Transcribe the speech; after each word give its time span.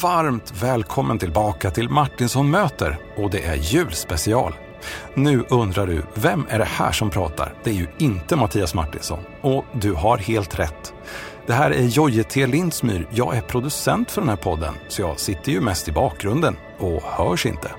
varmt 0.00 0.52
välkommen 0.62 1.18
tillbaka 1.18 1.70
till 1.70 1.88
Martinsson 1.88 2.50
möter 2.50 2.98
och 3.16 3.30
det 3.30 3.44
är 3.44 3.54
julspecial. 3.54 4.54
Nu 5.14 5.44
undrar 5.48 5.86
du, 5.86 6.02
vem 6.14 6.46
är 6.48 6.58
det 6.58 6.64
här 6.64 6.92
som 6.92 7.10
pratar? 7.10 7.54
Det 7.64 7.70
är 7.70 7.74
ju 7.74 7.86
inte 7.98 8.36
Mattias 8.36 8.74
Martinsson. 8.74 9.18
Och 9.40 9.64
du 9.72 9.92
har 9.92 10.18
helt 10.18 10.58
rätt. 10.58 10.94
Det 11.46 11.52
här 11.52 11.70
är 11.70 11.82
Jojje 11.82 12.24
T 12.24 12.46
Lindsmyr. 12.46 13.06
Jag 13.10 13.36
är 13.36 13.40
producent 13.40 14.10
för 14.10 14.20
den 14.20 14.28
här 14.28 14.36
podden, 14.36 14.74
så 14.88 15.02
jag 15.02 15.20
sitter 15.20 15.52
ju 15.52 15.60
mest 15.60 15.88
i 15.88 15.92
bakgrunden 15.92 16.56
och 16.78 17.02
hörs 17.02 17.46
inte. 17.46 17.70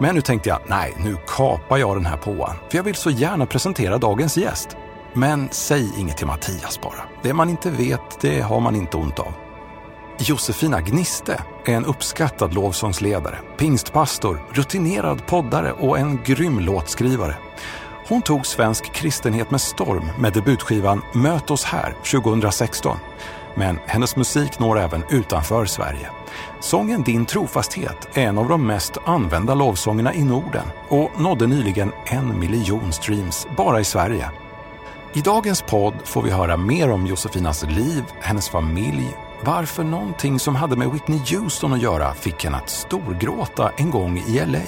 Men 0.00 0.14
nu 0.14 0.20
tänkte 0.20 0.48
jag, 0.48 0.60
nej, 0.66 0.94
nu 0.98 1.16
kapar 1.26 1.76
jag 1.76 1.96
den 1.96 2.06
här 2.06 2.16
påan, 2.16 2.56
för 2.70 2.78
jag 2.78 2.84
vill 2.84 2.94
så 2.94 3.10
gärna 3.10 3.46
presentera 3.46 3.98
dagens 3.98 4.36
gäst. 4.36 4.76
Men 5.14 5.48
säg 5.50 5.92
inget 5.98 6.16
till 6.16 6.26
Mattias 6.26 6.80
bara. 6.80 7.02
Det 7.22 7.34
man 7.34 7.48
inte 7.48 7.70
vet, 7.70 8.20
det 8.20 8.40
har 8.40 8.60
man 8.60 8.76
inte 8.76 8.96
ont 8.96 9.18
av. 9.18 9.47
Josefina 10.20 10.80
Gniste 10.80 11.42
är 11.64 11.74
en 11.74 11.84
uppskattad 11.84 12.54
lovsångsledare, 12.54 13.38
pingstpastor, 13.56 14.42
rutinerad 14.52 15.26
poddare 15.26 15.72
och 15.72 15.98
en 15.98 16.22
grym 16.24 16.60
låtskrivare. 16.60 17.36
Hon 18.08 18.22
tog 18.22 18.46
svensk 18.46 18.92
kristenhet 18.92 19.50
med 19.50 19.60
storm 19.60 20.08
med 20.18 20.32
debutskivan 20.32 21.02
Möt 21.14 21.50
oss 21.50 21.64
här 21.64 21.94
2016. 22.10 22.96
Men 23.54 23.78
hennes 23.86 24.16
musik 24.16 24.58
når 24.58 24.78
även 24.78 25.04
utanför 25.10 25.66
Sverige. 25.66 26.10
Sången 26.60 27.02
Din 27.02 27.26
trofasthet 27.26 28.08
är 28.14 28.22
en 28.22 28.38
av 28.38 28.48
de 28.48 28.66
mest 28.66 28.98
använda 29.04 29.54
lovsångerna 29.54 30.14
i 30.14 30.24
Norden 30.24 30.66
och 30.88 31.20
nådde 31.20 31.46
nyligen 31.46 31.92
en 32.06 32.38
miljon 32.38 32.92
streams 32.92 33.46
bara 33.56 33.80
i 33.80 33.84
Sverige. 33.84 34.30
I 35.14 35.20
dagens 35.20 35.62
podd 35.62 35.94
får 36.04 36.22
vi 36.22 36.30
höra 36.30 36.56
mer 36.56 36.90
om 36.90 37.06
Josefinas 37.06 37.64
liv, 37.64 38.04
hennes 38.20 38.48
familj, 38.48 39.16
varför 39.44 39.84
någonting 39.84 40.38
som 40.38 40.56
hade 40.56 40.76
med 40.76 40.92
Whitney 40.92 41.18
Houston 41.18 41.72
att 41.72 41.82
göra 41.82 42.14
fick 42.14 42.44
henne 42.44 42.56
att 42.56 42.70
storgråta 42.70 43.72
en 43.76 43.90
gång 43.90 44.18
i 44.18 44.44
LA. 44.46 44.58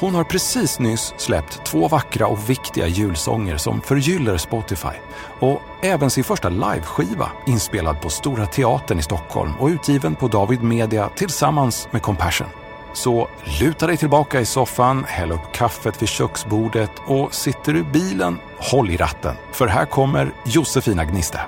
Hon 0.00 0.14
har 0.14 0.24
precis 0.24 0.78
nyss 0.78 1.14
släppt 1.16 1.64
två 1.64 1.88
vackra 1.88 2.26
och 2.26 2.50
viktiga 2.50 2.86
julsånger 2.86 3.56
som 3.56 3.80
förgyller 3.80 4.36
Spotify 4.36 4.96
och 5.40 5.62
även 5.82 6.10
sin 6.10 6.24
första 6.24 6.48
liveskiva 6.48 7.30
inspelad 7.46 8.00
på 8.00 8.10
Stora 8.10 8.46
Teatern 8.46 8.98
i 8.98 9.02
Stockholm 9.02 9.52
och 9.58 9.68
utgiven 9.68 10.14
på 10.14 10.28
David 10.28 10.62
Media 10.62 11.10
tillsammans 11.16 11.88
med 11.90 12.02
Compassion. 12.02 12.48
Så 12.92 13.28
luta 13.60 13.86
dig 13.86 13.96
tillbaka 13.96 14.40
i 14.40 14.46
soffan, 14.46 15.04
häll 15.08 15.32
upp 15.32 15.52
kaffet 15.52 16.02
vid 16.02 16.08
köksbordet 16.08 16.90
och 17.06 17.34
sitter 17.34 17.72
du 17.72 17.78
i 17.78 17.82
bilen, 17.82 18.38
håll 18.58 18.90
i 18.90 18.96
ratten. 18.96 19.34
För 19.52 19.66
här 19.66 19.86
kommer 19.86 20.32
Josefina 20.44 21.04
Gniste. 21.04 21.40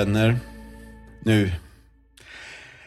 Vänner, 0.00 0.36
nu... 1.24 1.52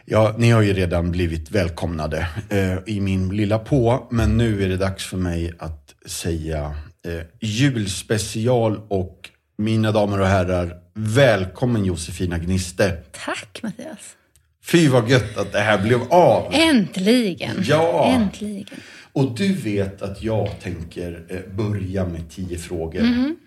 Ja, 0.04 0.34
ni 0.38 0.50
har 0.50 0.62
ju 0.62 0.72
redan 0.72 1.10
blivit 1.10 1.50
välkomnade 1.50 2.28
eh, 2.50 2.78
i 2.86 3.00
min 3.00 3.36
lilla 3.36 3.58
på, 3.58 4.06
men 4.10 4.36
nu 4.36 4.64
är 4.64 4.68
det 4.68 4.76
dags 4.76 5.04
för 5.04 5.16
mig 5.16 5.52
att 5.58 5.94
säga 6.06 6.74
eh, 7.06 7.20
julspecial 7.40 8.80
och 8.88 9.30
mina 9.58 9.92
damer 9.92 10.20
och 10.20 10.26
herrar, 10.26 10.76
välkommen 10.94 11.84
Josefina 11.84 12.38
Gniste. 12.38 12.96
Tack 13.24 13.60
Mattias. 13.62 14.16
Fy 14.64 14.88
vad 14.88 15.10
gött 15.10 15.36
att 15.36 15.52
det 15.52 15.60
här 15.60 15.82
blev 15.82 16.02
av. 16.12 16.52
Äntligen. 16.54 17.64
Ja. 17.64 18.06
Äntligen. 18.14 18.80
Och 19.14 19.34
du 19.36 19.52
vet 19.52 20.02
att 20.02 20.22
jag 20.22 20.60
tänker 20.60 21.26
eh, 21.28 21.54
börja 21.56 22.08
med 22.08 22.30
tio 22.30 22.58
frågor. 22.58 23.02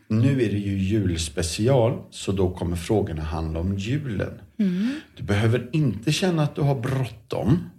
Nu 0.07 0.31
är 0.31 0.51
det 0.51 0.57
ju 0.57 0.77
julspecial, 0.77 2.01
så 2.09 2.31
då 2.31 2.53
kommer 2.55 2.75
frågorna 2.75 3.23
handla 3.23 3.59
om 3.59 3.77
julen. 3.77 4.41
Du 5.17 5.23
behöver 5.23 5.69
inte 5.71 6.11
känna 6.11 6.43
att 6.43 6.55
du 6.55 6.61
har 6.61 6.75
bråttom, 6.75 7.69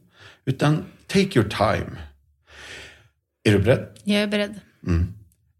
utan 0.44 0.84
take 1.06 1.38
your 1.38 1.48
time. 1.48 1.98
Är 3.44 3.52
du 3.52 3.58
beredd? 3.58 3.88
Jag 4.04 4.22
är 4.22 4.26
beredd. 4.26 4.60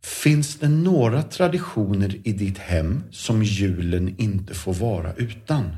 Finns 0.04 0.56
det 0.56 0.68
några 0.68 1.22
traditioner 1.22 2.16
i 2.24 2.32
ditt 2.32 2.58
hem 2.58 3.02
som 3.10 3.42
julen 3.42 4.14
inte 4.18 4.54
får 4.54 4.74
vara 4.74 5.14
utan? 5.14 5.76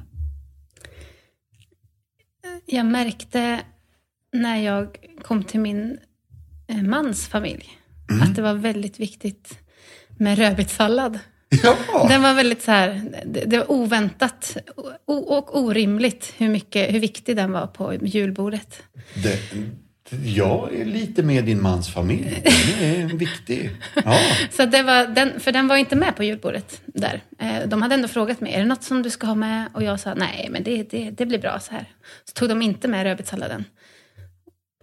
Jag 2.67 2.87
märkte 2.87 3.61
när 4.33 4.57
jag 4.57 4.97
kom 5.23 5.45
till 5.45 5.61
min 5.61 5.99
mans 6.83 7.29
familj 7.29 7.79
att 8.23 8.37
det 8.37 8.43
var 8.43 8.55
väldigt 8.55 9.01
viktigt 9.01 9.59
med 10.19 10.39
rödbetssallad. 10.39 11.19
Ja! 11.63 12.07
Den 12.09 12.23
var 12.23 12.35
väldigt 12.35 12.63
så 12.63 12.71
här, 12.71 13.03
det, 13.27 13.45
det 13.45 13.59
var 13.59 13.71
oväntat 13.73 14.57
och 15.05 15.59
orimligt 15.61 16.35
hur, 16.37 16.49
mycket, 16.49 16.95
hur 16.95 17.01
viktig 17.01 17.37
den 17.37 17.53
var 17.53 17.67
på 17.67 17.95
julbordet. 17.95 18.83
Det, 19.15 19.39
jag 20.25 20.75
är 20.75 20.85
lite 20.85 21.23
med 21.23 21.45
din 21.45 21.63
mans 21.63 21.89
familj. 21.89 22.43
Det 22.79 22.87
är 22.87 23.07
viktig. 23.19 23.71
Ja. 24.05 24.19
Så 24.51 24.65
det 24.67 24.83
var, 24.83 25.07
den, 25.07 25.41
för 25.41 25.53
den 25.53 25.69
var 25.69 25.77
inte 25.77 25.97
med 25.97 26.17
på 26.17 26.25
julbordet 26.25 26.81
där. 26.87 27.21
Eh, 27.39 27.69
De 27.69 27.83
hade 27.83 27.95
ändå 27.95 28.09
frågat 28.09 28.41
mig, 28.41 28.53
är 28.53 28.59
det 28.59 28.65
något 28.65 28.83
som 28.83 29.03
du 29.03 29.11
ska 29.11 29.27
ha 29.27 29.35
med? 29.35 29.69
Och 29.75 29.83
jag 29.83 30.01
sa, 30.01 30.15
nej 30.15 30.49
men 30.51 30.63
det, 30.63 30.91
det, 30.91 31.11
det 31.11 31.27
blir 31.27 31.39
bra 31.39 31.61
så 31.61 31.73
här. 31.73 31.85
Så 32.25 32.33
tog 32.33 32.49
de 32.49 32.63
inte 32.63 32.89
med 32.89 33.03
rödbetssalladen. 33.05 33.65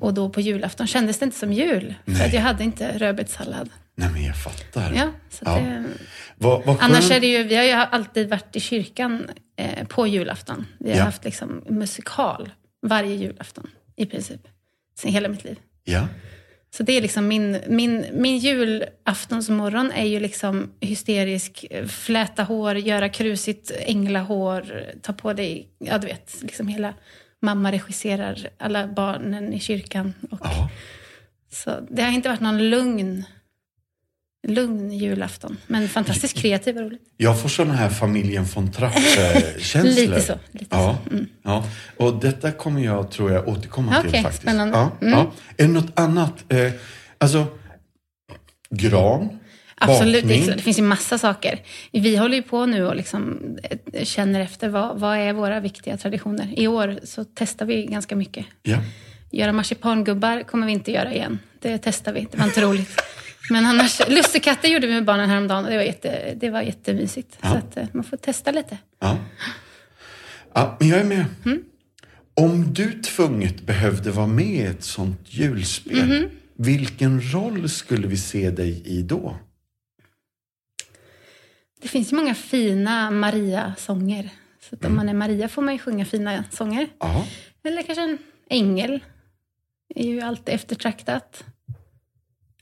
Och 0.02 0.14
då 0.14 0.30
på 0.30 0.42
julafton 0.42 0.88
kändes 0.88 1.20
det 1.20 1.26
inte 1.26 1.38
som 1.38 1.54
jul. 1.54 1.96
För 2.06 2.12
Nej. 2.12 2.28
att 2.28 2.34
jag 2.34 2.42
hade 2.42 2.64
inte 2.64 2.98
rödbetssallad. 2.98 3.70
Nej, 3.96 4.10
men 4.14 4.24
jag 4.24 4.38
fattar. 4.44 4.94
Ja, 4.96 5.10
så 5.30 5.44
Ja. 5.46 5.56
Det, 5.56 5.84
Vad, 6.38 6.66
vad 6.66 6.78
annars 6.80 7.12
är 7.12 7.20
det 7.20 7.28
ju, 7.28 7.44
vi 7.44 7.56
har 7.56 7.64
ju 7.64 7.72
alltid 7.72 8.30
varit 8.30 8.56
i 8.56 8.60
kyrkan 8.60 9.30
eh, 9.58 9.88
på 9.88 10.08
julafton. 10.08 10.66
Vi 10.80 10.90
har 10.92 10.98
Ja. 10.98 11.04
haft 11.04 11.24
liksom 11.26 11.64
musikal 11.70 12.50
varje 12.82 13.16
julafton 13.16 13.70
i 13.96 14.06
princip. 14.06 14.42
Sen 15.00 15.12
hela 15.12 15.30
mitt 15.30 15.44
liv. 15.44 15.60
Ja. 15.84 16.08
Så 16.78 16.84
det 16.84 16.94
är 16.94 17.02
liksom 17.02 17.28
min, 17.28 17.58
min, 17.68 18.06
min 18.14 18.38
julaftonsmorgon 18.38 19.92
är 19.92 20.06
ju 20.06 20.20
liksom 20.20 20.70
hysterisk, 20.80 21.66
fläta 21.88 22.44
hår, 22.44 22.76
göra 22.78 23.10
krusigt 23.10 23.72
änglahår, 23.80 24.84
ta 25.02 25.14
på 25.14 25.34
dig, 25.34 25.68
ja 25.80 25.98
du 25.98 26.08
vet, 26.08 26.38
liksom 26.42 26.68
hela 26.68 26.94
mamma 27.42 27.72
regisserar 27.72 28.50
alla 28.58 28.88
barnen 28.88 29.54
i 29.54 29.60
kyrkan. 29.60 30.14
Och, 30.32 30.40
ja. 30.44 30.70
Så 31.52 31.88
det 31.90 32.02
har 32.02 32.12
inte 32.12 32.30
varit 32.30 32.42
någon 32.42 32.70
lugn, 32.70 33.24
lugn 34.48 34.92
julafton, 34.92 35.58
men 35.68 35.90
fantastiskt 35.90 36.38
kreativ 36.38 36.76
och 36.78 36.82
rolig. 36.84 37.00
Jag 37.18 37.42
får 37.42 37.50
sådana 37.50 37.74
här 37.74 37.90
familjen 37.90 38.46
von 38.56 38.72
Trapp-känslor. 38.72 39.84
Lite 39.96 40.22
så, 40.22 40.34
lite 40.52 40.76
ja. 40.76 40.98
så. 41.06 41.14
Mm. 41.14 41.28
ja. 41.44 41.66
Och 41.98 42.20
detta 42.20 42.52
kommer 42.52 42.82
jag, 42.82 43.12
tror 43.12 43.32
jag, 43.32 43.48
återkomma 43.48 44.02
till 44.02 44.10
Okej, 44.10 44.24
faktiskt. 44.24 44.42
spännande. 44.42 44.78
Ja. 44.78 44.92
Mm. 45.02 45.14
Ja. 45.14 45.32
Är 45.58 45.68
det 45.68 45.74
något 45.74 46.00
annat? 46.00 46.54
Eh, 46.54 46.72
alltså, 47.18 47.46
gran, 48.70 49.40
Absolut, 49.80 50.24
bakning. 50.24 50.46
det, 50.46 50.58
finns 50.62 50.80
ju 50.80 50.84
massa 50.84 51.18
saker. 51.18 51.60
Vi 51.92 52.16
håller 52.18 52.36
ju 52.36 52.42
på 52.44 52.66
nu 52.66 52.86
och 52.86 52.96
liksom 52.96 53.40
eh, 53.94 54.04
känner 54.06 54.40
efter 54.40 54.70
vad, 54.70 55.00
vad 55.00 55.18
är 55.18 55.34
våra 55.34 55.60
viktiga 55.60 55.98
traditioner. 55.98 56.54
I 56.60 56.68
år 56.68 57.00
så 57.04 57.26
testar 57.34 57.66
vi 57.66 57.86
ganska 57.86 58.16
mycket. 58.16 58.46
Ja. 58.64 58.78
Göra 59.32 59.54
marsipangubbar 59.54 60.44
kommer 60.44 60.68
vi 60.68 60.74
inte 60.74 60.92
göra 60.92 61.14
igen. 61.14 61.40
Det 61.60 61.78
testar 61.78 62.14
vi, 62.14 62.28
det 62.32 62.38
var 62.38 62.46
inte 62.46 62.62
roligt. 62.62 63.02
Men 63.50 63.66
annars, 63.66 64.02
lussekatter 64.08 64.68
gjorde 64.68 64.88
vi 64.88 64.94
med 64.94 65.06
barnen 65.06 65.30
häromdagen 65.30 65.64
och 65.66 65.70
det 65.72 65.78
var, 65.78 65.84
jätte, 65.84 66.34
det 66.36 66.50
var 66.50 66.62
jättemysigt. 66.62 67.38
Ja. 67.42 67.50
Så 67.52 67.58
att, 67.58 67.78
eh, 67.78 67.86
man 67.92 68.04
får 68.04 68.18
testa 68.18 68.52
lite. 68.52 68.78
Ja. 69.00 69.18
ja, 70.54 70.78
men 70.80 70.88
jag 70.90 71.00
är 71.00 71.04
med. 71.04 71.26
Mm. 71.46 71.64
Om 72.34 72.74
du 72.74 72.92
tvunget 73.02 73.62
behövde 73.62 74.12
vara 74.12 74.28
med 74.28 74.46
i 74.46 74.62
ett 74.62 74.84
sånt 74.84 75.20
julspel, 75.26 76.08
Mhm. 76.08 76.30
vilken 76.56 77.32
roll 77.34 77.70
skulle 77.70 78.08
vi 78.08 78.18
se 78.18 78.50
dig 78.52 78.82
i 78.86 79.02
då? 79.02 79.36
Det 81.82 81.88
finns 81.88 82.12
ju 82.12 82.16
många 82.16 82.36
fina 82.36 83.12
Maria-sånger. 83.12 84.30
Så 84.70 84.76
att 84.76 84.86
om 84.86 84.96
man 84.96 85.10
är 85.10 85.14
Maria 85.14 85.48
får 85.50 85.62
man 85.62 85.74
ju 85.74 85.80
sjunga 85.80 86.06
fina 86.06 86.44
sånger. 86.52 86.88
Ja. 87.00 87.26
Eller 87.64 87.84
kanske 87.84 88.04
en 88.04 88.18
ängel. 88.50 89.00
är 89.96 90.06
ju 90.08 90.22
alltid 90.22 90.56
eftertraktat. 90.56 91.44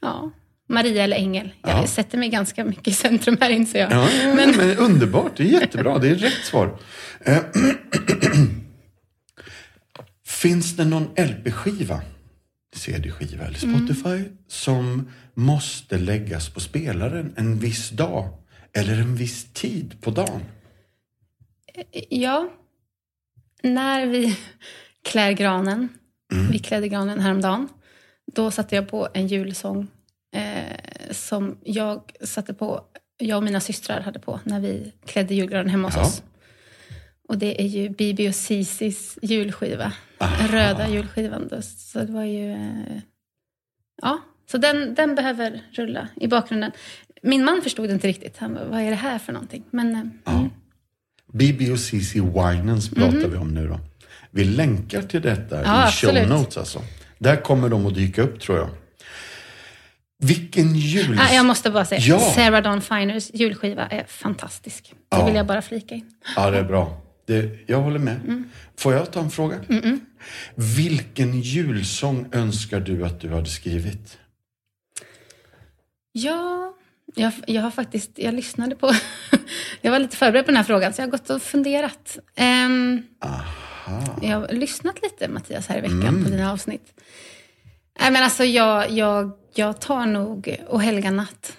Ja, 0.01 0.31
Maria 0.69 1.03
eller 1.03 1.17
ängel. 1.17 1.53
Jag 1.61 1.71
Ja. 1.83 1.87
sätter 1.87 2.17
mig 2.17 2.29
ganska 2.29 2.65
mycket 2.65 2.87
i 2.87 2.91
centrum 2.93 3.37
här 3.41 3.49
inser 3.49 3.79
jag. 3.79 3.91
Ja, 3.91 4.07
men, 4.35 4.51
Men- 4.57 4.77
underbart. 4.77 5.37
Det 5.37 5.43
är 5.43 5.47
jättebra. 5.61 5.97
Det 5.99 6.07
är 6.09 6.15
rätt 6.15 6.45
svar. 6.45 6.77
Eh, 7.25 7.37
Finns 10.27 10.75
det 10.75 10.85
någon 10.85 11.07
LP-skiva, 11.17 12.01
CD-skiva 12.75 13.45
eller 13.45 13.57
Spotify 13.59 14.23
som 14.47 15.09
måste 15.33 15.97
läggas 15.97 16.49
på 16.49 16.59
spelaren 16.59 17.33
en 17.37 17.59
viss 17.59 17.89
dag 17.89 18.29
eller 18.75 18.93
en 19.01 19.15
viss 19.15 19.53
tid 19.53 20.01
på 20.01 20.11
dagen? 20.11 20.41
Ja. 22.09 22.49
När 23.63 24.05
vi 24.05 24.37
klär 25.03 25.31
granen, 25.31 25.89
Mm. 26.33 26.51
vi 26.51 26.59
klädde 26.59 26.87
granen 26.87 27.19
häromdagen, 27.19 27.67
då 28.33 28.51
satte 28.51 28.75
jag 28.75 28.87
på 28.89 29.07
en 29.13 29.27
julsång 29.27 29.87
eh, 30.35 31.11
som 31.11 31.57
jag 31.63 32.11
satte 32.21 32.53
på, 32.53 32.83
jag 33.17 33.37
och 33.37 33.43
mina 33.43 33.59
systrar 33.59 34.01
hade 34.01 34.19
på 34.19 34.39
när 34.43 34.59
vi 34.59 34.93
klädde 35.05 35.35
julgranen 35.35 35.69
hemma 35.69 35.87
hos 35.87 35.95
Ja. 35.95 36.01
oss. 36.01 36.23
Och 37.27 37.37
det 37.37 37.61
är 37.61 37.65
ju 37.67 37.89
Bibi 37.89 38.29
och 38.29 38.35
Sisis 38.35 39.19
julskiva. 39.21 39.93
Den 40.17 40.47
röda 40.47 40.89
julskivan. 40.89 41.47
Då. 41.47 41.61
Så 41.61 41.99
det 41.99 42.11
var 42.11 42.23
ju... 42.23 42.51
Eh, 42.51 42.99
ja, 44.01 44.19
så 44.51 44.57
den, 44.57 44.95
den 44.95 45.15
behöver 45.15 45.61
rulla 45.71 46.07
i 46.15 46.27
bakgrunden. 46.27 46.71
Min 47.25 47.43
man 47.45 47.61
förstod 47.61 47.91
inte 47.91 48.07
riktigt. 48.07 48.37
Han 48.37 48.53
bara, 48.53 48.65
vad 48.65 48.81
är 48.81 48.89
det 48.89 48.95
här 48.95 49.19
för 49.19 49.33
någonting? 49.33 49.63
Men 49.71 49.95
eh, 49.95 50.33
mm. 50.33 50.49
Bibi 51.33 51.71
och 51.71 51.79
Cici 51.79 52.19
Winans 52.19 52.89
pratar 52.89 53.27
vi 53.27 53.37
om 53.37 53.53
nu 53.53 53.67
då. 53.67 53.79
Vi 54.31 54.43
länkar 54.43 55.01
till 55.01 55.21
detta 55.21 55.63
Ja, 55.63 55.89
i 55.89 55.91
show 55.91 56.27
notes 56.29 56.57
alltså. 56.57 56.81
Där 57.17 57.35
kommer 57.35 57.69
de 57.69 57.85
att 57.85 57.95
dyka 57.95 58.21
upp 58.21 58.39
tror 58.41 58.57
jag. 58.57 58.69
Vilken 60.23 60.75
jul... 60.75 61.19
ah, 61.19 61.33
jag 61.33 61.45
måste 61.45 61.71
bara 61.71 61.85
säga, 61.85 62.01
Ja. 62.01 62.19
Sarah 62.19 62.63
Dawn 62.63 62.81
Finers 62.81 63.31
julskiva 63.33 63.87
är 63.87 64.03
fantastisk. 64.07 64.93
Det 65.09 65.17
Ja. 65.17 65.25
vill 65.25 65.35
jag 65.35 65.47
bara 65.47 65.61
flika 65.61 65.95
in. 65.95 66.11
Ja, 66.35 66.51
det 66.51 66.57
är 66.57 66.63
bra. 66.63 67.01
Det, 67.25 67.59
jag 67.67 67.81
håller 67.81 67.99
med. 67.99 68.15
Mm. 68.15 68.49
Får 68.77 68.93
jag 68.93 69.11
ta 69.11 69.19
en 69.19 69.31
fråga? 69.31 69.55
Vilken 70.55 71.41
julsång 71.41 72.29
önskar 72.31 72.79
du 72.79 73.05
att 73.05 73.21
du 73.21 73.29
hade 73.29 73.49
skrivit? 73.49 74.17
Ja, 76.11 76.73
jag, 77.15 77.31
jag 77.47 77.61
har 77.61 77.71
faktiskt, 77.71 78.11
jag 78.15 78.33
lyssnade 78.33 78.75
på, 78.75 78.91
jag 79.81 79.91
var 79.91 79.99
lite 79.99 80.17
förberedd 80.17 80.45
på 80.45 80.51
den 80.51 80.57
här 80.57 80.63
frågan 80.63 80.93
så 80.93 81.01
jag 81.01 81.07
har 81.07 81.11
gått 81.11 81.29
och 81.29 81.41
funderat. 81.41 82.17
Ehm, 82.35 83.03
jag 84.21 84.39
har 84.39 84.47
lyssnat 84.53 85.01
lite 85.03 85.27
Mattias 85.27 85.67
här 85.67 85.77
i 85.77 85.81
veckan 85.81 86.23
på 86.23 86.29
dina 86.29 86.51
avsnitt. 86.51 87.01
Nej 87.99 88.11
men 88.11 88.23
alltså 88.23 88.43
jag, 88.43 88.91
jag, 88.91 89.31
jag 89.55 89.81
tar 89.81 90.05
nog 90.05 90.55
Och 90.67 90.81
helga 90.81 91.11
natt. 91.11 91.57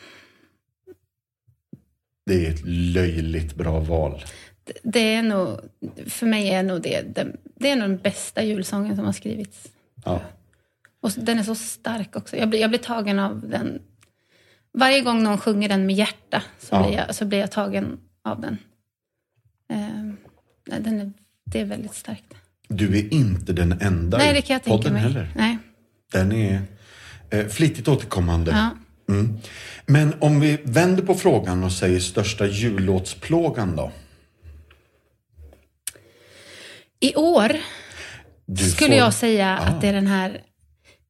Det 2.26 2.46
är 2.46 2.50
ett 2.50 2.62
löjligt 2.66 3.54
bra 3.54 3.80
val. 3.80 4.24
Det- 4.64 4.78
Det 4.82 5.14
är 5.14 5.22
nog, 5.22 5.58
för 6.06 6.26
mig 6.26 6.50
är 6.50 6.62
nog 6.62 6.82
det, 6.82 7.14
den, 7.14 7.36
det 7.54 7.70
är 7.70 7.76
nog 7.76 7.88
den 7.88 7.98
bästa 7.98 8.42
julsången 8.42 8.96
som 8.96 9.04
har 9.04 9.12
skrivits. 9.12 9.68
Ja. 10.04 10.20
Och 11.00 11.10
den 11.16 11.38
är 11.38 11.42
så 11.42 11.54
stark 11.54 12.16
också. 12.16 12.36
Jag 12.36 12.48
blir, 12.48 12.60
jag 12.60 12.70
blir 12.70 12.80
tagen 12.80 13.18
av 13.18 13.48
den. 13.48 13.82
Varje 14.78 15.00
gång 15.00 15.22
någon 15.22 15.38
sjunger 15.38 15.68
den 15.68 15.86
med 15.86 15.94
hjärta 15.96 16.42
så, 16.58 16.74
Ja. 16.74 16.82
blir, 16.86 16.96
jag, 16.96 17.14
så 17.14 17.24
blir 17.24 17.38
jag 17.38 17.50
tagen 17.50 17.98
av 18.24 18.40
den. 18.40 18.58
Nej, 20.68 20.80
den 20.80 21.00
är, 21.00 21.12
det 21.44 21.60
är 21.60 21.64
väldigt 21.64 21.94
starkt. 21.94 22.34
Du 22.68 22.98
är 22.98 23.14
inte 23.14 23.52
den 23.52 23.72
enda 23.80 24.18
Nej, 24.18 24.32
det 24.34 24.42
kan 24.42 24.54
jag 24.54 24.62
tänka 24.62 24.76
podden 24.76 24.92
mig. 24.92 25.02
heller. 25.02 25.28
Nej. 25.36 25.58
Den 26.12 26.32
är 26.32 26.62
eh, 27.30 27.46
flitigt 27.46 27.88
återkommande. 27.88 28.50
Ja. 28.50 28.70
Mm. 29.14 29.38
Men 29.86 30.14
om 30.20 30.40
vi 30.40 30.58
vänder 30.64 31.02
på 31.02 31.14
frågan 31.14 31.64
och 31.64 31.72
säger 31.72 32.00
största 32.00 32.46
jullåtsplågan 32.46 33.76
då? 33.76 33.92
I 37.00 37.14
år 37.14 37.52
Du 38.46 38.64
skulle 38.70 38.88
får- 38.90 38.96
jag 38.98 39.14
säga 39.14 39.58
Ah. 39.60 39.66
att 39.66 39.80
det 39.80 39.88
är 39.88 39.92
den 39.92 40.06
här 40.06 40.40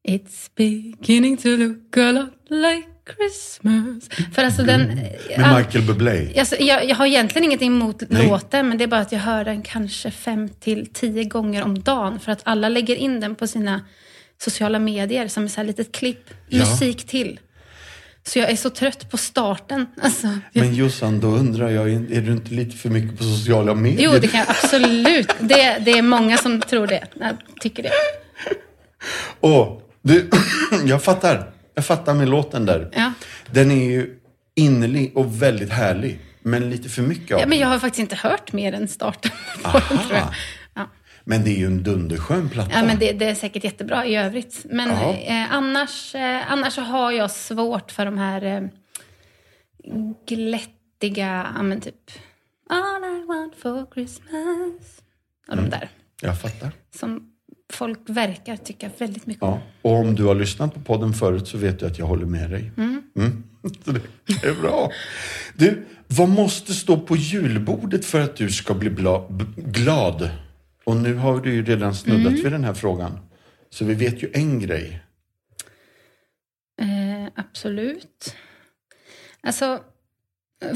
It's 0.09 0.51
beginning 0.57 1.37
to 1.37 1.49
look 1.49 1.97
a 1.97 2.13
lot 2.13 2.33
like 2.51 2.89
Christmas. 3.17 4.09
För 4.35 4.45
alltså 4.45 4.63
den... 4.63 4.81
Med 4.87 5.45
all- 5.45 5.59
Michael 5.65 5.85
Bublé. 5.85 6.39
Alltså, 6.39 6.57
jag, 6.57 6.85
jag 6.89 6.97
har 6.97 7.07
egentligen 7.07 7.45
inget 7.45 7.63
emot 7.63 8.03
Nej. 8.09 8.27
låten, 8.29 8.69
men 8.69 8.79
det 8.79 8.85
är 8.85 8.89
bara 8.89 9.01
att 9.01 9.13
jag 9.13 9.19
hör 9.21 9.45
den 9.45 9.63
kanske 9.63 10.11
fem 10.11 10.49
till 10.49 10.87
tio 10.93 11.25
gånger 11.25 11.63
om 11.65 11.83
dagen. 11.83 12.21
För 12.21 12.33
att 12.33 12.41
alla 12.43 12.69
lägger 12.69 12.97
in 12.97 13.21
den 13.21 13.35
på 13.35 13.47
sina 13.47 13.81
sociala 14.39 14.79
medier 14.79 15.29
som 15.29 15.45
ett 15.45 15.53
så 15.53 15.61
här 15.61 15.67
litet 15.67 15.93
klipp, 15.93 16.31
Ja. 16.49 16.59
musik 16.59 17.07
till. 17.07 17.41
Så 18.25 18.39
jag 18.39 18.51
är 18.51 18.57
så 18.57 18.71
trött 18.71 19.11
på 19.11 19.17
starten. 19.17 19.87
Alltså, 20.03 20.27
jag, 20.53 20.65
Men 20.65 20.75
Jossan, 20.75 21.21
då 21.21 21.27
undrar 21.29 21.71
jag, 21.71 21.91
är 21.93 22.21
du 22.21 22.33
inte 22.33 22.55
lite 22.55 22.77
för 22.77 22.89
mycket 22.89 23.19
på 23.19 23.25
sociala 23.25 23.75
medier? 23.75 24.05
jo, 24.13 24.19
det 24.21 24.29
kan 24.29 24.41
jag 24.41 24.51
absolut. 24.51 25.29
Det, 25.41 25.79
det 25.85 25.91
är 25.99 26.03
många 26.03 26.37
som 26.39 26.61
tror 26.63 26.87
det, 26.87 27.05
jag 27.21 27.37
tycker 27.61 27.83
det. 27.83 27.91
Åh, 29.41 29.79
du, 30.03 30.31
jag 30.87 31.03
fattar. 31.03 31.51
Jag 31.79 31.85
fattar 31.87 32.15
med 32.15 32.29
låten 32.29 32.67
där. 32.67 32.91
Ja. 32.93 33.13
Den 33.51 33.71
är 33.71 33.85
ju 33.91 34.19
innerlig 34.55 35.17
och 35.17 35.43
väldigt 35.43 35.71
härlig. 35.73 36.19
Men 36.43 36.71
lite 36.71 36.89
för 36.89 37.03
mycket 37.03 37.35
av 37.35 37.41
Ja, 37.41 37.47
men 37.47 37.59
jag 37.59 37.69
har 37.69 37.79
faktiskt 37.79 38.01
inte 38.01 38.17
hört 38.17 38.53
mer 38.53 38.73
än 38.73 38.89
starten 38.89 39.31
på 39.65 39.79
den, 39.89 39.99
tror 39.99 40.13
jag. 40.19 40.29
Ja. 40.75 40.91
Men 41.25 41.45
det 41.45 41.51
är 41.51 41.59
ju 41.59 41.67
en 41.67 41.83
dunderskön 41.83 42.49
platta. 42.49 42.71
Ja, 42.75 42.83
men 42.85 42.99
det, 42.99 43.13
det 43.13 43.25
är 43.25 43.35
säkert 43.35 43.65
jättebra 43.65 44.07
i 44.07 44.17
övrigt. 44.17 44.67
Men 44.71 44.91
eh, 44.91 45.53
annars, 45.55 46.15
eh, 46.15 46.53
annars 46.53 46.73
så 46.75 46.81
har 46.81 47.13
jag 47.13 47.31
svårt 47.31 47.93
för 47.93 48.05
de 48.05 48.19
här 48.19 48.45
eh, 48.45 48.63
glättiga, 50.29 51.53
ja 51.57 51.63
men 51.63 51.81
typ 51.81 52.11
All 52.71 53.05
I 53.23 53.25
want 53.27 53.55
for 53.63 53.87
Christmas. 53.95 55.01
Och 55.49 55.53
Mm. 55.53 55.65
de 55.65 55.71
där. 55.71 55.89
Jag 56.23 56.41
fattar. 56.41 56.73
Som 56.99 57.33
folk 57.73 57.99
verkar 58.07 58.57
tycka 58.57 58.91
väldigt 58.99 59.27
mycket 59.27 59.43
om. 59.43 59.49
Ja. 59.51 59.61
Och 59.91 59.97
om 59.97 60.15
du 60.15 60.25
har 60.25 60.35
lyssnat 60.35 60.75
på 60.75 60.81
podden 60.81 61.13
förut 61.13 61.49
så 61.49 61.59
vet 61.59 61.81
du 61.81 61.87
att 61.87 61.99
jag 61.99 62.07
håller 62.07 62.27
med 62.27 62.51
dig. 62.51 62.71
Mm. 62.77 63.03
Så 63.85 63.93
det 63.93 64.47
är 64.49 64.61
bra. 64.61 64.91
Du, 65.55 65.87
vad 66.07 66.29
måste 66.29 66.75
stå 66.75 66.97
på 67.01 67.17
julbordet 67.17 68.05
för 68.05 68.21
att 68.21 68.37
du 68.37 68.51
ska 68.51 68.75
bli 68.75 68.91
glad? 69.57 70.31
Och 70.85 70.97
nu 70.97 71.15
har 71.15 71.41
du 71.41 71.55
ju 71.55 71.65
redan 71.65 71.95
snuddat 71.95 72.27
Mm. 72.33 72.43
vid 72.43 72.53
den 72.53 72.65
här 72.65 72.75
frågan. 72.75 73.19
Så 73.71 73.85
vi 73.85 73.95
vet 73.95 74.23
ju 74.23 74.31
en 74.35 74.61
grej. 74.61 75.03
Eh, 76.83 77.33
absolut. 77.37 78.35
Alltså, 79.41 79.81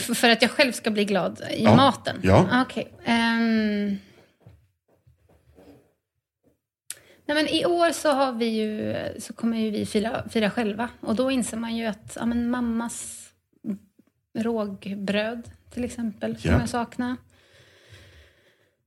för, 0.00 0.30
att 0.30 0.42
jag 0.42 0.50
själv 0.50 0.72
ska 0.72 0.90
bli 0.90 1.04
glad 1.04 1.40
i 1.56 1.64
Ja. 1.64 1.76
maten? 1.76 2.16
Ja. 2.22 2.62
Okej. 2.62 2.92
ehm. 3.04 3.96
Nej, 7.34 7.44
men 7.44 7.54
I 7.54 7.66
år 7.66 7.92
så, 7.92 8.10
har 8.12 8.32
vi 8.32 8.46
ju, 8.46 8.96
så 9.20 9.32
kommer 9.32 9.58
ju 9.58 9.70
vi 9.70 9.86
fira, 9.86 10.28
fira 10.28 10.50
själva. 10.50 10.88
Och 11.00 11.14
då 11.14 11.30
inser 11.30 11.56
man 11.56 11.76
ju 11.76 11.86
att 11.86 12.16
ja, 12.20 12.26
men 12.26 12.50
mammas 12.50 13.26
rågbröd 14.38 15.50
till 15.70 15.84
exempel 15.84 16.36
kommer 16.36 16.54
Ja. 16.54 16.60
jag 16.60 16.68
sakna. 16.68 17.16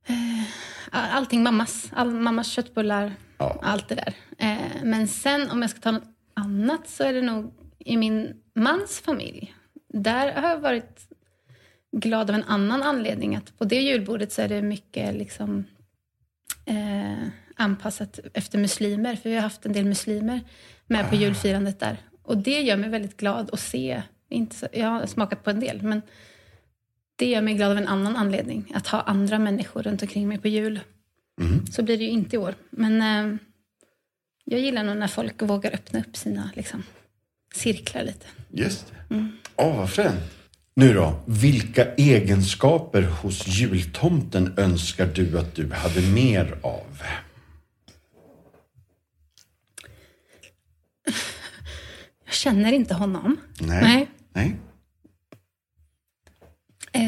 Eh, 0.08 1.16
Allting 1.16 1.44
mammas. 1.44 1.90
All, 1.96 2.12
mammas 2.12 2.48
köttbullar. 2.48 3.14
Ja. 3.38 3.60
Allt 3.64 3.90
det 3.90 3.96
där. 3.96 4.14
Eh, 4.38 4.84
Men 4.84 5.08
sen 5.08 5.50
om 5.50 5.62
jag 5.62 5.72
ska 5.72 5.80
ta 5.80 5.92
något 5.92 6.04
annat 6.34 6.88
så 6.90 7.04
är 7.04 7.14
det 7.14 7.22
nog 7.22 7.54
i 7.80 7.98
min 7.98 8.34
mans 8.56 9.00
familj. 9.00 9.54
Där 9.94 10.34
har 10.42 10.50
jag 10.50 10.60
varit 10.60 11.00
glad 11.92 12.30
av 12.30 12.36
en 12.36 12.44
annan 12.44 12.84
anledning. 12.84 13.36
Att 13.36 13.58
på 13.58 13.66
det 13.66 13.82
julbordet 13.82 14.32
så 14.32 14.42
är 14.42 14.48
det 14.50 14.62
mycket 14.62 15.16
liksom, 15.16 15.64
eh, 16.66 17.28
anpassat 17.56 18.20
efter 18.34 18.58
muslimer. 18.58 19.16
För 19.16 19.30
vi 19.30 19.36
har 19.36 19.42
haft 19.42 19.66
en 19.66 19.74
del 19.74 19.86
muslimer 19.86 20.42
med 20.88 21.10
på 21.10 21.16
julfirandet 21.16 21.80
där. 21.80 21.98
Och 22.24 22.38
det 22.38 22.62
gör 22.62 22.78
mig 22.78 22.90
väldigt 22.90 23.18
glad 23.18 23.50
att 23.54 23.60
se. 23.60 24.02
Inte 24.30 24.56
så, 24.56 24.68
jag 24.74 24.88
har 24.88 25.06
smakat 25.06 25.44
på 25.44 25.50
en 25.50 25.60
del, 25.60 25.82
men 25.82 26.02
det 27.16 27.26
gör 27.26 27.42
mig 27.42 27.54
glad 27.54 27.72
av 27.72 27.78
en 27.78 27.88
annan 27.88 28.16
anledning. 28.16 28.72
Att 28.76 28.88
ha 28.88 29.02
andra 29.02 29.40
människor 29.40 29.84
runt 29.84 30.02
omkring 30.02 30.28
mig 30.28 30.38
på 30.38 30.48
jul. 30.48 30.80
Mm. 31.42 31.66
Så 31.66 31.84
blir 31.84 31.98
det 31.98 32.04
ju 32.04 32.10
inte 32.10 32.36
i 32.36 32.40
år. 32.40 32.56
Men 32.70 33.02
eh, 33.02 33.38
jag 34.46 34.60
gillar 34.60 34.84
nog 34.84 34.98
när 34.98 35.08
folk 35.08 35.42
vågar 35.42 35.74
öppna 35.74 36.00
upp 36.00 36.18
sina 36.18 36.50
liksom, 36.54 36.84
cirklar 37.54 38.04
lite. 38.04 38.26
Just 38.50 38.88
det. 38.88 39.16
Mm. 39.16 39.32
Åh, 39.56 39.78
vad 39.78 39.90
fränt. 39.90 40.44
Nu 40.76 40.94
då, 40.94 41.20
vilka 41.26 41.94
egenskaper 41.94 43.02
hos 43.02 43.48
jultomten 43.48 44.54
önskar 44.58 45.06
du 45.06 45.40
att 45.40 45.56
du 45.56 45.72
hade 45.72 46.02
mer 46.02 46.56
av? 46.62 47.02
Jag 52.26 52.34
känner 52.34 52.72
inte 52.74 52.94
honom. 52.94 53.38
Nej. 53.60 53.82
Nej. 53.84 54.08
Nej. 54.34 54.56
Eh, 56.92 57.02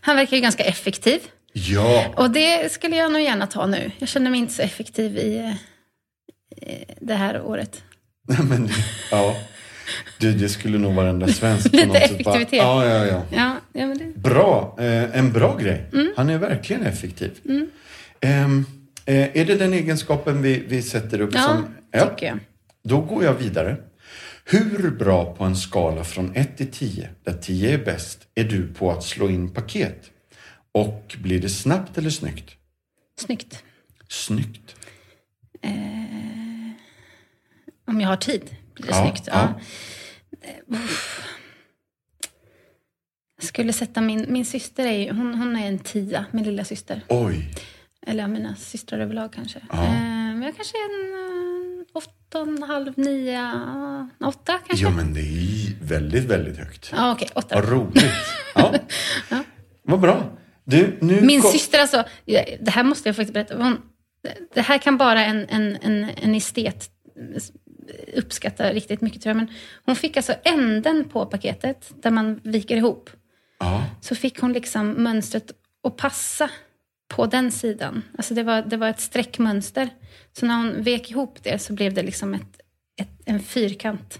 han 0.00 0.16
verkar 0.16 0.36
ju 0.36 0.42
ganska 0.42 0.64
effektiv. 0.64 1.20
Ja. 1.52 2.12
Och 2.16 2.30
det 2.30 2.72
skulle 2.72 2.96
jag 2.96 3.12
nog 3.12 3.22
gärna 3.22 3.46
ta 3.46 3.66
nu. 3.66 3.90
Jag 3.98 4.08
känner 4.08 4.30
mig 4.30 4.40
inte 4.40 4.52
så 4.54 4.62
effektiv 4.62 5.16
i 5.18 5.54
eh, 6.62 6.78
det 7.00 7.14
här 7.14 7.42
året. 7.42 7.82
Nej, 8.28 8.38
men, 8.48 8.68
ja. 9.10 9.36
Du, 10.18 10.32
det 10.32 10.48
skulle 10.48 10.78
nog 10.78 10.94
varenda 10.94 11.28
svensk 11.28 11.70
på 11.70 11.76
Lite 11.76 11.86
något 11.88 11.94
bara- 11.96 12.04
effektivitet. 12.04 12.52
Ja, 12.58 12.84
ja, 12.86 13.06
ja. 13.06 13.22
Ja, 13.30 13.56
ja 13.72 13.86
men 13.86 13.98
det... 13.98 14.04
Bra. 14.20 14.76
Eh, 14.80 15.18
en 15.18 15.32
bra 15.32 15.56
grej. 15.56 15.86
Mm. 15.92 16.12
Han 16.16 16.30
är 16.30 16.38
verkligen 16.38 16.82
effektiv. 16.82 17.32
Ehm, 18.20 18.66
eh, 19.04 19.36
är 19.36 19.44
det 19.44 19.54
den 19.54 19.72
egenskapen 19.72 20.42
vi, 20.42 20.64
vi 20.68 20.82
sätter 20.82 21.20
upp 21.20 21.30
Ja, 21.34 21.42
som... 21.42 21.64
tycker 22.10 22.26
jag. 22.26 22.38
Då 22.88 23.00
går 23.00 23.24
jag 23.24 23.34
vidare. 23.34 23.76
Hur 24.44 24.90
bra 24.90 25.34
på 25.34 25.44
en 25.44 25.56
skala 25.56 26.04
från 26.04 26.36
1 26.36 26.56
till 26.56 26.70
10, 26.70 27.10
där 27.24 27.32
10 27.32 27.74
är 27.74 27.84
bäst, 27.84 28.28
är 28.34 28.44
du 28.44 28.74
på 28.74 28.90
att 28.92 29.04
slå 29.04 29.30
in 29.30 29.52
paket? 29.54 30.10
Och 30.72 31.16
blir 31.22 31.40
det 31.40 31.48
snabbt 31.48 31.98
eller 31.98 32.10
snyggt? 32.10 32.56
Snyggt. 33.20 33.64
Snyggt. 34.08 34.76
Eh, 35.62 35.70
om 37.86 38.00
jag 38.00 38.08
har 38.08 38.16
tid 38.16 38.56
blir 38.74 38.86
det 38.86 38.92
Ja, 38.92 39.02
snyggt. 39.04 39.26
ja. 39.26 39.54
Ja. 40.40 40.48
Eh. 40.48 40.80
Jag 43.36 43.44
skulle 43.44 43.72
sätta 43.72 44.00
min, 44.00 44.26
min 44.28 44.44
syster, 44.44 44.86
är 44.86 45.12
hon, 45.12 45.34
hon 45.34 45.56
är 45.56 45.68
en 45.68 45.78
tia, 45.78 46.26
min 46.30 46.44
lilla 46.44 46.64
syster. 46.64 47.00
Oj. 47.08 47.50
Eller 48.06 48.28
mina 48.28 48.56
systrar 48.56 48.98
överlag 48.98 49.32
kanske. 49.32 49.60
Ja. 49.72 49.84
Eh, 49.84 49.90
men 49.90 50.42
jag 50.42 50.56
kanske 50.56 50.76
är 50.76 50.84
en 50.84 51.14
eh, 51.75 51.75
åtta 51.94 52.66
halv, 52.68 52.92
nio, 52.98 53.50
åtta 54.24 54.58
kanske. 54.66 54.84
Jo, 54.84 54.90
men 54.90 55.14
det 55.14 55.20
är 55.20 55.84
väldigt, 55.84 56.24
väldigt 56.24 56.56
högt. 56.58 56.90
Ja, 56.92 57.12
okej, 57.12 57.28
åtta. 57.34 57.54
Vad 57.54 57.68
roligt. 57.68 58.04
Ja. 58.54 58.74
Vad 59.82 60.00
bra. 60.00 60.36
Du, 60.64 60.98
nu 61.00 61.20
Min 61.20 61.40
kom- 61.42 61.52
syster 61.52 61.78
alltså, 61.80 62.04
ja, 62.24 62.44
det 62.60 62.70
här 62.70 62.82
måste 62.84 63.08
jag 63.08 63.16
faktiskt 63.16 63.34
berätta. 63.34 63.56
Hon, 63.56 63.78
det 64.54 64.60
här 64.60 64.78
kan 64.78 64.98
bara 64.98 65.24
en, 65.24 65.46
en, 65.48 65.76
en, 65.82 66.10
en 66.22 66.34
estet 66.34 66.90
uppskatta 68.16 68.72
riktigt 68.72 69.00
mycket 69.00 69.22
tror 69.22 69.30
jag. 69.30 69.36
Men 69.36 69.48
hon 69.84 69.96
fick 69.96 70.16
alltså 70.16 70.34
änden 70.44 71.08
på 71.08 71.26
paketet 71.26 71.92
där 72.02 72.10
man 72.10 72.40
viker 72.44 72.76
ihop. 72.76 73.10
Ja. 73.58 73.84
Så 74.00 74.14
fick 74.14 74.40
hon 74.40 74.52
liksom 74.52 74.88
mönstret 74.90 75.50
att 75.86 75.96
passa 75.96 76.50
på 77.08 77.26
den 77.26 77.52
sidan. 77.52 78.02
Alltså 78.18 78.34
det 78.34 78.42
var, 78.42 78.62
det 78.62 78.76
var 78.76 78.88
ett 78.88 79.00
streckmönster. 79.00 79.88
Så 80.32 80.46
när 80.46 80.56
hon 80.56 80.82
vek 80.82 81.10
ihop 81.10 81.38
det 81.42 81.58
så 81.58 81.72
blev 81.72 81.94
det 81.94 82.02
liksom 82.02 82.34
ett, 82.34 82.60
ett, 83.00 83.08
en 83.24 83.40
fyrkant. 83.40 84.18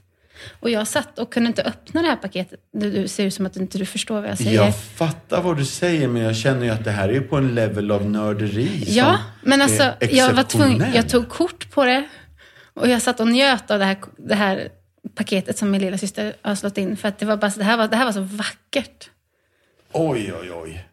Och 0.61 0.71
jag 0.71 0.89
satt 0.89 1.19
och 1.19 1.33
kunde 1.33 1.47
inte 1.47 1.63
öppna 1.63 2.03
det 2.03 2.09
här 2.09 2.17
paketet. 2.17 2.61
Du, 2.73 2.91
du 2.91 3.09
ser 3.09 3.25
ut 3.25 3.35
som 3.35 3.47
att 3.47 3.55
du 3.55 3.61
inte 3.61 3.79
du 3.79 3.87
förstår 3.87 4.21
vad 4.21 4.31
jag 4.31 4.39
säger. 4.39 4.53
Jag 4.53 4.79
fattar 4.79 5.43
vad 5.43 5.57
du 5.57 5.65
säger, 5.65 6.09
men 6.09 6.23
jag 6.23 6.37
känner 6.37 6.65
ju 6.65 6.71
att 6.71 6.85
det 6.85 6.91
här 6.91 7.09
är 7.09 7.21
på 7.21 7.37
en 7.37 7.55
level 7.55 7.91
av 7.91 8.11
nörderi 8.11 8.85
Ja, 8.87 9.19
men 9.43 9.63
alltså 9.63 9.93
jag 10.01 10.33
var 10.33 10.43
tvungen, 10.43 10.95
jag 10.95 11.09
tog 11.09 11.29
kort 11.29 11.71
på 11.71 11.85
det 11.85 12.09
och 12.75 12.89
jag 12.89 13.03
satt 13.03 13.21
och 13.21 13.29
njöt 13.29 13.71
av 13.71 13.79
det 13.79 13.85
här, 13.85 13.97
det 14.17 14.35
här 14.35 14.69
paketet 15.15 15.59
som 15.59 15.71
min 15.71 15.81
lilla 15.81 15.99
syster 15.99 16.35
har 16.43 16.55
slått 16.55 16.79
in. 16.79 16.97
För 16.97 17.09
att 17.09 17.19
det 17.19 17.27
var 17.27 17.37
bara 17.37 17.53
det 17.57 17.65
här 17.65 17.77
var, 17.77 17.89
det 17.89 17.97
här 17.97 18.05
var 18.05 18.13
så 18.13 18.21
vackert. 18.21 19.11
Oj, 19.93 20.33
oj, 20.41 20.53
oj. 20.53 20.87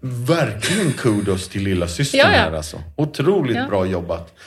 Verkligen 0.00 0.92
kudos 0.92 1.48
till 1.48 1.62
lilla 1.62 1.88
systern 1.88 2.18
Ja, 2.18 2.30
ja. 2.32 2.38
här 2.38 2.52
alltså. 2.52 2.82
Otroligt 2.96 3.56
Ja. 3.56 3.66
bra 3.68 3.86
jobbat. 3.86 4.38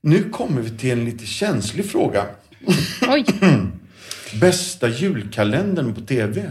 Nu 0.00 0.30
kommer 0.30 0.60
vi 0.62 0.78
till 0.78 0.90
en 0.90 1.04
lite 1.04 1.26
känslig 1.26 1.90
fråga. 1.90 2.26
Oj, 3.08 3.24
Bästa 4.40 4.88
julkalendern 4.88 5.94
på 5.94 6.00
TV? 6.00 6.50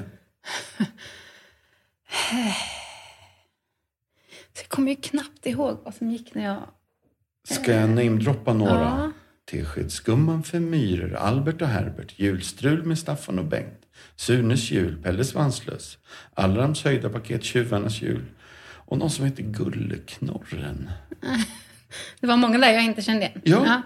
jag 4.56 4.70
kommer 4.70 4.92
ju 4.92 4.96
knappt 4.96 5.46
ihåg 5.46 5.78
vad 5.86 5.96
som 5.96 6.12
gick 6.12 6.36
när 6.36 6.44
jag... 6.46 6.64
Ska 7.50 7.72
jag 7.74 7.90
namedroppa 7.90 8.54
några? 8.54 8.72
Ja. 8.74 9.12
Teskedsgumman 9.52 10.44
för 10.44 10.60
myror, 10.60 11.16
Albert 11.16 11.62
och 11.62 11.68
Herbert, 11.68 12.14
Julstrul 12.20 12.84
med 12.84 13.00
Staffan 13.00 13.40
och 13.40 13.46
Bengt, 13.46 13.82
Sunes 14.18 14.72
jul, 14.72 15.02
Pelle 15.04 15.24
Svanslös, 15.24 15.98
Allrams 16.34 16.84
höjda 16.84 17.10
paket, 17.10 17.44
Tjuvarnas 17.44 18.02
jul 18.02 18.26
och 18.70 18.98
någon 18.98 19.10
som 19.10 19.26
heter 19.26 19.44
Gulleknorren. 19.44 20.90
Det 22.20 22.28
var 22.28 22.38
många 22.38 22.58
där 22.58 22.72
jag 22.74 22.84
inte 22.84 23.02
kände 23.02 23.26
igen. 23.26 23.40
Ja. 23.44 23.82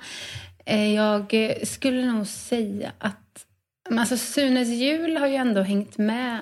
Eh, 0.65 0.93
Jag 0.93 1.33
skulle 1.63 2.05
nog 2.05 2.27
säga 2.27 2.91
att... 2.97 3.45
Alltså 3.89 4.17
Sunes 4.17 4.67
jul 4.69 5.17
har 5.17 5.27
ju 5.27 5.35
ändå 5.35 5.61
hängt 5.61 5.97
med 5.97 6.39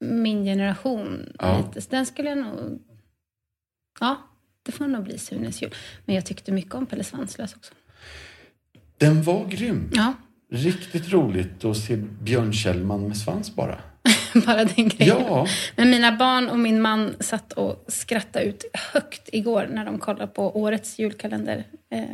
min 0.00 0.44
generation 0.44 1.32
Ja. 1.38 1.58
lite. 1.66 1.80
Så 1.80 1.90
den 1.90 2.06
skulle 2.06 2.28
jag 2.28 2.38
nog... 2.38 2.82
Ja, 4.00 4.16
det 4.62 4.72
får 4.72 4.86
nog 4.86 5.04
bli 5.04 5.18
Sunes 5.18 5.62
jul. 5.62 5.74
Men 6.04 6.14
jag 6.14 6.26
tyckte 6.26 6.52
mycket 6.52 6.74
om 6.74 6.86
Pelle 6.86 7.04
Svanslös 7.04 7.54
också. 7.56 7.74
Den 8.98 9.22
var 9.22 9.46
grym. 9.46 9.90
Ja, 9.94 10.14
Riktigt 10.54 11.12
roligt 11.12 11.64
att 11.64 11.76
se 11.76 11.96
Björn 11.96 12.52
Kjellman 12.52 13.08
med 13.08 13.16
svans 13.16 13.54
bara. 13.54 13.78
bara 14.46 14.64
den 14.64 14.88
grejen. 14.88 15.16
Ja, 15.28 15.46
Men 15.76 15.90
mina 15.90 16.12
barn 16.16 16.48
och 16.48 16.58
min 16.58 16.80
man 16.82 17.14
satt 17.20 17.52
och 17.52 17.84
skrattade 17.88 18.44
ut 18.44 18.64
högt 18.92 19.28
igår 19.32 19.68
när 19.72 19.84
de 19.84 19.98
kollade 19.98 20.26
på 20.26 20.60
årets 20.60 20.98
julkalender. 20.98 21.64
Eh, 21.90 22.04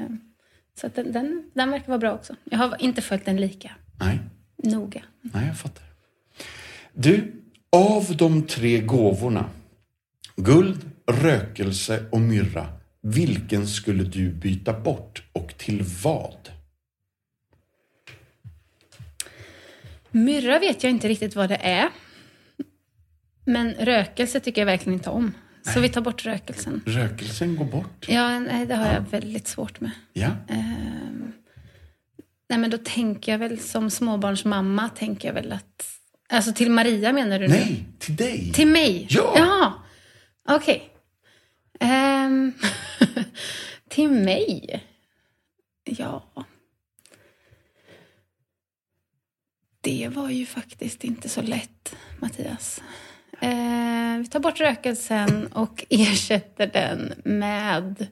Så 0.81 0.87
att 0.87 0.95
den, 0.95 1.13
den, 1.13 1.51
den 1.55 1.71
verkar 1.71 1.87
vara 1.89 1.99
bra 1.99 2.13
också. 2.15 2.35
Jag 2.45 2.59
har 2.59 2.77
inte 2.79 3.03
följt 3.03 3.25
den 3.25 3.37
lika 3.37 3.71
nej, 4.01 4.19
noga. 4.63 5.03
nej 5.21 5.47
jag 5.47 5.59
fattar. 5.59 5.85
Du, 6.93 7.33
av 7.73 8.17
de 8.17 8.43
tre 8.47 8.81
gåvorna, 8.81 9.45
guld, 10.37 10.91
rökelse 11.23 12.05
och 12.11 12.21
myrra, 12.21 12.67
vilken 13.03 13.67
skulle 13.67 14.03
du 14.05 14.31
byta 14.33 14.73
bort 14.81 15.23
och 15.33 15.55
till 15.59 15.85
vad? 16.05 16.51
Myrra 20.11 20.59
vet 20.59 20.83
jag 20.83 20.91
inte 20.91 21.09
riktigt 21.09 21.37
vad 21.37 21.49
det 21.49 21.57
är. 21.63 21.89
Men 23.45 23.75
rökelse 23.75 24.41
tycker 24.41 24.61
jag 24.61 24.67
verkligen 24.67 24.95
inte 24.99 25.11
om. 25.11 25.33
Så 25.63 25.81
vi 25.81 25.89
tar 25.89 26.01
bort 26.01 26.25
rökelsen. 26.27 26.83
Rökelsen 26.87 27.57
går 27.57 27.65
bort. 27.65 28.07
Ja, 28.09 28.39
nej, 28.39 28.67
det 28.67 28.75
har 28.75 28.87
jag 28.87 29.01
väldigt 29.11 29.49
svårt 29.49 29.81
med. 29.81 29.91
Ja, 30.13 30.31
Ehm, 30.49 31.33
nej, 32.49 32.59
men 32.59 32.71
då 32.71 32.79
tänker 32.79 33.33
jag 33.33 33.39
väl 33.39 33.59
som 33.59 33.91
småbarnsmamma, 33.91 34.89
tänker 34.89 35.29
jag 35.29 35.35
väl 35.35 35.53
att... 35.53 35.87
Alltså 36.29 36.53
till 36.53 36.71
Maria 36.71 37.13
menar 37.13 37.39
du 37.39 37.49
nu? 37.49 37.55
nej, 37.55 37.85
till 37.99 38.17
dig. 38.17 38.53
Till 38.53 38.67
mig? 38.69 39.07
Ja. 39.11 39.35
Jaha. 39.37 39.73
Okej. 40.49 40.91
Ehm, 41.81 42.53
till 43.89 44.11
mig? 44.11 44.83
Ja. 45.85 46.25
Det 49.81 50.09
var 50.13 50.31
ju 50.31 50.47
faktiskt 50.47 51.05
inte 51.05 51.29
så 51.29 51.43
lätt, 51.43 51.95
Mattias. 52.19 52.81
Eh, 53.41 54.19
vi 54.19 54.27
tar 54.31 54.41
bort 54.41 54.61
rökelsen 54.61 55.47
och 55.47 55.85
ersätter 55.91 56.67
den 56.67 57.13
med 57.25 58.07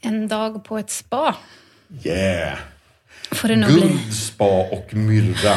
en 0.00 0.28
dag 0.28 0.64
på 0.64 0.78
ett 0.78 0.90
spa. 0.90 1.36
Yeah! 2.04 2.58
Får 3.30 3.48
det 3.48 3.56
nog 3.56 3.72
bli. 3.72 3.80
Guld, 3.80 4.14
spa 4.14 4.68
och 4.70 4.94
myrra 4.94 5.56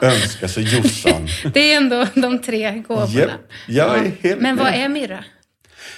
önskar 0.00 0.46
sig 0.48 0.76
Jossan. 0.76 1.28
Det 1.54 1.72
är 1.72 1.76
ändå 1.76 2.06
de 2.14 2.38
tre 2.38 2.78
gåvorna. 2.78 3.38
Jag 3.68 3.98
är 3.98 4.10
helt 4.22 4.40
Men 4.40 4.56
vad 4.56 4.74
är 4.74 4.88
myrra? 4.88 5.24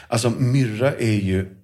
Alltså 0.09 0.31
myrra 0.31 0.93
är 0.95 1.21
ju, 1.21 1.58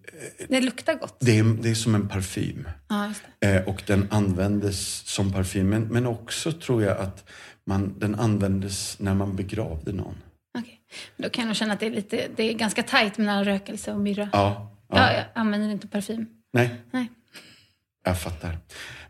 Det 0.49 0.61
luktar 0.61 0.95
gott. 0.95 1.17
det 1.21 1.39
är, 1.39 1.45
det 1.63 1.71
är 1.71 1.75
som 1.75 1.95
en 1.95 2.09
parfym. 2.09 2.69
Ja. 2.89 3.13
Eh, 3.49 3.63
och 3.63 3.83
den 3.87 4.09
användes 4.11 4.97
som 5.07 5.33
parfym. 5.33 5.69
Men, 5.69 5.83
men 5.83 6.07
också 6.07 6.53
tror 6.53 6.83
jag 6.83 6.99
att 6.99 7.31
man, 7.67 7.99
den 7.99 8.15
användes 8.15 8.99
när 8.99 9.15
man 9.15 9.37
begravde 9.37 9.93
någon. 9.93 10.17
Okej. 10.59 10.81
Då 11.17 11.29
kan 11.29 11.47
jag 11.47 11.57
känna 11.57 11.73
att 11.73 11.81
det 11.81 11.87
är, 11.87 11.91
lite, 11.91 12.29
det 12.37 12.43
är 12.43 12.55
ganska 12.55 12.83
tajt 12.83 13.19
mellan 13.19 13.45
rökelse 13.45 13.93
och 13.93 14.01
myrra. 14.01 14.29
Ja, 14.33 14.77
ja. 14.89 14.97
Ja, 14.97 15.13
jag 15.13 15.25
använder 15.35 15.71
inte 15.71 15.89
parfym. 15.89 16.27
Nej, 16.53 16.75
Nej. 16.91 17.11
jag 18.05 18.21
fattar. 18.21 18.59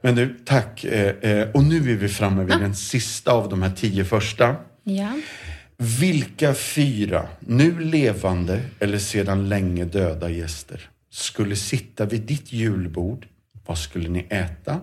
Men 0.01 0.15
du, 0.15 0.39
tack. 0.45 0.85
Eh, 0.85 1.31
eh, 1.31 1.51
och 1.51 1.65
nu 1.65 1.77
är 1.77 1.97
vi 1.97 2.09
framme 2.09 2.45
vid 2.45 2.59
den 2.59 2.75
sista 2.75 3.33
av 3.33 3.49
de 3.49 3.63
här 3.63 3.71
tio 3.71 4.05
första. 4.05 4.57
Ja. 4.83 5.13
Vilka 5.77 6.55
fyra, 6.55 7.29
nu 7.41 7.81
levande 7.81 8.61
eller 8.81 8.99
sedan 8.99 9.49
länge 9.49 9.85
döda 9.85 10.31
gäster, 10.31 10.91
skulle 11.15 11.57
sitta 11.57 12.05
vid 12.05 12.23
ditt 12.23 12.53
julbord? 12.53 13.27
Vad 13.67 13.79
skulle 13.79 14.09
ni 14.09 14.27
äta? 14.31 14.81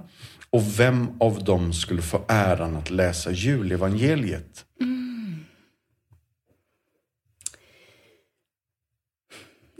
Och 0.50 0.80
vem 0.80 1.22
av 1.22 1.44
dem 1.44 1.74
skulle 1.74 2.02
få 2.02 2.26
äran 2.28 2.76
att 2.76 2.90
läsa 2.90 3.32
julevangeliet? 3.32 4.66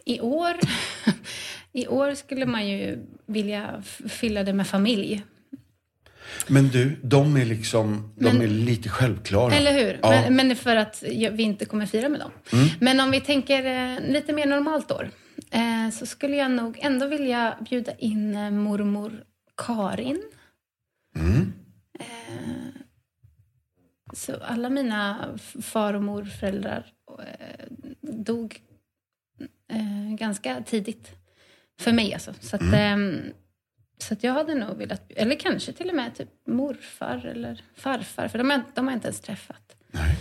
I 0.06 0.20
år, 0.20 0.54
I 1.72 1.88
år 1.88 2.14
skulle 2.16 2.46
man 2.46 2.68
ju 2.68 2.98
vilja 3.26 3.84
fylla 4.10 4.44
det 4.44 4.54
med 4.54 4.68
familj. 4.68 5.24
Men 6.48 6.68
du, 6.70 7.00
de 7.04 7.38
är 7.38 7.46
liksom, 7.46 8.14
de 8.18 8.24
Men- 8.26 8.42
är 8.42 8.48
lite 8.48 8.90
självklara. 8.90 9.54
Eller 9.54 9.74
hur? 9.74 10.00
Ja. 10.02 10.10
Men, 10.10 10.36
men 10.36 10.56
för 10.56 10.76
att 10.76 11.04
vi 11.32 11.44
inte 11.44 11.66
kommer 11.66 11.86
fira 11.86 12.10
med 12.10 12.20
dem. 12.20 12.32
Men 12.80 13.00
om 13.00 13.12
vi 13.12 13.22
tänker 13.22 13.66
eh, 13.66 14.12
lite 14.12 14.34
mer 14.34 14.46
normalt 14.46 14.92
år. 14.92 15.10
Eh, 15.52 15.90
så 15.90 16.06
skulle 16.06 16.36
jag 16.36 16.52
nog 16.52 16.80
ändå 16.82 17.08
vilja 17.08 17.58
bjuda 17.70 17.96
in 17.96 18.36
eh, 18.36 18.52
mormor 18.52 19.24
Karin. 19.58 20.22
Mm. 21.16 21.54
Eh, 22.00 22.82
så 24.14 24.36
alla 24.44 24.70
mina 24.70 25.30
far 25.62 25.94
och 25.94 26.04
morföräldrar 26.04 26.94
eh, 27.20 27.66
dog 28.02 28.62
ganska 30.18 30.64
tidigt. 30.64 31.12
För 31.80 31.92
mig 31.92 32.14
alltså. 32.14 32.34
Så 32.40 32.56
att, 32.56 32.74
ehm, 32.74 33.34
så 33.98 34.16
jag 34.20 34.34
hade 34.34 34.56
nog 34.56 34.78
velat, 34.78 35.12
eller 35.12 35.36
kanske 35.36 35.74
till 35.74 35.90
och 35.90 35.96
med 35.96 36.16
typ 36.16 36.30
morfar 36.48 37.26
eller 37.26 37.64
farfar, 37.76 38.28
för 38.28 38.38
de 38.38 38.50
har, 38.50 38.62
de 38.74 38.86
har 38.86 38.92
jag 38.92 38.98
inte 38.98 39.08
ens 39.08 39.22
träffat. 39.22 39.76
Nej. 39.88 40.18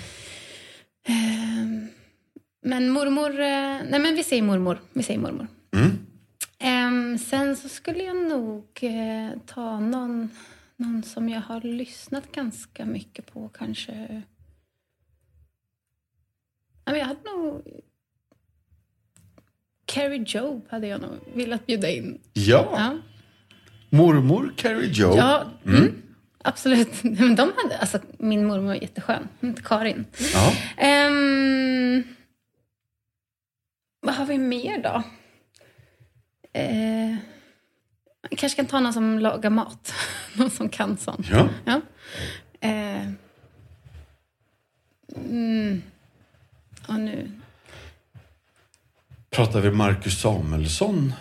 Men 2.62 2.88
mormor... 2.90 3.30
eh, 3.30 3.88
Nej, 3.90 4.00
men 4.00 4.14
vi 4.14 4.24
säger 4.24 4.42
mormor. 4.42 4.78
Vi 4.92 5.02
säger 5.02 5.20
mormor. 5.20 5.46
Mm. 5.76 7.18
Sen 7.18 7.56
så 7.56 7.68
skulle 7.68 8.02
jag 8.02 8.16
nog 8.16 8.64
eh, 8.82 9.38
ta 9.46 9.80
någon, 9.80 10.30
någon 10.76 11.02
som 11.02 11.28
jag 11.28 11.40
har 11.40 11.60
lyssnat 11.60 12.32
ganska 12.32 12.84
mycket 12.84 13.32
på 13.32 13.48
kanske. 13.48 14.22
Ja, 16.84 16.92
men 16.92 16.98
jag 16.98 17.06
hade 17.06 17.20
nog... 17.24 17.62
Carrie 19.84 20.24
Job 20.26 20.66
hade 20.70 20.86
jag 20.86 21.00
nog 21.00 21.18
velat 21.34 21.66
bjuda 21.66 21.90
in. 21.90 22.20
Ja, 22.32 22.68
Ja, 22.76 22.96
mormor 23.90 24.52
Carrie 24.56 24.90
Joe. 24.92 25.16
ja 25.16 25.44
mm. 25.66 26.02
absolut. 26.44 27.02
Men 27.04 27.36
de 27.36 27.52
hade, 27.56 27.78
alltså, 27.80 27.98
min 28.18 28.44
mormor 28.46 28.66
var 28.66 28.74
jätteskön. 28.74 29.28
Hon 29.40 29.50
hette 29.50 29.62
Karin. 29.62 30.04
Ja. 30.34 30.52
Ehm, 30.76 32.02
vad 34.00 34.14
har 34.14 34.26
vi 34.26 34.38
mer 34.38 34.82
då? 34.82 35.02
Eh, 36.52 37.10
jag 38.30 38.38
kanske 38.38 38.56
kan 38.56 38.66
ta 38.66 38.80
någon 38.80 38.92
som 38.92 39.18
lagar 39.18 39.50
mat. 39.50 39.92
någon 40.34 40.50
som 40.50 40.68
kan 40.68 40.96
sånt. 40.96 41.26
ja. 41.30 41.48
Ja. 41.64 41.80
Eh, 42.60 43.06
mm, 45.14 45.82
och 46.88 47.00
nu... 47.00 47.30
Pratar 49.30 49.60
vi 49.60 49.70
Marcus 49.70 50.20
Samuelsson? 50.20 51.14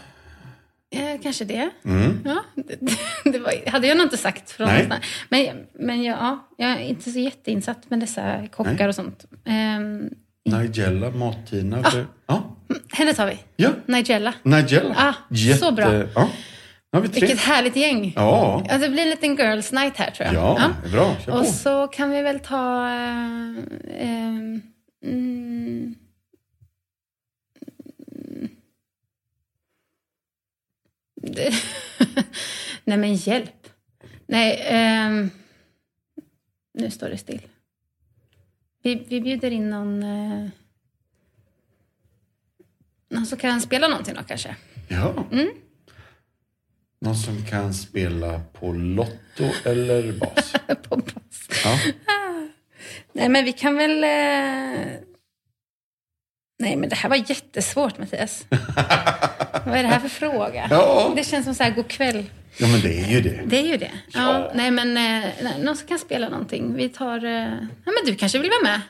Eh, 0.92 1.22
kanske 1.22 1.46
det. 1.46 1.70
Mm. 1.86 2.20
Ja, 2.26 2.44
det, 2.56 2.80
det 3.32 3.40
var, 3.40 3.70
hade 3.70 3.88
jag 3.88 3.98
nog 3.98 4.06
inte 4.06 4.18
sagt 4.18 4.52
från 4.52 4.68
Nej. 4.68 4.84
någonstans. 4.84 5.06
Men, 5.30 5.68
men 5.74 6.04
ja, 6.04 6.48
jag 6.58 6.70
är 6.70 6.80
inte 6.80 7.12
så 7.12 7.20
jätteinsatt 7.20 7.90
med 7.90 8.00
dessa 8.00 8.48
kockar 8.48 8.74
Nej. 8.74 8.88
och 8.88 8.96
sånt. 8.96 9.26
Ehm, 9.46 10.10
Nigella, 10.58 11.10
Mat-Tina. 11.12 11.78
eller- 11.78 12.08
Ja. 12.28 12.56
henne 12.94 13.14
tar 13.14 13.28
vi. 13.28 13.38
ja, 13.56 13.70
Nigella. 13.86 14.34
Nigella. 14.44 14.96
Ah, 14.98 15.14
så 15.60 15.72
bra. 15.72 15.94
Ja. 16.16 16.30
Nu. 16.92 17.02
Vilket 17.02 17.40
härligt 17.40 17.76
gäng. 17.76 18.14
Ja. 18.16 18.64
Ja, 18.70 18.78
det 18.78 18.90
blir 18.90 19.04
en 19.04 19.10
liten 19.10 19.36
girls 19.36 19.72
night 19.72 19.98
här 19.98 20.12
tror 20.12 20.26
jag. 20.28 20.36
Ja, 20.36 20.72
är 20.86 20.90
bra. 20.92 21.16
Kör 21.26 21.32
på. 21.32 21.38
Och 21.38 21.46
så 21.46 21.88
kan 21.88 22.10
vi 22.10 22.22
väl 22.22 22.40
ta... 22.40 22.88
eh, 22.90 23.56
ehm, 24.00 24.62
mm, 25.06 25.96
nej 32.84 32.98
men 32.98 33.16
hjälp. 33.16 33.68
Nej, 34.28 34.62
ehm, 34.68 35.30
nu 36.74 36.92
står 36.92 37.10
det 37.10 37.18
still. 37.18 37.42
Vi, 38.82 39.06
vi 39.10 39.22
bjuder 39.22 39.52
in 39.52 39.70
någon... 39.70 40.04
eh, 40.04 40.50
någon 43.10 43.26
som 43.26 43.38
kan 43.38 43.62
spela 43.62 43.88
någonting 43.88 44.16
då 44.16 44.24
kanske. 44.24 44.56
Ja. 44.88 45.26
Mm. 45.32 45.50
Någon 47.02 47.16
som 47.16 47.46
kan 47.46 47.74
spela 47.74 48.42
på 48.54 48.74
Lotto 48.74 49.44
eller 49.66 50.12
bas. 50.14 50.54
På 50.90 50.96
bas. 50.96 51.50
Ja. 51.64 51.80
Nej, 53.14 53.30
men 53.30 53.46
vi 53.46 53.54
kan 53.54 53.76
väl... 53.76 54.04
Eh... 54.04 55.09
Nej, 56.60 56.76
men 56.76 56.90
det 56.90 56.96
här 56.96 57.10
var 57.10 57.16
jättesvårt, 57.16 57.98
Mattias. 57.98 58.46
Vad 59.66 59.78
är 59.78 59.84
det 59.84 59.90
här 59.90 60.00
för 60.00 60.10
fråga? 60.10 60.68
Ja. 60.72 61.14
Det 61.16 61.24
känns 61.24 61.46
som 61.46 61.56
så 61.56 61.64
här, 61.64 61.72
god 61.72 61.88
kväll. 61.88 62.26
ja, 62.58 62.68
men 62.68 62.82
det 62.82 63.00
är 63.00 63.08
ju 63.08 63.22
det. 63.22 63.42
Det 63.46 63.58
är 63.60 63.68
ju 63.68 63.78
det. 63.78 63.92
Ja. 64.08 64.20
Ja. 64.40 64.52
Nej, 64.56 64.72
men 64.72 64.98
eh, 64.98 65.30
någon 65.60 65.78
som 65.78 65.88
kan 65.88 66.00
spela 66.00 66.30
någonting. 66.30 66.74
Vi 66.76 66.90
tar... 66.90 67.26
Eh... 67.26 67.32
Ja, 67.86 67.92
men 67.92 68.06
du 68.06 68.16
kanske 68.16 68.40
vill 68.40 68.50
vara 68.50 68.72
med? 68.72 68.82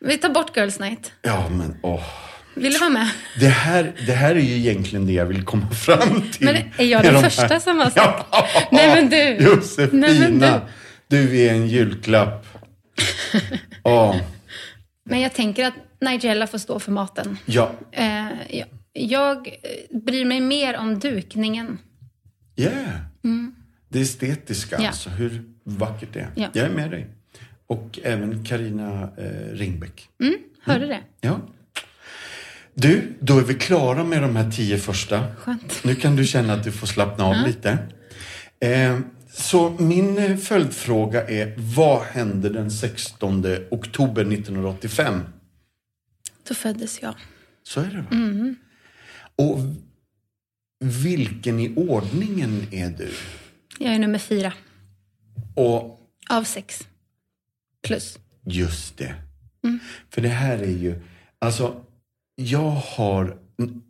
Vi 0.00 0.18
tar 0.18 0.28
bort 0.28 0.56
Girls 0.56 0.78
Night. 0.80 1.12
Ja, 1.22 1.48
men 1.48 1.76
åh. 1.82 2.02
Vill 2.54 2.72
du 2.72 2.78
vara 2.78 2.90
med? 2.90 3.08
Det 3.40 3.48
här, 3.48 3.92
det 4.06 4.12
här 4.12 4.30
är 4.34 4.40
ju 4.40 4.56
egentligen 4.56 5.06
det 5.06 5.12
jag 5.12 5.26
vill 5.26 5.44
komma 5.44 5.70
fram 5.86 6.22
till. 6.32 6.44
Men 6.44 6.56
är 6.78 6.84
jag 6.84 7.02
den 7.02 7.14
de 7.14 7.20
här- 7.22 7.30
första 7.30 7.60
som 7.60 7.78
har 7.78 7.90
sagt? 7.90 8.26
Ja, 8.32 8.46
Nej, 8.72 8.88
men 8.94 9.10
du. 9.10 9.44
Josefina. 9.44 10.06
Nej, 10.06 10.18
men 10.20 10.38
du. 11.08 11.26
du. 11.26 11.40
är 11.40 11.50
en 11.52 11.68
julklapp. 11.68 12.46
Ja, 13.84 14.16
Men 15.04 15.20
jag 15.20 15.32
tänker 15.34 15.66
att 15.66 15.74
Nigella 16.04 16.46
får 16.46 16.58
stå 16.58 16.78
för 16.78 16.92
maten. 16.92 17.38
ja, 17.46 17.72
Eh, 17.92 18.26
jag, 18.50 18.66
jag 18.92 19.48
bryr 19.90 20.24
mig 20.24 20.40
mer 20.40 20.76
om 20.76 20.98
dukningen. 20.98 21.78
yeah. 22.56 23.00
Det 23.88 24.00
estetiska, 24.00 24.76
Ja. 24.80 24.86
alltså 24.88 25.10
hur 25.10 25.44
vackert 25.64 26.08
det 26.12 26.20
är. 26.20 26.28
Ja. 26.34 26.48
Jag 26.52 26.66
är 26.66 26.70
med 26.74 26.90
dig. 26.90 27.06
Och 27.66 27.98
även 28.02 28.44
Karina 28.44 29.02
eh, 29.18 29.52
Ringbäck. 29.52 30.08
Mm, 30.22 30.34
hörde 30.62 30.86
det? 30.86 31.00
Ja. 31.20 31.40
Du, 32.74 33.12
då 33.20 33.38
är 33.38 33.42
vi 33.42 33.54
klara 33.54 34.04
med 34.04 34.22
de 34.22 34.36
här 34.36 34.50
tio 34.50 34.78
första. 34.78 35.24
Skönt. 35.36 35.80
Nu 35.84 35.94
kan 35.94 36.16
du 36.16 36.24
känna 36.24 36.52
att 36.52 36.64
du 36.64 36.72
får 36.72 36.86
slappna 36.86 37.24
av 37.24 37.34
lite. 37.46 37.78
Eh, 38.60 38.98
så 39.32 39.70
min 39.78 40.18
eh, 40.18 40.36
följdfråga 40.36 41.28
är, 41.28 41.54
vad 41.76 42.02
hände 42.02 42.48
den 42.48 42.70
16 42.70 43.44
oktober 43.70 44.22
1985? 44.32 45.20
Då 46.48 46.54
föddes 46.54 47.02
jag. 47.02 47.14
Så 47.62 47.80
är 47.80 47.84
det 47.84 48.00
va? 48.16 48.54
Och 49.36 49.58
vilken 50.80 51.60
i 51.60 51.74
ordningen 51.76 52.66
är 52.70 52.90
du? 52.90 53.12
Jag 53.78 53.94
är 53.94 53.98
nummer 53.98 54.18
fyra 54.18 54.52
Och 55.54 56.00
av 56.30 56.44
sex. 56.44 56.88
Plus. 57.82 58.18
just 58.46 58.96
det. 58.96 59.14
För 60.10 60.20
det 60.20 60.28
här 60.28 60.58
är 60.58 60.76
ju, 60.78 61.02
alltså, 61.38 61.84
jag 62.36 62.70
har 62.70 63.38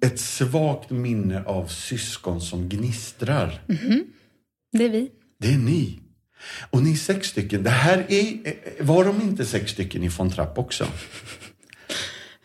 ett 0.04 0.20
svagt 0.20 0.90
minne 0.90 1.42
av 1.44 1.66
syskon 1.66 2.40
som 2.40 2.68
gnistrar. 2.68 3.62
Det 4.72 4.84
är 4.84 4.88
vi. 4.88 5.10
Det 5.38 5.54
är 5.54 5.58
ni. 5.58 6.00
Och 6.70 6.82
ni 6.82 6.92
är 6.92 6.96
sex 6.96 7.28
stycken. 7.28 7.62
Det 7.62 7.70
här 7.70 8.04
är, 8.08 8.54
var 8.82 9.04
de 9.04 9.20
inte 9.22 9.44
sex 9.46 9.70
stycken 9.70 10.02
i 10.02 10.08
von 10.08 10.30
Trapp 10.30 10.58
också? 10.58 10.86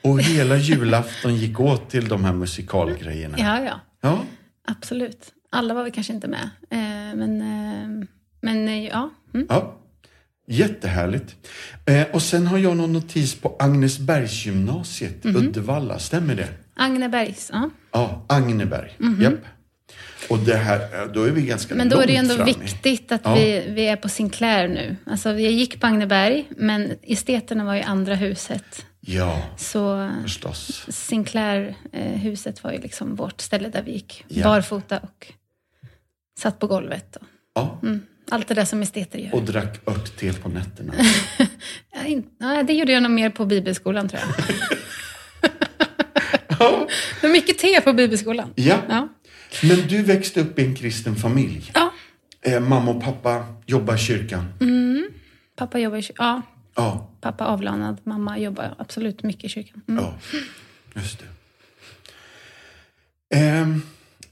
Och 0.02 0.22
hela 0.22 0.58
julafton 0.58 1.36
gick 1.36 1.60
åt 1.60 1.90
till 1.90 2.08
de 2.08 2.26
här 2.26 2.34
musikalgrejerna. 2.34 3.38
Ja, 3.40 3.64
ja. 3.64 3.80
Ja. 4.02 4.24
Absolut. 4.68 5.34
Alla 5.50 5.74
var 5.74 5.84
vi 5.84 5.92
kanske 5.92 6.14
inte 6.14 6.28
med. 6.28 6.50
Eh, 6.70 7.16
men, 7.18 7.42
eh, 7.42 8.08
men 8.42 8.68
eh, 8.68 8.86
ja. 8.88 9.10
Mm. 9.34 9.46
ja. 9.50 9.76
Jättehärligt. 10.48 11.36
Eh, 11.86 12.04
och 12.14 12.22
sen 12.22 12.48
har 12.48 12.58
jag 12.58 12.78
någon 12.78 12.94
notis 12.94 13.36
på 13.36 13.56
Agnesbergsgymnasiet, 13.60 15.24
Mhm. 15.24 15.36
Uddevalla. 15.36 16.00
Stämmer 16.00 16.36
det? 16.36 16.48
Agnebergs. 16.76 17.50
Ja. 17.54 17.70
Ja, 17.92 18.26
Agneberg. 18.30 18.92
Japp. 19.22 19.34
Och 20.30 20.40
det 20.40 20.56
här, 20.56 21.08
då 21.14 21.24
är 21.24 21.32
vi 21.32 21.42
ganska. 21.42 21.76
Men 21.76 21.90
då 21.90 22.00
är 22.02 22.08
det 22.08 22.16
ändå 22.16 22.36
fram 22.36 22.46
viktigt 22.46 23.12
att 23.12 23.22
Ja. 23.24 23.34
vi, 23.36 23.64
vi 23.70 23.88
är 23.88 23.96
på 23.96 24.10
Sinclair 24.10 24.68
nu. 24.68 24.96
Alltså, 25.06 25.30
jag 25.30 25.52
gick 25.52 25.80
på 25.82 25.88
Agneberg, 25.88 26.46
men 26.58 26.92
esteterna 27.04 27.64
var 27.66 27.76
i 27.76 27.82
andra 27.82 28.16
huset. 28.16 28.86
Ja, 29.02 29.42
Så 29.58 30.12
förstås. 30.24 30.86
Sinclair-huset 30.90 32.64
var 32.64 32.72
ju 32.72 32.78
liksom 32.80 33.16
vårt 33.16 33.42
ställe 33.42 33.70
där 33.70 33.82
vi 33.84 33.92
gick 33.92 34.26
Ja. 34.28 34.44
barfota 34.44 34.98
och 35.00 35.28
satt 36.40 36.60
på 36.60 36.68
golvet. 36.68 37.16
Och, 37.16 37.24
Ja. 37.54 37.80
mm, 37.84 38.02
allt 38.32 38.48
det 38.48 38.54
där 38.54 38.66
som 38.66 38.82
esteter 38.82 39.20
gör. 39.20 39.36
Och 39.36 39.44
drack 39.44 39.88
örtte 39.90 40.34
på 40.34 40.50
nätterna. 40.50 40.94
Ja, 42.40 42.64
det 42.64 42.74
gjorde 42.74 42.92
jag 42.92 43.04
nog 43.04 43.12
mer 43.12 43.30
på 43.30 43.46
bibelskolan 43.46 44.10
tror 44.10 44.22
jag. 44.22 44.30
Det 47.22 47.28
var 47.28 47.30
mycket 47.34 47.58
te 47.58 47.82
på 47.82 47.94
bibelskolan. 47.94 48.54
Ja. 48.56 48.78
Ja. 48.90 49.08
Men 49.64 49.88
du 49.88 50.04
växte 50.04 50.42
upp 50.42 50.60
i 50.60 50.66
en 50.66 50.76
kristen 50.76 51.16
familj. 51.16 51.72
ja. 51.74 51.94
Eh, 52.42 52.60
mamma 52.60 52.92
och 52.92 53.04
pappa 53.04 53.46
jobbar 53.66 53.96
i 53.96 53.98
kyrkan. 53.98 54.46
Pappa 55.56 55.80
jobbar 55.80 55.98
i 55.98 56.02
kyr- 56.02 56.14
Ja, 56.18 56.42
Ja, 56.80 57.10
pappa 57.22 57.46
avlanad. 57.46 57.98
Mamma 58.04 58.38
jobbar 58.38 58.76
absolut 58.78 59.24
mycket 59.24 59.44
i 59.44 59.50
kyrkan. 59.50 59.82
Mm. 59.88 60.04
ja, 60.04 60.14
just 60.96 61.20
det. 61.20 61.26
Ehm, 63.38 63.82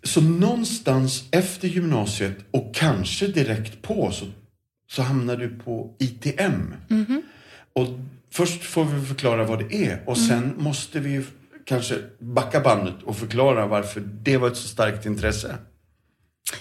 så 0.04 0.22
någonstans 0.22 1.24
efter 1.32 1.68
gymnasiet 1.68 2.38
och 2.52 2.76
kanske 2.76 3.28
direkt 3.28 3.82
på 3.82 4.12
så, 4.12 4.26
så 4.92 5.02
hamnar 5.02 5.38
du 5.38 5.50
på 5.50 5.96
ITM. 6.00 6.74
Och 7.74 7.88
först 8.32 8.64
får 8.64 8.86
vi 8.86 9.06
förklara 9.06 9.44
vad 9.44 9.60
det 9.60 9.76
är 9.86 10.04
och 10.06 10.18
sen 10.18 10.54
måste 10.58 11.00
vi 11.00 11.26
kanske 11.66 11.96
backa 12.20 12.60
bandet 12.60 13.04
och 13.04 13.18
förklara 13.18 13.68
varför 13.68 14.02
det 14.02 14.38
var 14.38 14.48
ett 14.48 14.58
så 14.58 14.68
starkt 14.68 15.06
intresse. 15.06 15.58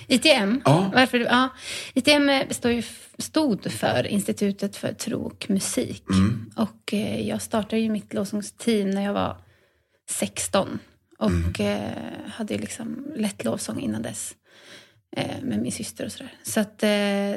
ITM, 0.07 0.61
Ja. 0.65 0.91
varför, 0.95 1.19
ja, 1.19 1.49
ITM 1.95 2.31
står 2.51 2.71
ju, 2.71 2.83
stod 3.19 3.73
för 3.73 4.07
Institutet 4.07 4.77
för 4.77 4.93
tro 4.93 5.23
och 5.23 5.47
musik. 5.51 6.05
Och 6.57 6.95
eh, 6.95 7.29
jag 7.29 7.43
startade 7.43 7.79
ju 7.83 7.91
mitt 7.91 8.15
lovsångsteam 8.15 8.91
när 8.91 9.03
jag 9.03 9.13
var 9.13 9.37
16. 10.11 10.79
Och 11.19 11.61
eh, 11.61 11.93
hade 12.29 12.59
liksom 12.59 13.07
lett 13.17 13.45
lovsång 13.45 13.81
innan 13.81 14.03
dess. 14.03 14.35
Eh, 15.17 15.43
med 15.43 15.63
min 15.63 15.73
syster 15.73 16.05
och 16.07 16.13
sådär. 16.13 16.33
Så 16.43 16.61
att 16.61 16.83
eh, 16.83 17.37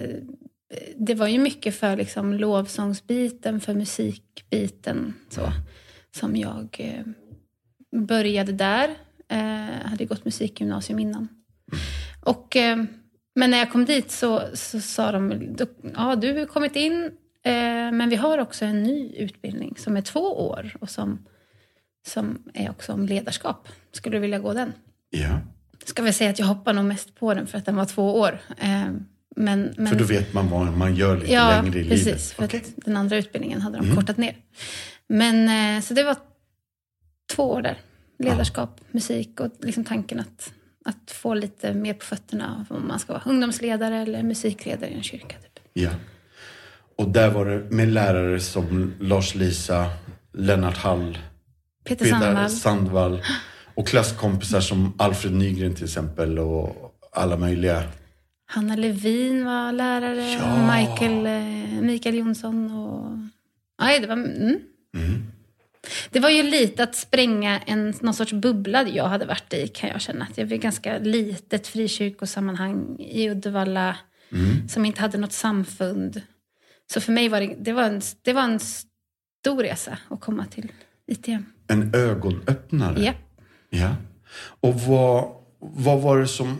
det 0.97 1.15
var 1.15 1.27
ju 1.27 1.39
mycket 1.39 1.75
för 1.75 1.97
liksom 1.97 2.33
lovsångsbiten, 2.33 3.61
för 3.61 3.73
musikbiten. 3.73 5.13
Så, 5.29 5.51
som 6.15 6.35
jag 6.35 6.75
eh, 6.79 7.03
började 8.01 8.51
där. 8.51 8.89
Eh, 9.29 9.87
hade 9.89 10.05
gått 10.05 10.25
musikgymnasium 10.25 10.99
innan. 10.99 11.27
Och, 12.21 12.55
eh, 12.55 12.83
men 13.35 13.51
när 13.51 13.57
jag 13.57 13.71
kom 13.71 13.85
dit 13.85 14.11
så, 14.11 14.41
så 14.53 14.81
sa 14.81 15.11
de, 15.11 15.55
ja 15.95 16.15
du 16.15 16.39
har 16.39 16.45
kommit 16.45 16.75
in, 16.75 17.03
eh, 17.43 17.91
men 17.91 18.09
vi 18.09 18.15
har 18.15 18.37
också 18.37 18.65
en 18.65 18.83
ny 18.83 19.13
utbildning 19.15 19.75
som 19.77 19.97
är 19.97 20.01
två 20.01 20.49
år 20.49 20.75
och 20.79 20.89
som, 20.89 21.25
som 22.07 22.43
är 22.53 22.69
också 22.69 22.93
om 22.93 23.05
ledarskap. 23.05 23.67
Skulle 23.91 24.15
du 24.17 24.21
vilja 24.21 24.39
gå 24.39 24.53
den? 24.53 24.73
Ja. 25.09 25.39
Ska 25.85 26.03
vi 26.03 26.13
säga 26.13 26.29
att 26.29 26.39
jag 26.39 26.45
hoppar 26.45 26.73
nog 26.73 26.85
mest 26.85 27.15
på 27.15 27.33
den 27.33 27.47
för 27.47 27.57
att 27.57 27.65
den 27.65 27.75
var 27.75 27.85
två 27.85 28.19
år. 28.19 28.41
Eh, 28.57 28.87
men, 29.35 29.73
men, 29.77 29.87
För 29.87 29.95
då 29.95 30.05
vet 30.05 30.33
man 30.33 30.49
vad 30.49 30.77
man 30.77 30.95
gör 30.95 31.17
lite 31.17 31.33
ja, 31.33 31.61
längre 31.61 31.79
i 31.79 31.89
precis, 31.89 32.05
livet. 32.05 32.21
för 32.21 32.45
Okej. 32.45 32.59
Mm. 32.59 32.73
att 32.77 32.85
den 32.85 32.97
andra 32.97 33.17
utbildningen 33.17 33.61
hade 33.61 33.77
de 33.77 33.95
kortat 33.95 34.17
ner. 34.17 34.35
Men 35.07 35.81
så 35.81 35.93
det 35.93 36.03
var 36.03 36.17
två 37.35 37.51
år 37.51 37.61
där. 37.61 37.77
Ledarskap, 38.19 38.81
musik 38.91 39.39
och 39.39 39.51
liksom 39.59 39.83
tanken 39.83 40.19
att, 40.19 40.53
att 40.89 41.11
få 41.11 41.33
lite 41.33 41.73
mer 41.73 41.93
på 41.93 42.05
fötterna 42.05 42.65
om 42.69 42.87
man 42.87 42.99
ska 42.99 43.13
vara 43.13 43.23
ungdomsledare 43.25 43.97
eller 44.01 44.23
musikledare 44.23 44.89
i 44.89 44.93
en 44.93 45.03
kyrka. 45.03 45.35
Typ. 45.37 45.63
Ja. 45.73 45.89
Och 46.97 47.09
där 47.09 47.29
var 47.29 47.45
det 47.45 47.75
med 47.75 47.87
lärare 47.87 48.39
som 48.39 48.93
Lars-Lisa, 48.99 49.85
Lennart 50.33 50.77
Hall, 50.77 51.17
Peter 51.83 52.05
Sandvall. 52.05 52.49
Sandvall 52.49 53.21
och 53.75 53.87
klasskompisar 53.87 54.59
som 54.59 54.93
Alfred 54.97 55.33
Nygren 55.33 55.75
till 55.75 55.83
exempel 55.83 56.39
och 56.39 56.95
alla 57.11 57.37
möjliga. 57.37 57.83
Hanna 58.45 58.75
Levin 58.75 59.45
var 59.45 59.71
lärare. 59.71 60.31
Ja. 60.31 60.75
Michael, 60.75 61.25
eh, 61.25 61.81
Mikael 61.81 62.15
Jonsson 62.15 62.71
och... 62.71 63.17
Nej, 63.81 63.99
det 63.99 64.07
var... 64.07 64.15
Mm. 64.15 64.59
Det 66.11 66.19
var 66.19 66.29
ju 66.29 66.43
lite 66.43 66.83
att 66.83 66.95
spränga 66.95 67.59
en, 67.59 67.93
någon 68.01 68.13
sorts 68.13 68.33
bubbla 68.33 68.87
jag 68.87 69.07
hade 69.07 69.25
varit 69.25 69.53
i 69.53 69.67
kan 69.67 69.89
jag 69.89 70.01
känna. 70.01 70.27
Att 70.31 70.37
jag 70.37 70.45
var 70.45 70.57
ganska 70.57 70.97
litet 70.97 71.67
frikyrkosammanhang 71.67 72.95
i 72.99 73.29
Uddevalla 73.29 73.95
som 74.69 74.85
inte 74.85 75.01
hade 75.01 75.17
något 75.17 75.33
samfund. 75.33 76.21
Så 76.93 77.01
för 77.01 77.11
mig 77.11 77.29
var 77.29 77.39
det, 77.39 77.55
det, 77.59 77.73
var 77.73 77.83
en, 77.83 78.01
det 78.21 78.33
var 78.33 78.43
en 78.43 78.59
stor 78.59 79.63
resa 79.63 79.97
att 80.09 80.21
komma 80.21 80.45
till 80.45 80.71
ITM. 81.07 81.45
En 81.67 81.95
ögonöppnare. 81.95 83.03
Ja. 83.03 83.13
Ja. 83.69 83.95
Och 84.39 84.81
vad, 84.81 85.31
vad 85.59 86.01
var 86.01 86.19
det 86.19 86.27
som... 86.27 86.57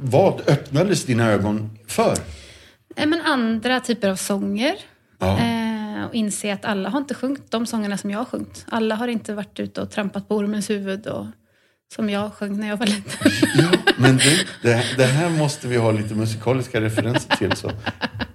Vad 0.00 0.48
öppnades 0.48 1.04
dina 1.04 1.30
ögon 1.30 1.78
för? 1.86 2.16
Men 2.96 3.20
andra 3.20 3.80
typer 3.80 4.08
av 4.08 4.16
sånger. 4.16 4.74
Ja. 5.18 5.38
Eh, 5.38 5.61
och 6.08 6.14
inse 6.14 6.52
att 6.52 6.64
alla 6.64 6.88
har 6.88 6.98
inte 6.98 7.14
sjungit 7.14 7.50
de 7.50 7.66
sångerna 7.66 7.98
som 7.98 8.10
jag 8.10 8.18
har 8.18 8.24
sjungit. 8.24 8.66
Alla 8.68 8.94
har 8.94 9.08
inte 9.08 9.34
varit 9.34 9.60
ute 9.60 9.82
och 9.82 9.90
trampat 9.90 10.28
på 10.28 10.36
ormens 10.36 10.70
huvud 10.70 11.06
och, 11.06 11.26
som 11.94 12.10
jag 12.10 12.32
sjöng 12.32 12.60
när 12.60 12.68
jag 12.68 12.76
var 12.76 12.86
liten. 12.86 13.30
Ja, 13.54 13.92
men 13.96 14.16
du, 14.16 14.44
det, 14.62 14.84
det 14.96 15.04
här 15.04 15.30
måste 15.30 15.68
vi 15.68 15.76
ha 15.76 15.92
lite 15.92 16.14
musikaliska 16.14 16.80
referenser 16.80 17.36
till. 17.36 17.52
Så 17.52 17.70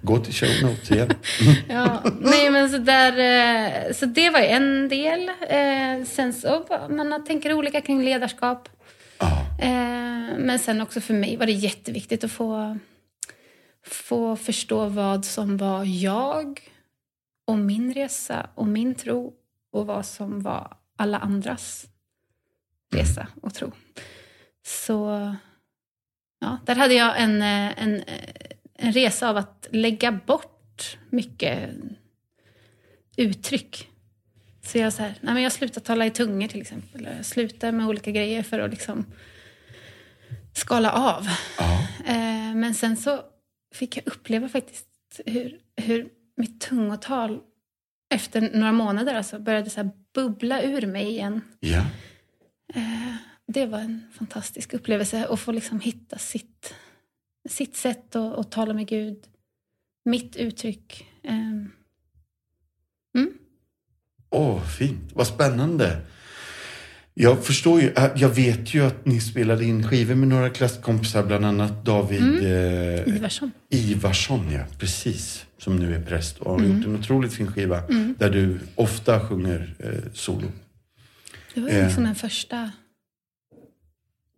gå 0.02 0.18
till 0.18 0.34
show 0.34 0.48
notes 0.62 0.90
igen. 0.90 1.10
ja, 1.68 2.02
nej 2.20 2.50
men 2.50 2.70
så, 2.70 2.78
där, 2.78 3.12
eh, 3.18 3.92
så 3.92 4.06
det 4.06 4.30
var 4.30 4.40
en 4.40 4.88
del. 4.88 5.28
Eh, 5.28 6.06
sen 6.06 6.32
så 6.32 6.66
man 6.90 7.24
tänker 7.24 7.52
olika 7.52 7.80
kring 7.80 8.04
ledarskap. 8.04 8.68
Ja. 9.18 9.46
Eh, 9.62 10.38
men 10.38 10.58
sen 10.58 10.80
också 10.80 11.00
för 11.00 11.14
mig 11.14 11.36
var 11.36 11.46
det 11.46 11.52
jätteviktigt 11.52 12.24
att 12.24 12.32
få, 12.32 12.78
få 13.86 14.36
förstå 14.36 14.86
vad 14.86 15.24
som 15.24 15.56
var 15.56 15.84
jag 15.84 16.60
och 17.48 17.58
min 17.58 17.94
resa 17.94 18.50
och 18.54 18.66
min 18.66 18.94
tro 18.94 19.34
och 19.72 19.86
vad 19.86 20.06
som 20.06 20.40
var 20.40 20.76
alla 20.96 21.18
andras 21.18 21.86
resa 22.92 23.28
och 23.42 23.54
tro. 23.54 23.72
Så 24.62 25.34
ja, 26.38 26.58
där 26.66 26.74
hade 26.74 26.94
jag 26.94 27.20
en, 27.20 27.42
eh, 27.42 27.82
en, 27.82 28.02
eh, 28.02 28.52
en 28.74 28.92
resa 28.92 29.28
av 29.28 29.36
att 29.36 29.68
lägga 29.70 30.12
bort 30.12 30.98
mycket 31.10 31.70
uttryck. 33.16 33.88
Så 34.62 34.78
jag 34.78 34.92
så 34.92 35.02
här, 35.02 35.14
nej 35.20 35.34
men 35.34 35.42
jag 35.42 35.52
slutar 35.52 35.80
tala 35.80 36.06
i 36.06 36.10
tungor 36.10 36.48
till 36.48 36.60
exempel. 36.60 37.08
Jag 37.16 37.26
slutar 37.26 37.72
med 37.72 37.86
olika 37.86 38.10
grejer 38.10 38.42
för 38.42 38.58
att 38.58 38.70
liksom 38.70 39.06
skala 40.54 40.92
av. 40.92 41.28
Ja. 41.58 41.88
Eh, 42.06 42.54
men 42.54 42.74
sen 42.74 42.96
så 42.96 43.20
fick 43.74 43.96
jag 43.96 44.06
uppleva 44.06 44.48
faktiskt 44.48 44.86
hur, 45.26 45.60
hur 45.76 46.17
mitt 46.38 46.60
tungotal 46.60 47.40
efter 48.14 48.50
några 48.54 48.72
månader 48.72 49.14
alltså 49.14 49.38
började 49.38 49.70
så 49.70 49.90
bubbla 50.14 50.62
ur 50.62 50.86
mig 50.86 51.08
igen. 51.08 51.40
ja. 51.60 51.84
Eh, 52.74 53.14
det 53.46 53.66
var 53.66 53.78
en 53.78 54.02
fantastisk 54.12 54.74
upplevelse 54.74 55.26
att 55.26 55.40
få 55.40 55.52
liksom 55.52 55.80
hitta 55.80 56.18
sitt, 56.18 56.74
sitt 57.48 57.76
sätt 57.76 58.16
att, 58.16 58.38
att 58.38 58.50
tala 58.50 58.74
med 58.74 58.88
Gud. 58.88 59.18
Mitt 60.04 60.36
uttryck. 60.36 61.06
Eh, 61.22 61.34
mm. 63.16 63.32
Åh, 64.30 64.64
fint. 64.64 65.12
Vad 65.14 65.26
spännande. 65.26 66.00
Jag 67.14 67.44
förstår 67.44 67.80
ju, 67.80 67.92
äh, 67.92 68.10
jag 68.16 68.28
vet 68.28 68.74
ju 68.74 68.84
att 68.86 69.06
ni 69.06 69.20
spelade 69.20 69.64
in 69.64 69.88
skivor 69.88 70.14
med 70.14 70.28
några 70.28 70.50
klasskompisar, 70.50 71.22
bland 71.22 71.44
annat 71.44 71.84
David 71.84 72.22
eh, 72.22 73.16
Ivarsson. 73.16 73.52
Ivarsson, 73.70 74.52
ja. 74.52 74.64
Precis. 74.78 75.46
Som 75.58 75.76
nu 75.76 75.94
är 75.94 76.00
präst 76.00 76.38
och 76.38 76.50
har 76.52 76.58
Mm. 76.58 76.76
gjort 76.76 76.86
en 76.86 76.96
otroligt 76.96 77.34
fin 77.34 77.52
skiva 77.52 77.82
där 78.18 78.30
du 78.30 78.58
ofta 78.74 79.28
sjunger 79.28 79.74
eh, 79.78 80.12
solo. 80.12 80.52
Det 81.54 81.60
var 81.60 81.68
ju 81.68 81.74
Eh. 81.78 81.84
liksom 81.86 82.04
den 82.04 82.14
första, 82.14 82.70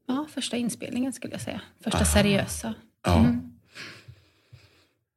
ja, 0.08 0.26
första 0.34 0.56
inspelningen 0.56 1.12
skulle 1.12 1.34
jag 1.34 1.40
säga. 1.40 1.60
Första 1.84 2.04
seriösa. 2.04 2.74
Ja. 3.04 3.18
Mm. 3.18 3.40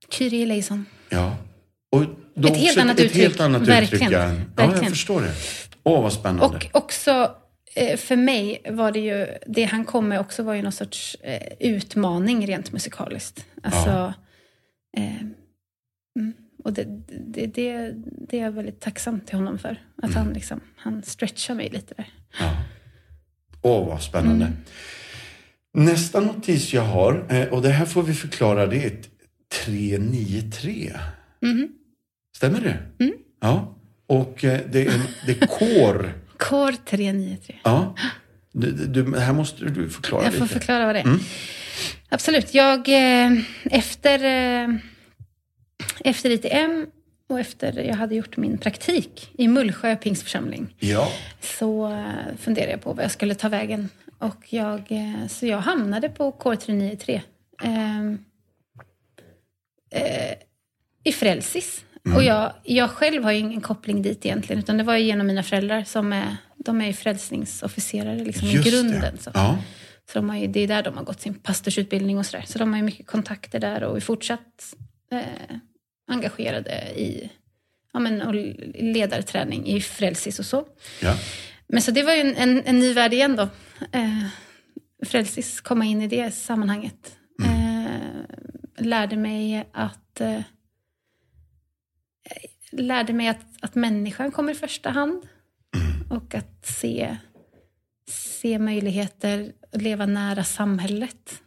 Kyrie 0.09 0.43
eleison. 0.43 0.85
ja. 1.09 1.37
Och 1.91 2.05
då 2.35 2.47
Ett 2.47 2.57
helt 2.57 2.77
annat 2.77 2.99
ett 2.99 3.05
uttryck. 3.05 3.21
helt 3.23 3.39
annat 3.39 3.61
Verkligen. 3.61 4.07
uttryck. 4.13 4.45
Ja. 4.57 4.63
ja, 4.63 4.75
jag 4.75 4.89
förstår 4.89 5.21
det. 5.21 5.33
Åh, 5.83 6.01
vad 6.03 6.13
spännande. 6.13 6.43
Och 6.43 6.69
också, 6.71 7.35
eh, 7.75 7.97
för 7.97 8.15
mig 8.15 8.61
var 8.69 8.91
det 8.91 8.99
ju, 8.99 9.27
det 9.47 9.63
han 9.63 9.85
kom 9.85 10.07
med 10.07 10.19
också 10.19 10.43
var 10.43 10.53
ju 10.53 10.61
någon 10.61 10.71
sorts 10.71 11.15
eh, 11.23 11.47
utmaning 11.59 12.47
rent 12.47 12.71
musikaliskt. 12.71 13.45
Alltså, 13.63 14.13
eh, 14.97 15.13
mm, 16.19 16.34
och 16.63 16.73
det, 16.73 16.84
det, 17.28 17.45
det, 17.45 17.91
det 18.30 18.39
är 18.39 18.43
jag 18.43 18.52
väldigt 18.52 18.80
tacksam 18.80 19.19
till 19.19 19.36
honom 19.36 19.60
för. 19.60 19.82
Att 19.97 20.04
Mm. 20.10 20.15
han, 20.17 20.34
liksom, 20.34 20.60
han 20.76 21.04
stretchar 21.04 21.56
mig 21.56 21.69
lite 21.69 21.93
där. 21.97 22.10
Ja. 22.39 22.58
Åh, 23.62 23.88
vad 23.88 24.02
spännande. 24.02 24.45
Mm. 24.45 24.58
Nästa 25.91 26.19
notis 26.19 26.73
jag 26.73 26.82
har, 26.82 27.26
eh, 27.30 27.47
och 27.47 27.62
det 27.62 27.69
här 27.69 27.86
får 27.86 28.04
vi 28.04 28.13
förklara, 28.13 28.67
det 28.67 28.84
är 28.84 28.88
ett 28.88 29.10
393. 29.65 30.93
Mhm. 31.41 31.67
Stämmer 32.38 32.62
det? 32.62 33.04
Mm. 33.06 33.13
Ja. 33.41 33.76
Och 34.08 34.43
eh, 34.43 34.60
det 34.71 34.86
är, 34.88 35.02
det 35.26 35.41
är 35.41 35.47
kår. 35.47 36.13
Kår 36.38 36.71
393. 36.86 37.56
Ja. 37.63 37.95
Du, 38.52 38.71
du, 38.71 39.19
här 39.19 39.34
måste 39.34 39.65
du 39.65 39.89
förklara 39.89 40.23
Jag 40.23 40.34
får 40.34 40.41
lite. 40.41 40.54
förklara 40.54 40.86
vad 40.86 40.95
det 40.95 40.99
är. 40.99 41.04
Mm. 41.06 41.19
Absolut. 42.10 42.54
Jag, 42.54 42.89
eh, 42.89 43.32
efter, 43.63 44.19
efter 46.03 46.29
ITM 46.29 46.85
och 47.29 47.39
efter 47.39 47.79
jag 47.83 47.95
hade 47.95 48.15
gjort 48.15 48.37
min 48.37 48.57
praktik 48.57 49.29
i 49.37 49.47
Mullsjö 49.47 49.95
pingsförsamling 49.95 50.75
Ja. 50.79 51.11
så 51.41 51.91
eh, 51.91 52.35
funderade 52.39 52.71
jag 52.71 52.81
på 52.81 52.93
vad 52.93 53.03
jag 53.03 53.11
skulle 53.11 53.35
ta 53.35 53.49
vägen. 53.49 53.89
Och 54.19 54.45
jag, 54.53 54.91
eh, 54.91 55.27
så 55.27 55.45
jag 55.45 55.57
hamnade 55.57 56.09
på 56.09 56.31
K393 56.31 57.21
eh, 57.63 58.01
eh, 60.01 60.33
i 61.03 61.11
Frälsis. 61.11 61.85
Och 62.15 62.23
jag, 62.23 62.51
jag 62.63 62.89
själv 62.89 63.23
har 63.23 63.31
ju 63.31 63.39
ingen 63.39 63.61
koppling 63.61 64.01
dit 64.01 64.25
egentligen, 64.25 64.59
utan 64.59 64.77
det 64.77 64.83
var 64.83 64.95
genom 64.97 65.27
mina 65.27 65.43
föräldrar 65.43 65.83
som 65.83 66.13
är, 66.13 66.37
de 66.57 66.81
är 66.81 66.85
ju 66.85 66.93
frälsningsofficerare 66.93 68.15
liksom, 68.23 68.47
i 68.47 68.53
grunden. 68.53 69.01
det. 69.15 69.21
Så. 69.23 69.31
Ja. 69.33 69.57
Så 70.11 70.19
de 70.19 70.29
har 70.29 70.37
ju, 70.37 70.47
det 70.47 70.59
är 70.59 70.67
där 70.67 70.83
de 70.83 70.97
har 70.97 71.03
gått 71.03 71.21
sin 71.21 71.33
pastorsutbildning 71.33 72.17
och 72.17 72.25
sådär. 72.25 72.43
Så 72.47 72.59
de 72.59 72.69
har 72.73 72.77
ju 72.77 72.83
mycket 72.83 73.07
kontakter 73.07 73.59
där 73.59 73.83
och 73.83 73.97
är 73.97 74.01
fortsatt 74.01 74.73
eh, 75.11 75.19
engagerade 76.07 76.93
i 76.95 77.31
ja, 77.93 77.99
men, 77.99 78.21
och 78.21 78.33
ledarträning 78.73 79.67
i 79.67 79.81
Frälsis 79.81 80.39
och 80.39 80.45
så. 80.45 80.67
ja. 81.01 81.15
Men 81.67 81.81
så 81.81 81.91
det 81.91 82.03
var 82.03 82.13
ju 82.13 82.21
en, 82.21 82.35
en, 82.35 82.63
en 82.65 82.79
ny 82.79 82.93
värld 82.93 83.13
igen 83.13 83.35
då. 83.35 83.49
Eh, 83.91 84.25
Frälsis, 85.05 85.61
komma 85.61 85.85
in 85.85 86.01
i 86.01 86.07
det 86.07 86.31
sammanhanget. 86.31 87.17
Eh, 87.43 88.85
lärde 88.85 89.17
mig 89.17 89.65
att 89.73 90.21
eh, 90.21 90.41
lärde 92.71 93.13
mig 93.13 93.27
att, 93.27 93.45
att 93.61 93.75
människan 93.75 94.31
kommer 94.31 94.51
i 94.51 94.55
första 94.55 94.89
hand. 94.89 95.27
Och 96.09 96.35
att 96.35 96.65
se, 96.65 97.17
se 98.07 98.59
möjligheter 98.59 99.53
att 99.71 99.81
leva 99.81 100.05
nära 100.05 100.43
samhället. 100.43 101.41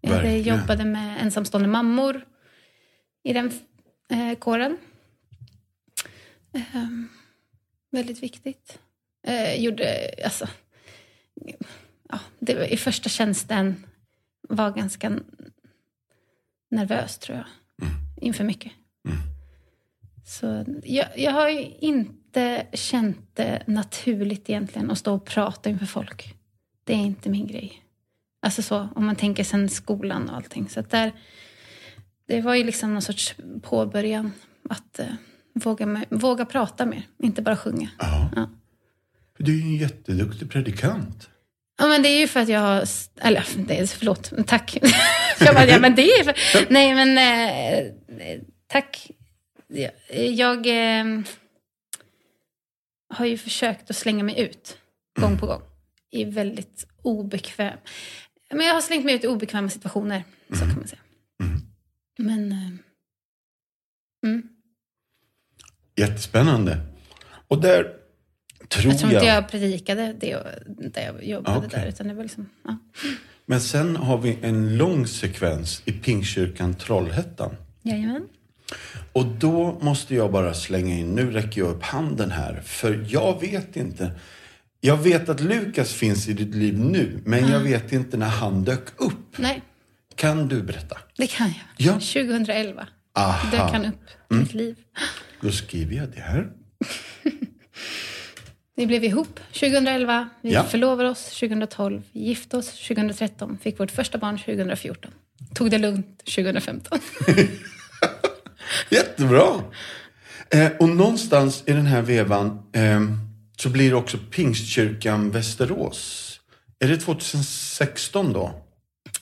Jag 0.00 0.38
jobbade 0.38 0.84
med 0.84 1.22
ensamstående 1.22 1.68
mammor 1.68 2.24
i 3.24 3.32
den 3.32 3.52
eh, 4.10 4.34
kåren. 4.38 4.78
Eh, 6.52 6.86
väldigt 7.90 8.22
viktigt. 8.22 8.78
Eh, 9.26 9.60
gjorde, 9.62 10.10
alltså, 10.24 10.48
ja, 12.08 12.20
det, 12.38 12.54
var- 12.54 12.72
i 12.72 12.76
första 12.76 13.08
tjänsten 13.08 13.86
var 14.48 14.70
ganska 14.70 15.18
nervös 16.70 17.18
tror 17.18 17.38
jag. 17.38 17.46
Inför 18.20 18.44
mycket. 18.44 18.72
Så 20.26 20.64
jag, 20.84 21.18
jag 21.18 21.32
har 21.32 21.48
ju 21.48 21.70
inte 21.80 22.66
känt 22.72 23.36
det 23.36 23.62
naturligt 23.66 24.50
egentligen 24.50 24.90
att 24.90 24.98
stå 24.98 25.14
och 25.14 25.24
prata 25.24 25.70
inför 25.70 25.86
folk. 25.86 26.34
Det 26.84 26.92
är 26.92 26.96
inte 26.96 27.30
min 27.30 27.46
grej. 27.46 27.82
Alltså 28.42 28.62
så, 28.62 28.88
om 28.94 29.06
man 29.06 29.16
tänker 29.16 29.44
sen 29.44 29.68
skolan 29.68 30.28
och 30.30 30.36
allting. 30.36 30.68
Så 30.68 30.80
där, 30.80 31.12
det 32.28 32.40
var 32.40 32.54
ju 32.54 32.64
liksom 32.64 32.92
någon 32.92 33.02
sorts 33.02 33.34
påbörjan 33.62 34.32
att 34.68 34.98
eh, 34.98 35.06
våga, 35.54 35.86
med, 35.86 36.06
våga 36.10 36.44
prata 36.44 36.86
mer, 36.86 37.02
inte 37.22 37.42
bara 37.42 37.56
sjunga. 37.56 37.90
Ja. 37.98 38.30
Ja. 38.36 38.50
Du 39.38 39.52
är 39.52 39.56
ju 39.56 39.62
en 39.62 39.76
jätteduktig 39.76 40.50
predikant. 40.50 41.30
Ja, 41.78 41.86
men 41.86 42.02
det 42.02 42.08
är 42.08 42.20
ju 42.20 42.28
för 42.28 42.40
att 42.40 42.48
jag 42.48 42.60
har... 42.60 42.84
Eller 43.20 43.44
det 43.56 43.78
är, 43.78 43.86
förlåt, 43.86 44.32
tack. 44.46 44.78
jag 45.40 45.54
bara, 45.54 45.66
ja, 45.66 45.78
men 45.78 45.94
det 45.94 46.02
är 46.02 46.24
för, 46.24 46.72
Nej, 46.72 46.94
men 46.94 47.18
eh, 47.18 48.40
tack. 48.66 49.10
Jag, 50.12 50.66
eh, 50.66 51.04
har 53.14 53.26
ju 53.26 53.38
försökt 53.38 53.90
att 53.90 53.96
slänga 53.96 54.24
mig 54.24 54.40
ut 54.40 54.78
gång 55.20 55.38
på 55.38 55.46
gång. 55.46 55.62
I 56.10 56.24
väldigt 56.24 56.86
obekväm... 57.02 57.78
Men 58.50 58.66
jag 58.66 58.74
har 58.74 58.80
slängt 58.80 59.04
mig 59.04 59.14
ut 59.14 59.24
i 59.24 59.26
obekväma 59.26 59.68
situationer, 59.68 60.24
så 60.48 60.60
kan 60.60 60.76
man 60.76 60.86
säga. 60.88 61.00
Mm. 62.18 62.48
Men... 62.48 62.52
Eh, 62.52 62.68
mm. 64.30 64.42
Jättespännande. 65.96 66.80
Och 67.48 67.60
där 67.60 67.82
tror 68.68 68.92
Jag 68.92 68.98
tror 68.98 69.12
jag... 69.12 69.18
inte 69.18 69.26
jag 69.26 69.48
predikade 69.48 70.12
det, 70.20 70.42
där 70.66 71.02
jag 71.02 71.24
jobbade 71.24 71.58
Okej. 71.58 71.70
där, 71.70 71.86
utan 71.86 72.08
det 72.08 72.14
var 72.14 72.22
liksom... 72.22 72.48
Ja. 72.64 72.78
Men 73.46 73.60
sen 73.60 73.96
har 73.96 74.18
vi 74.18 74.38
en 74.42 74.76
lång 74.76 75.06
sekvens 75.06 75.82
i 75.84 75.92
Pingstkyrkan 75.92 76.74
Trollhättan. 76.74 77.56
Jajamän. 77.82 78.28
Och 79.12 79.26
då 79.26 79.78
måste 79.82 80.14
jag 80.14 80.32
bara 80.32 80.54
slänga 80.54 80.94
in, 80.94 81.14
nu 81.14 81.30
räcker 81.30 81.60
jag 81.60 81.70
upp 81.70 81.82
handen 81.82 82.30
här, 82.30 82.60
för 82.64 83.06
jag 83.08 83.40
vet 83.40 83.76
inte. 83.76 84.10
Jag 84.80 84.96
vet 84.96 85.28
att 85.28 85.40
Lukas 85.40 85.92
finns 85.92 86.28
i 86.28 86.32
ditt 86.32 86.54
liv 86.54 86.78
nu, 86.80 87.20
men 87.24 87.48
jag 87.48 87.60
vet 87.60 87.92
inte 87.92 88.16
när 88.16 88.28
han 88.28 88.64
dök 88.64 89.00
upp. 89.00 89.38
Nej, 89.38 89.62
Kan 90.18 90.48
du 90.48 90.62
berätta? 90.62 90.98
det 91.16 91.26
kan 91.26 91.46
jag. 91.46 91.56
Ja. 91.76 91.92
2011 91.92 92.86
Aha. 93.14 93.50
dök 93.50 93.60
han 93.72 93.84
upp 93.84 94.00
i 94.30 94.34
mitt 94.34 94.54
liv. 94.54 94.76
Då 95.40 95.52
skriver 95.52 95.96
jag 95.96 96.08
det 96.08 96.20
här. 96.20 96.48
Vi 98.76 98.86
blev 98.86 99.04
ihop 99.04 99.40
2011, 99.52 100.28
vi 100.42 100.52
Ja. 100.52 100.64
förlovade 100.64 101.08
oss 101.08 101.24
2012, 101.40 102.02
gifte 102.12 102.56
oss 102.56 102.70
2013, 102.88 103.58
fick 103.62 103.80
vårt 103.80 103.90
första 103.90 104.18
barn 104.18 104.38
2014. 104.38 105.10
Tog 105.54 105.70
det 105.70 105.78
lugnt 105.78 106.18
2015. 106.24 106.98
Jättebra! 108.90 109.62
Eh, 110.50 110.68
och 110.78 110.88
någonstans 110.88 111.62
i 111.66 111.72
den 111.72 111.86
här 111.86 112.02
vevan 112.02 112.62
eh, 112.72 113.00
så 113.58 113.68
blir 113.68 113.90
det 113.90 113.96
också 113.96 114.18
Pingstkyrkan 114.30 115.30
Västerås. 115.30 116.24
Är 116.78 116.88
det 116.88 116.96
2016 116.98 118.32
då? 118.32 118.64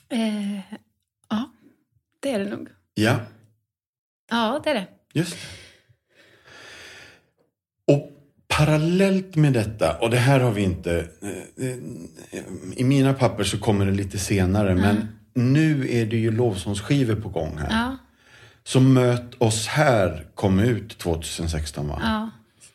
eh, 0.09 0.59
det 2.19 2.31
är 2.31 2.39
det 2.39 2.49
nog. 2.49 2.67
Ja, 2.93 3.19
Ja, 4.29 4.61
det 4.63 4.69
är 4.69 4.73
det. 4.73 4.87
just. 5.13 5.37
Och 7.87 8.11
parallellt 8.47 9.35
med 9.35 9.53
detta, 9.53 9.97
och 9.97 10.09
det 10.09 10.17
här 10.17 10.39
har 10.39 10.51
vi 10.51 10.61
inte... 10.63 11.07
Eh, 11.57 11.67
I 12.79 12.83
mina 12.83 13.13
papper 13.13 13.43
så 13.43 13.57
kommer 13.59 13.85
det 13.85 13.91
lite 13.91 14.17
senare, 14.19 14.75
men 14.75 15.07
nu 15.33 15.89
är 15.91 16.05
det 16.05 16.17
ju 16.17 16.31
lovsångsskivor 16.31 17.15
på 17.15 17.29
gång 17.29 17.57
här. 17.57 17.69
Ja, 17.71 17.97
Så 18.63 18.79
Möt 18.79 19.35
oss 19.41 19.67
här 19.67 20.27
kom 20.35 20.59
ut 20.59 20.97
2016 20.97 21.87
va? 21.87 21.99
ja. 22.03 22.29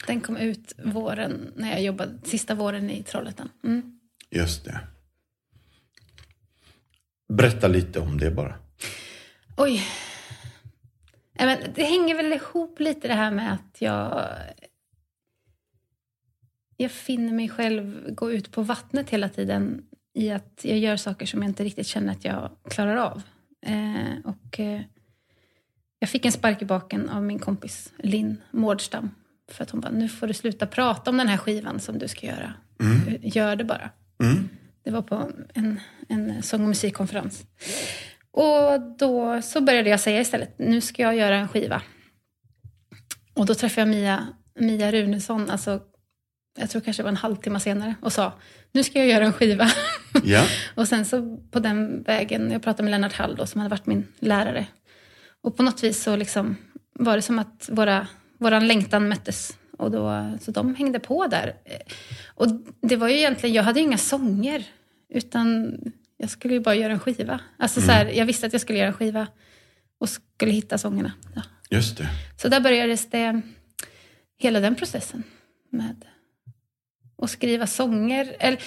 Den 0.07 0.21
kom 0.21 0.37
ut 0.37 0.73
våren, 0.85 1.53
när 1.57 1.71
jag 1.71 1.83
jobbade, 1.83 2.19
sista 2.25 2.55
våren 2.55 2.91
i 2.91 3.03
Trollhättan. 3.03 3.49
Mm. 3.65 3.99
Just 4.31 4.65
det. 4.65 4.81
Berätta 7.33 7.69
lite 7.69 8.01
om 8.01 8.19
det 8.19 8.31
bara. 8.31 8.55
Oj. 9.57 9.83
Men 11.33 11.59
det 11.75 11.85
hänger 11.85 12.15
väl 12.15 12.33
ihop 12.33 12.81
lite 12.81 13.09
det 13.09 13.15
här 13.15 13.31
med 13.31 13.53
att 13.53 13.77
jag... 13.79 14.29
Jag 16.77 16.91
finner 16.91 17.33
mig 17.33 17.49
själv 17.49 18.15
gå 18.15 18.33
ut 18.33 18.53
på 18.53 18.63
vattnet 18.63 19.11
hela 19.11 19.29
tiden 19.29 19.87
i 20.15 20.31
att 20.31 20.61
jag 20.63 20.79
gör 20.79 20.97
saker 20.97 21.27
som 21.27 21.43
jag 21.43 21.51
inte 21.51 21.65
riktigt 21.65 21.87
känner 21.87 22.13
att 22.13 22.25
jag 22.25 22.51
klarar 22.71 22.97
av. 22.97 23.23
Eh, 23.67 24.19
och 24.25 24.61
eh, 24.61 24.81
jag 25.99 26.09
fick 26.09 26.25
en 26.25 26.33
spark 26.33 26.63
i 26.63 26.65
baken 26.65 27.09
av 27.09 27.23
min 27.23 27.39
kompis 27.39 27.93
Linn 27.99 28.37
Mårdstam. 28.51 29.11
För 29.51 29.63
att 29.63 29.71
hon 29.71 29.81
bara, 29.81 29.93
nu 29.93 30.09
får 30.09 30.27
du 30.27 30.35
sluta 30.35 30.67
prata 30.67 31.11
om 31.11 31.17
den 31.17 31.29
här 31.29 31.37
skivan 31.37 31.81
som 31.81 31.99
du 31.99 32.09
ska 32.09 32.27
göra. 32.27 32.55
Gör 33.21 33.57
det 33.57 33.65
bara. 33.65 33.91
Mm. 34.23 34.49
Det 34.83 34.91
var 34.91 35.03
på 35.03 35.31
en, 35.55 35.81
en 36.09 36.43
sång 36.43 36.63
och 36.63 36.69
musikkonferens. 36.69 37.47
Och 38.33 38.81
då 38.99 39.43
så 39.43 39.61
började 39.61 39.91
jag 39.91 40.01
säga 40.01 40.21
istället, 40.21 40.59
nu 40.59 40.81
ska 40.81 41.03
jag 41.03 41.17
göra 41.17 41.37
en 41.37 41.49
skiva. 41.49 41.83
Och 43.35 43.47
då 43.47 43.55
träffade 43.55 43.81
jag 43.81 43.89
Mia, 43.89 44.27
Mia 44.61 44.93
Runesson, 44.93 45.51
alltså, 45.51 45.81
jag 46.59 46.71
tror 46.71 46.83
kanske 46.83 47.03
det 47.03 47.05
var 47.05 47.11
en 47.11 47.17
halvtimme 47.17 47.61
senare, 47.61 47.95
och 48.03 48.13
sa, 48.13 48.33
nu 48.73 48.85
ska 48.85 48.99
jag 48.99 49.09
göra 49.09 49.25
en 49.25 49.33
skiva. 49.33 49.71
Ja, 50.25 50.45
och 50.75 50.89
sen 50.89 51.05
så 51.05 51.37
på 51.37 51.61
den 51.61 52.03
vägen, 52.03 52.51
jag 52.51 52.63
pratade 52.63 52.83
med 52.83 52.91
Lennart 52.91 53.13
Hall 53.13 53.37
då, 53.37 53.47
som 53.47 53.61
hade 53.61 53.71
varit 53.71 53.87
min 53.87 54.07
lärare. 54.19 54.67
Och 55.43 55.57
på 55.57 55.63
något 55.63 55.85
vis 55.85 56.03
så 56.03 56.17
liksom 56.17 56.57
var 56.93 57.17
det 57.17 57.23
som 57.23 57.39
att 57.39 57.69
våra, 57.73 58.07
våran 58.39 58.67
längtan 58.67 59.09
möttes. 59.09 59.57
Och 59.79 59.91
då, 59.91 60.33
så 60.41 60.51
de 60.51 60.75
hängde 60.75 60.99
på 60.99 61.27
där. 61.27 61.55
Och 62.27 62.47
det 62.83 62.97
var 62.97 63.09
ju 63.09 63.17
egentligen, 63.17 63.55
jag 63.55 63.63
hade 63.63 63.81
ju 63.81 63.87
inga 63.87 63.99
sånger. 63.99 64.65
Utan 65.09 65.79
jag 66.23 66.31
skulle 66.31 66.55
ju 66.55 66.61
bara 66.61 66.75
göra 66.75 66.93
en 66.93 67.01
skiva. 67.01 67.41
Alltså 67.57 67.81
så 67.81 67.91
här, 67.91 68.07
jag 68.07 68.27
visste 68.27 68.47
att 68.47 68.53
jag 68.53 68.63
skulle 68.63 68.79
göra 68.79 68.89
en 68.89 68.95
skiva. 68.95 69.27
Och 69.99 70.09
skulle 70.09 70.53
hitta 70.53 70.79
sångerna. 70.79 71.13
Ja. 71.35 71.43
just 71.71 71.99
det. 71.99 72.09
Så 72.37 72.49
där 72.49 72.61
började 72.61 72.97
det, 73.11 73.41
hela 74.39 74.61
den 74.61 74.75
processen. 74.75 75.23
Med 75.71 76.05
att 77.23 77.31
skriva 77.31 77.67
sånger. 77.67 78.37
Eller, 78.39 78.63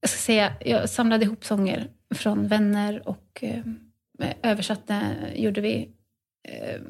jag 0.00 0.10
ska 0.10 0.18
säga, 0.18 0.52
jag 0.64 0.90
samlade 0.90 1.24
ihop 1.24 1.44
sånger 1.44 1.88
från 2.14 2.48
vänner 2.48 3.08
och 3.08 3.38
eh, 3.42 3.62
översatte, 4.42 5.00
gjorde 5.36 5.60
vi. 5.60 5.88
Eh, 6.48 6.80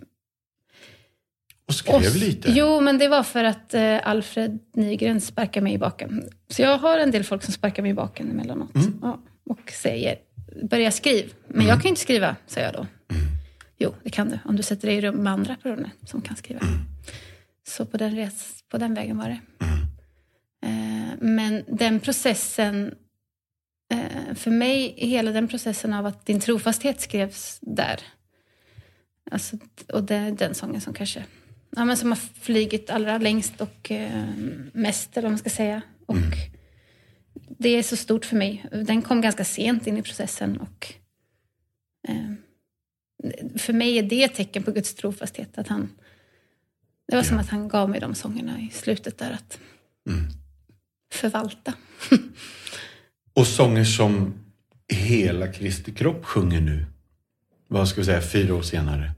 Och 1.66 1.74
skrev 1.74 1.94
och- 1.96 2.16
lite. 2.16 2.50
Jo, 2.52 2.80
men 2.80 2.98
det 2.98 3.08
var 3.08 3.22
för 3.22 3.44
att 3.44 3.74
eh, 3.74 4.08
Alfred 4.08 4.58
Nygren 4.72 5.20
sparkar 5.20 5.60
mig 5.60 5.72
i 5.74 5.78
baken. 5.78 6.28
Så 6.48 6.62
jag 6.62 6.78
har 6.78 6.98
en 6.98 7.10
del 7.10 7.24
folk 7.24 7.42
som 7.42 7.52
sparkar 7.52 7.82
mig 7.82 7.90
i 7.90 7.94
baken 7.94 8.30
emellanåt. 8.30 8.74
Mm. 8.74 8.98
Ja, 9.02 9.20
och 9.44 9.70
säger, 9.70 10.18
börja 10.62 10.90
skriv. 10.90 11.32
Men 11.48 11.66
jag 11.66 11.82
kan 11.82 11.88
inte 11.88 12.00
skriva, 12.00 12.36
sa 12.46 12.60
jag 12.60 12.72
då. 12.72 12.78
Mm. 12.78 13.24
Jo, 13.78 13.94
det 14.02 14.10
kan 14.10 14.28
du. 14.28 14.38
Om 14.44 14.56
du 14.56 14.62
sätter 14.62 14.88
dig 14.88 14.96
i 14.96 15.00
rum 15.00 15.14
med 15.14 15.32
andra 15.32 15.56
personer 15.56 15.90
som 16.06 16.22
kan 16.22 16.36
skriva. 16.36 16.60
Mm. 16.60 16.78
Så 17.66 17.86
på 17.86 17.96
den, 17.96 18.16
res, 18.16 18.64
på 18.68 18.78
den 18.78 18.94
vägen 18.94 19.18
var 19.18 19.28
det. 19.28 19.40
Mm. 19.64 19.84
Eh, 20.64 21.14
men 21.20 21.64
den 21.68 22.00
processen, 22.00 22.94
eh, 23.92 24.34
för 24.34 24.50
mig, 24.50 24.94
hela 24.96 25.30
den 25.30 25.48
processen 25.48 25.92
av 25.92 26.06
att 26.06 26.26
din 26.26 26.40
trofasthet 26.40 27.00
skrevs 27.00 27.58
där. 27.62 28.00
Alltså, 29.30 29.56
och 29.92 30.02
det 30.02 30.14
är 30.14 30.30
den 30.30 30.54
sången 30.54 30.80
som 30.80 30.94
kanske, 30.94 31.24
ja 31.76 31.84
men 31.84 31.96
som 31.96 32.08
har 32.08 32.18
flygit 32.40 32.90
allra 32.90 33.18
längst 33.18 33.60
och 33.60 33.90
eh, 33.90 34.24
mest, 34.72 35.16
eller 35.16 35.22
vad 35.22 35.32
man 35.32 35.38
ska 35.38 35.50
säga. 35.50 35.82
Och 36.06 36.16
det 37.34 37.68
är 37.68 37.82
så 37.82 37.96
stort 37.96 38.24
för 38.24 38.36
mig. 38.36 38.66
Den 38.72 39.02
kom 39.02 39.20
ganska 39.20 39.44
sent 39.44 39.86
in 39.86 39.96
i 39.96 40.02
processen 40.02 40.56
och 40.56 40.94
eh, 42.08 42.32
för 43.56 43.72
mig 43.72 43.98
är 43.98 44.02
det 44.02 44.22
ett 44.22 44.34
tecken 44.34 44.62
på 44.62 44.70
Guds 44.70 44.94
trofasthet. 44.94 45.58
Att 45.58 45.68
han, 45.68 45.88
det 47.08 47.16
var 47.16 47.22
som 47.22 47.38
att 47.38 47.48
han 47.48 47.68
gav 47.68 47.90
mig 47.90 48.00
de 48.00 48.14
sångerna 48.14 48.60
i 48.60 48.70
slutet 48.72 49.18
där 49.18 49.30
att 49.30 49.58
förvalta. 51.12 51.74
Och 53.34 53.46
sånger 53.46 53.84
som 53.84 54.34
hela 54.88 55.52
Kristi 55.52 55.92
kropp 55.92 56.24
sjunger 56.24 56.60
nu. 56.60 56.86
Vad 57.68 57.88
ska 57.88 58.00
vi 58.00 58.04
säga, 58.04 58.22
fyra 58.22 58.54
år 58.54 58.62
senare. 58.62 59.12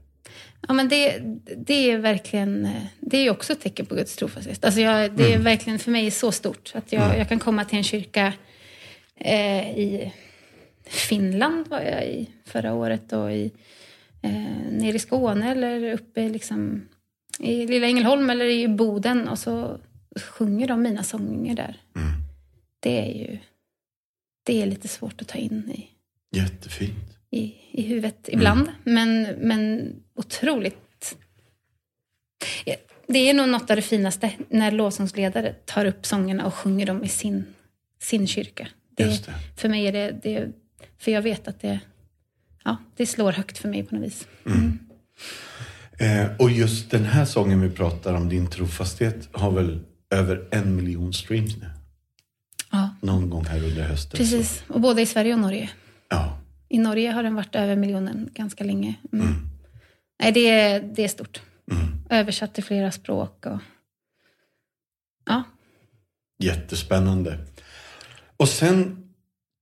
Ja, 0.67 0.73
men 0.73 0.89
det, 0.89 1.19
det 1.57 1.91
är 1.91 1.97
verkligen, 1.97 2.69
det 2.99 3.17
är 3.17 3.31
också 3.31 3.53
ett 3.53 3.61
tecken 3.61 3.85
på 3.85 3.95
Guds 3.95 4.15
trofasthet. 4.15 4.65
Alltså 4.65 4.81
jag, 4.81 5.11
det 5.11 5.33
är 5.33 5.39
verkligen 5.39 5.79
för 5.79 5.91
mig 5.91 6.11
så 6.11 6.31
stort 6.31 6.71
att 6.75 6.91
jag, 6.91 7.17
jag 7.17 7.29
kan 7.29 7.39
komma 7.39 7.65
till 7.65 7.77
en 7.77 7.83
kyrka 7.83 8.33
eh, 9.15 9.79
i 9.79 10.13
Finland 10.85 11.67
var 11.67 11.81
jag 11.81 12.07
i 12.07 12.29
förra 12.45 12.73
året 12.73 13.13
och 13.13 13.31
i, 13.31 13.51
eh, 14.21 14.71
nere 14.71 14.95
i 14.95 14.99
Skåne 14.99 15.51
eller 15.51 15.93
uppe 15.93 16.29
liksom, 16.29 16.87
i 17.39 17.67
Lilla 17.67 17.87
Ängelholm 17.87 18.29
eller 18.29 18.45
i 18.45 18.67
Boden 18.67 19.27
och 19.27 19.39
så 19.39 19.79
sjunger 20.15 20.67
de 20.67 20.81
mina 20.81 21.03
sånger 21.03 21.55
där. 21.55 21.81
det 22.79 22.99
är 22.99 23.13
ju 23.13 23.37
det 24.43 24.61
är 24.61 24.65
lite 24.65 24.87
svårt 24.87 25.21
att 25.21 25.27
ta 25.27 25.37
in 25.37 25.71
i, 25.71 25.87
Jättefint. 26.37 27.16
I, 27.31 27.53
i 27.71 27.81
huvudet 27.81 28.29
ibland. 28.31 28.69
Men, 28.83 29.21
men 29.37 29.91
otroligt... 30.15 31.17
Det 33.07 33.29
är 33.29 33.33
nog 33.33 33.49
något 33.49 33.69
av 33.69 33.75
det 33.75 33.81
finaste 33.81 34.31
när 34.49 34.71
lovsångsledare 34.71 35.53
tar 35.65 35.85
upp 35.85 36.05
sångerna 36.05 36.45
och 36.45 36.53
sjunger 36.53 36.85
dem 36.85 37.03
i 37.03 37.07
sin, 37.07 37.45
sin 38.01 38.27
kyrka. 38.27 38.67
Det, 38.95 39.03
det. 39.25 39.33
För 39.55 39.69
mig 39.69 39.87
är 39.87 39.91
det, 39.91 40.19
det... 40.23 40.51
För 40.97 41.11
jag 41.11 41.21
vet 41.21 41.47
att 41.47 41.61
det, 41.61 41.79
ja, 42.63 42.77
det 42.95 43.05
slår 43.05 43.31
högt 43.31 43.57
för 43.57 43.69
mig 43.69 43.83
på 43.83 43.95
något 43.95 44.03
vis. 44.05 44.27
Eh, 45.99 46.27
och 46.39 46.51
just 46.51 46.91
den 46.91 47.03
här 47.05 47.25
sången 47.25 47.61
vi 47.61 47.69
pratar 47.69 48.13
om, 48.13 48.29
Din 48.29 48.47
trofasthet, 48.49 49.29
har 49.31 49.51
väl 49.51 49.79
över 50.09 50.47
en 50.51 50.75
miljon 50.75 51.13
streams 51.13 51.57
nu. 51.57 51.69
Ja, 52.71 52.89
Någon 53.01 53.29
gång 53.29 53.45
här 53.45 53.63
under 53.63 53.83
hösten. 53.83 54.17
precis. 54.17 54.63
Och 54.67 54.81
både 54.81 55.01
i 55.01 55.05
Sverige 55.05 55.33
och 55.33 55.39
Norge. 55.39 55.69
Ja. 56.09 56.36
I 56.69 56.77
Norge 56.77 57.11
har 57.11 57.23
den 57.23 57.35
varit 57.35 57.55
över 57.55 57.75
miljonen 57.75 58.29
ganska 58.33 58.63
länge. 58.63 58.95
Mm. 59.13 59.35
Nej, 60.23 60.31
det 60.31 60.49
är, 60.49 60.81
det 60.81 61.03
är 61.03 61.07
stort. 61.07 61.41
Mm. 61.71 61.87
Översatt 62.09 62.53
till 62.53 62.63
flera 62.63 62.91
språk. 62.91 63.45
Och... 63.45 63.59
Ja, 65.25 65.43
Jättespännande. 66.39 67.37
Och 68.37 68.49
sen 68.49 69.03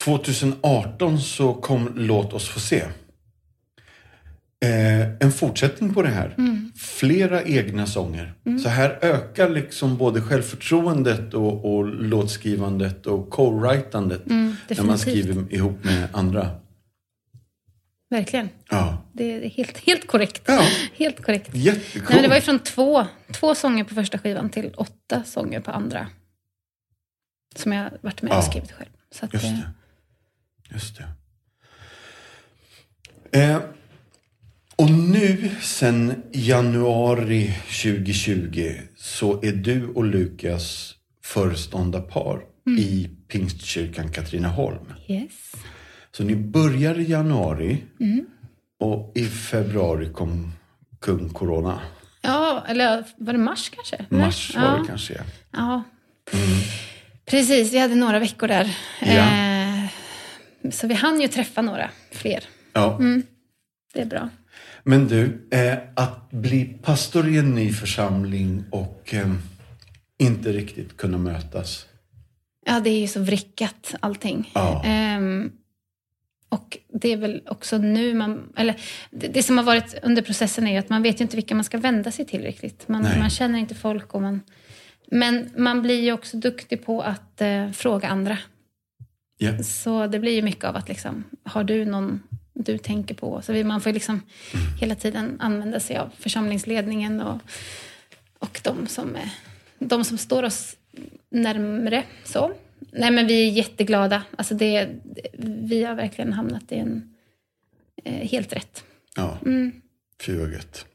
2018 0.04 1.20
så 1.20 1.54
kom 1.54 1.89
Låt 1.96 2.34
oss 2.34 2.48
få 2.48 2.60
se. 2.60 2.84
Eh, 4.65 5.10
en 5.20 5.32
fortsättning 5.32 5.94
på 5.94 6.02
det 6.02 6.10
här. 6.10 6.36
Flera 6.76 7.44
egna 7.44 7.86
sånger. 7.86 8.34
Så 8.63 8.70
här 8.70 9.00
ökar 9.02 9.50
liksom 9.50 9.98
både 9.98 10.22
självförtroendet 10.22 11.34
och, 11.34 11.76
och 11.76 11.86
låtskrivandet 11.86 13.06
och 13.06 13.30
co-writandet. 13.30 14.22
när 14.26 14.84
man 14.84 14.98
skriver 14.98 15.54
ihop 15.54 15.84
med 15.84 16.08
andra. 16.12 16.50
Verkligen. 18.10 18.50
Ja, 18.70 19.06
Det 19.13 19.32
är 19.46 19.50
helt, 19.50 19.78
helt 19.78 20.08
korrekt. 20.08 20.41
Ja. 20.48 20.68
Helt 20.94 21.24
korrekt. 21.24 21.50
Nej, 21.54 21.82
men 22.10 22.22
det 22.22 22.28
var 22.28 22.36
ju 22.36 22.41
från 22.41 22.60
två, 22.60 23.06
två 23.34 23.56
sånger 23.56 23.84
på 23.84 23.96
första 23.96 24.18
skivan 24.18 24.50
till 24.50 24.74
åtta 24.78 25.24
sånger 25.24 25.60
på 25.60 25.72
andra. 25.72 26.08
Som 27.56 27.72
jag 27.72 27.89
varit 28.02 28.22
med 28.22 28.32
och 28.32 28.38
Ja. 28.38 28.41
skrivit 28.41 28.72
själv. 28.72 28.89
Så 29.12 29.26
att, 29.26 29.34
Just 29.34 29.46
det. 29.46 29.72
Just 30.74 30.98
det. 30.98 31.06
Eh, 33.39 33.60
och 34.76 34.91
nu 34.91 35.50
sen 35.62 36.24
januari 36.32 37.54
2020 37.84 38.74
så 38.98 39.41
är 39.46 39.52
du 39.52 39.88
och 39.88 40.04
Lukas 40.04 40.96
föreståndarpar 41.24 42.41
Mm. 42.68 42.80
i 42.80 43.10
Pingstkyrkan 43.28 44.12
Katrineholm. 44.12 44.94
Yes. 45.08 45.52
Så 46.17 46.23
ni 46.23 46.36
börjar 46.36 46.99
i 46.99 47.04
januari 47.04 47.84
Mm. 47.99 48.25
och 48.80 49.12
i 49.15 49.25
februari 49.25 50.10
kom 50.13 50.51
kung 51.01 51.30
corona. 51.30 51.82
Ja, 52.21 52.63
eller 52.67 53.04
var 53.17 53.34
det 53.34 53.39
mars 53.39 53.69
kanske? 53.69 54.06
Mars 54.10 54.56
var 54.56 54.63
ja. 54.63 54.71
det 54.71 54.88
kanske. 54.88 55.23
Ja. 55.51 55.84
Precis, 57.25 57.73
vi 57.73 57.80
hade 57.80 57.95
några 57.95 58.19
veckor 58.19 58.47
där. 58.47 58.78
Ja. 59.01 59.08
Eh, 59.08 59.89
så 60.71 60.88
vi 60.88 60.93
hann 60.93 61.21
ju 61.21 61.28
träffa 61.28 61.62
några 61.62 61.89
fler. 62.12 62.43
Ja. 62.73 62.97
Mm. 62.99 63.23
Det 63.93 64.01
är 64.01 64.06
bra. 64.06 64.30
Men 64.84 65.08
du, 65.08 65.47
eh, 65.51 65.78
att 65.95 66.32
bli 66.32 66.65
pastor 66.65 67.28
i 67.28 67.38
en 67.38 67.56
ny 67.56 67.73
församling 67.73 68.63
och 68.71 69.13
eh, 69.13 69.34
inte 70.19 70.51
riktigt 70.51 70.97
kunna 70.97 71.17
mötas. 71.17 71.86
Ja, 72.65 72.80
det 72.80 72.89
är 72.89 72.99
ju 72.99 73.08
så 73.08 73.19
vrickat 73.19 73.95
allting. 73.99 74.51
Ja. 74.54 74.84
Ehm, 74.86 75.51
och 76.50 76.78
det 76.94 77.14
är 77.14 77.18
väl 77.18 77.42
också 77.48 77.78
nu 77.78 78.14
man... 78.14 78.54
Eller 78.56 78.76
det, 79.12 79.28
det 79.28 79.44
som 79.44 79.58
har 79.58 79.66
varit 79.66 79.96
under 80.04 80.22
processen 80.22 80.68
är 80.68 80.72
ju 80.72 80.78
att 80.78 80.90
man 80.90 81.02
vet 81.02 81.20
ju 81.20 81.24
inte 81.24 81.36
vilka 81.36 81.56
man 81.56 81.64
ska 81.64 81.78
vända 81.78 82.12
sig 82.12 82.26
till 82.26 82.42
riktigt. 82.42 82.88
Man, 82.88 83.02
man 83.20 83.30
känner 83.30 83.60
inte 83.60 83.76
folk 83.76 84.14
och 84.14 84.22
man... 84.22 84.42
Men 85.08 85.52
man 85.58 85.82
blir 85.82 86.02
ju 86.02 86.12
också 86.12 86.38
duktig 86.38 86.86
på 86.86 87.02
att 87.02 87.42
eh, 87.42 87.72
fråga 87.72 88.08
andra. 88.08 88.38
Ja. 89.38 89.64
Så 89.64 90.08
det 90.08 90.20
blir 90.20 90.32
ju 90.32 90.42
mycket 90.42 90.64
av 90.64 90.76
att 90.76 90.90
liksom, 90.90 91.24
har 91.44 91.64
du 91.64 91.86
någon 91.86 92.22
du 92.54 92.78
tänker 92.78 93.16
på? 93.16 93.42
Så 93.42 93.54
man 93.54 93.82
får 93.82 93.92
liksom 93.92 94.22
hela 94.82 94.96
tiden 94.96 95.38
använda 95.40 95.80
sig 95.80 95.98
av 95.98 96.10
församlingsledningen 96.20 97.22
och, 97.22 97.42
och 98.40 98.60
de, 98.64 98.88
som 98.88 99.18
de 99.80 100.04
som 100.04 100.18
står 100.18 100.44
oss 100.44 100.76
närmre. 101.30 102.04
Så. 102.24 102.52
Nej 102.92 103.12
men 103.12 103.28
vi 103.28 103.48
är 103.48 103.52
jätteglada. 103.52 104.24
Alltså 104.38 104.56
det, 104.56 104.90
vi 105.40 105.84
har 105.84 105.96
verkligen 105.96 106.34
hamnat 106.34 106.72
i 106.72 106.76
en 106.76 107.14
eh, 108.04 108.14
helt 108.28 108.54
rätt. 108.54 108.84
Ja, 109.16 109.38
Mm. 109.46 109.72
fy 110.22 110.36
vad 110.38 110.54
gött. 110.54 110.86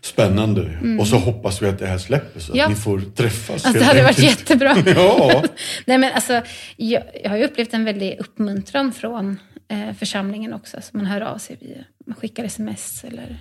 Spännande. 0.00 0.78
Och 1.00 1.06
så 1.06 1.16
hoppas 1.16 1.62
vi 1.62 1.66
att 1.68 1.78
det 1.78 1.86
här 1.86 1.98
släpper 1.98 2.40
så 2.40 2.52
Ja. 2.54 2.64
att 2.64 2.70
ni 2.70 2.76
får 2.76 3.00
träffas. 3.00 3.64
Alltså 3.66 3.80
det 3.80 3.84
hade 3.86 4.02
varit 4.02 4.18
enkelt. 4.18 4.40
jättebra. 4.40 4.76
Ja, 4.86 5.44
Nej, 5.86 5.98
men 5.98 6.12
alltså, 6.12 6.42
jag, 6.76 7.02
jag 7.22 7.30
har 7.30 7.36
ju 7.36 7.44
upplevt 7.44 7.74
en 7.74 7.84
väldig 7.84 8.16
uppmuntran 8.18 8.92
från 8.92 9.40
eh, 9.68 9.92
församlingen 9.92 10.52
också. 10.54 10.80
Så 10.82 10.96
man 10.96 11.06
hör 11.06 11.20
av 11.20 11.38
sig, 11.38 11.56
via, 11.60 11.84
man 12.06 12.16
skickar 12.16 12.44
sms 12.44 13.04
eller 13.04 13.36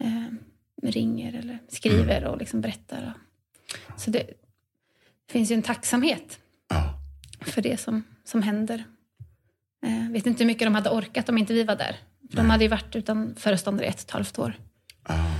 eh, 0.00 0.24
ringer 0.82 1.38
eller 1.38 1.58
skriver 1.68 2.24
och 2.24 2.38
liksom 2.38 2.60
berättar. 2.60 3.12
Så 3.96 4.10
det, 4.10 4.18
det 5.26 5.32
finns 5.32 5.50
ju 5.50 5.54
en 5.54 5.62
tacksamhet. 5.62 6.38
För 7.40 7.62
det 7.62 7.80
som, 7.80 8.02
som 8.24 8.42
händer. 8.42 8.84
Eh, 9.86 10.12
vet 10.12 10.26
inte 10.26 10.42
hur 10.42 10.46
mycket 10.46 10.66
de 10.66 10.74
hade 10.74 10.90
orkat 10.90 11.28
om 11.28 11.38
inte 11.38 11.52
vi 11.54 11.64
var 11.64 11.76
där. 11.76 11.96
De 12.20 12.50
hade 12.50 12.64
ju 12.64 12.70
varit 12.70 12.96
utan 12.96 13.34
föreståndare 13.36 13.86
i 13.86 13.88
ett 13.88 13.94
och 13.96 14.00
ett 14.04 14.10
halvt 14.10 14.38
år. 14.38 14.54
ja. 15.08 15.34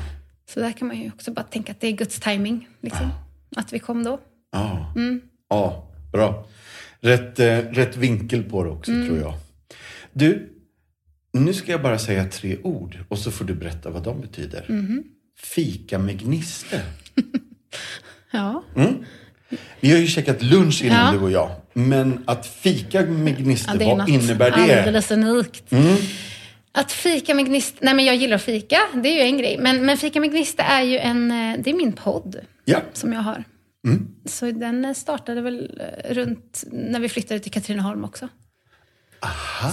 Så 0.46 0.60
där 0.60 0.72
kan 0.72 0.88
man 0.88 0.96
ju 1.00 1.08
också 1.08 1.32
bara 1.32 1.42
tänka 1.42 1.72
att 1.72 1.80
det 1.80 1.86
är 1.86 1.92
Guds 1.92 2.20
timing. 2.20 2.68
Liksom, 2.80 3.10
Att 3.56 3.72
vi 3.72 3.78
kom 3.78 4.04
då. 4.04 4.20
Ja, 4.52 4.92
Mm. 4.96 5.20
ja 5.48 5.90
bra. 6.12 6.46
Rätt, 7.00 7.38
eh, 7.40 7.56
rätt 7.58 7.96
vinkel 7.96 8.42
på 8.42 8.64
det 8.64 8.70
också 8.70 8.92
Mm. 8.92 9.06
tror 9.06 9.18
jag. 9.18 9.34
Du, 10.12 10.52
nu 11.32 11.52
ska 11.52 11.72
jag 11.72 11.82
bara 11.82 11.98
säga 11.98 12.24
tre 12.28 12.58
ord 12.62 12.98
och 13.08 13.18
så 13.18 13.30
får 13.30 13.44
du 13.44 13.54
berätta 13.54 13.90
vad 13.90 14.02
de 14.02 14.20
betyder. 14.20 14.64
Mhm. 14.68 15.04
Fika 15.38 15.98
med 15.98 16.18
gnister. 16.20 16.82
Ja. 18.30 18.62
Vi 19.80 19.90
har 19.92 19.98
ju 19.98 20.06
käkat 20.06 20.42
lunch 20.42 20.82
innan 20.84 21.06
Ja. 21.06 21.12
du 21.12 21.24
och 21.24 21.30
jag. 21.30 21.50
Men 21.72 22.22
att 22.26 22.46
fika 22.46 23.02
med 23.02 23.38
gnister, 23.38 23.72
Ja, 23.72 23.78
det 23.78 23.84
är 23.84 23.96
vad 23.96 24.08
innebär 24.08 24.50
det? 24.50 24.78
alldeles 24.80 25.10
unikt. 25.10 25.64
Att 26.72 26.92
fika 26.92 27.34
med 27.34 27.46
gnista, 27.46 27.78
nej 27.80 27.94
men 27.94 28.04
jag 28.04 28.16
gillar 28.16 28.36
att 28.36 28.42
fika, 28.42 28.78
det 28.94 29.08
är 29.08 29.14
ju 29.14 29.20
en 29.20 29.38
grej. 29.38 29.58
Men, 29.60 29.86
men 29.86 29.96
fika 29.96 30.20
med 30.20 30.30
gnista 30.30 30.62
är 30.62 30.82
ju 30.82 30.98
en, 30.98 31.30
eh, 31.30 31.58
det 31.60 31.70
är 31.70 31.74
min 31.74 31.92
podd 31.92 32.36
Ja, 32.64 32.80
som 32.92 33.12
jag 33.12 33.20
har. 33.20 33.44
Så 34.24 34.50
den 34.50 34.84
eh, 34.84 34.92
startade 34.92 35.40
väl 35.40 35.80
eh, 35.80 36.14
runt 36.14 36.64
när 36.72 37.00
vi 37.00 37.08
flyttade 37.08 37.40
till 37.40 37.52
Katrineholm 37.52 38.04
också. 38.04 38.28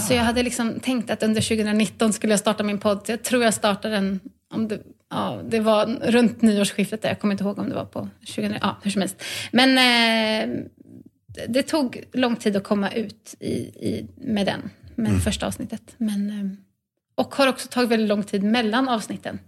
Så 0.08 0.14
jag 0.14 0.22
hade 0.22 0.42
liksom 0.42 0.80
tänkt 0.80 1.10
att 1.10 1.22
under 1.22 1.40
2019 1.40 2.12
skulle 2.12 2.32
jag 2.32 2.40
starta 2.40 2.62
min 2.62 2.78
podd. 2.78 3.00
Jag 3.06 3.22
tror 3.22 3.44
jag 3.44 3.54
startade 3.54 3.94
den, 3.94 4.20
om 4.54 4.68
det, 4.68 4.78
ja, 5.10 5.40
det 5.48 5.60
var 5.60 5.86
runt 5.86 6.42
nyårsskiftet, 6.42 7.02
där. 7.02 7.08
jag 7.08 7.20
kommer 7.20 7.34
inte 7.34 7.44
ihåg 7.44 7.58
om 7.58 7.68
det 7.68 7.74
var 7.74 7.84
på 7.84 8.08
20, 8.24 8.58
ja 8.60 8.76
hur 8.82 8.90
som 8.90 9.00
helst. 9.02 9.22
Men 9.52 9.70
eh, 9.78 10.64
det- 11.48 11.62
tog 11.62 12.02
lång 12.12 12.36
tid 12.36 12.56
att 12.56 12.64
komma 12.64 12.90
ut 12.90 13.34
i, 13.40 13.50
i, 13.52 14.06
med 14.16 14.46
den, 14.46 14.70
med 14.94 15.22
första 15.22 15.46
avsnittet. 15.46 15.82
Men, 15.98 16.30
eh, 16.30 16.46
och 17.14 17.34
har 17.34 17.46
också 17.48 17.68
tagit 17.68 17.90
väldigt 17.90 18.08
lång 18.08 18.22
tid 18.22 18.42
mellan 18.42 18.88
avsnitten. 18.88 19.38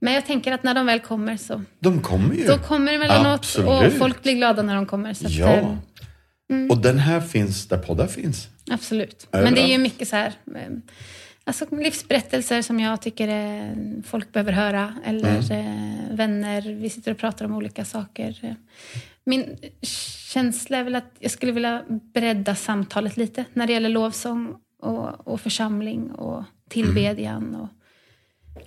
Men 0.00 0.12
jag 0.14 0.26
tänker 0.26 0.52
att 0.52 0.62
när 0.62 0.74
de 0.74 0.86
väl 0.86 1.00
kommer 1.00 1.36
så 1.36 1.62
de 1.78 2.00
kommer 2.02 2.34
ju. 2.34 2.46
då 2.46 2.58
kommer 2.58 2.86
det 2.92 2.96
emellanåt 2.96 3.34
Absolut. 3.40 3.68
och 3.92 3.98
folk 3.98 4.22
blir 4.22 4.32
glada 4.34 4.62
när 4.62 4.74
de 4.74 4.86
kommer. 4.86 5.14
Så 5.14 5.26
att, 5.26 5.32
Ja. 5.32 5.46
eh, 5.46 6.66
Och 6.70 6.78
den 6.78 6.98
här 6.98 7.20
finns 7.20 7.68
där 7.68 7.78
poddar 7.78 8.06
finns. 8.06 8.48
Absolut. 8.70 9.26
Överallt. 9.32 9.44
Men 9.44 9.54
det 9.64 9.70
är 9.70 9.72
ju 9.72 9.78
mycket 9.78 10.08
så 10.08 10.16
här, 10.16 10.32
eh, 10.54 10.72
alltså 11.44 11.66
livsberättelser 11.76 12.62
som 12.62 12.80
jag 12.80 13.02
tycker 13.02 14.02
folk 14.02 14.32
behöver 14.32 14.52
höra. 14.52 14.94
Eller 15.04 15.52
eh, 15.52 16.16
vänner, 16.16 16.62
vi 16.62 16.90
sitter 16.90 17.12
och 17.12 17.18
pratar 17.18 17.44
om 17.44 17.54
olika 17.54 17.84
saker. 17.84 18.56
Min 19.24 19.58
känsla 20.32 20.76
är 20.78 20.84
väl 20.84 20.94
att 20.94 21.12
jag 21.18 21.30
skulle 21.30 21.52
vilja 21.52 21.84
bredda 21.88 22.54
samtalet 22.54 23.16
lite 23.16 23.44
när 23.52 23.66
det 23.66 23.72
gäller 23.72 23.88
lovsång 23.88 24.56
och, 24.82 25.28
och 25.28 25.40
församling 25.40 26.10
och 26.10 26.44
tillbedjan. 26.68 27.54
Och, 27.54 27.68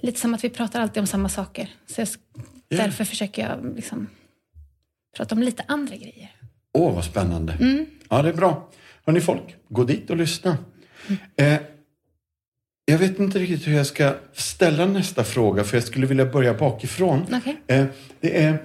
lite 0.01 0.19
som 0.19 0.33
att 0.33 0.43
vi 0.43 0.49
pratar 0.49 0.81
alltid 0.81 1.01
om 1.01 1.07
samma 1.07 1.29
saker. 1.29 1.69
Så 1.87 2.01
jag, 2.01 2.07
Ja. 2.69 2.77
därför 2.77 3.03
försöker 3.03 3.49
jag 3.49 3.75
liksom 3.75 4.07
prata 5.17 5.35
om 5.35 5.43
lite 5.43 5.63
andra 5.67 5.95
grejer. 5.95 6.31
Åh, 6.73 6.95
vad 6.95 7.05
spännande. 7.05 7.53
Mm. 7.53 7.85
Ja, 8.09 8.21
det 8.21 8.29
är 8.29 8.33
bra. 8.33 8.69
Hörni 9.05 9.21
folk, 9.21 9.55
gå 9.69 9.83
dit 9.83 10.09
och 10.09 10.17
lyssna. 10.17 10.57
Eh, 11.35 11.57
jag 12.89 12.97
vet 12.97 13.19
inte 13.19 13.39
riktigt 13.39 13.67
hur 13.67 13.73
jag 13.73 13.85
ska 13.85 14.15
ställa 14.33 14.85
nästa 14.85 15.23
fråga, 15.23 15.63
för 15.63 15.77
jag 15.77 15.83
skulle 15.83 16.07
vilja 16.07 16.25
börja 16.25 16.53
bakifrån. 16.53 17.25
Okej. 17.33 17.61
Eh, 17.67 17.85
det 18.19 18.43
är 18.43 18.57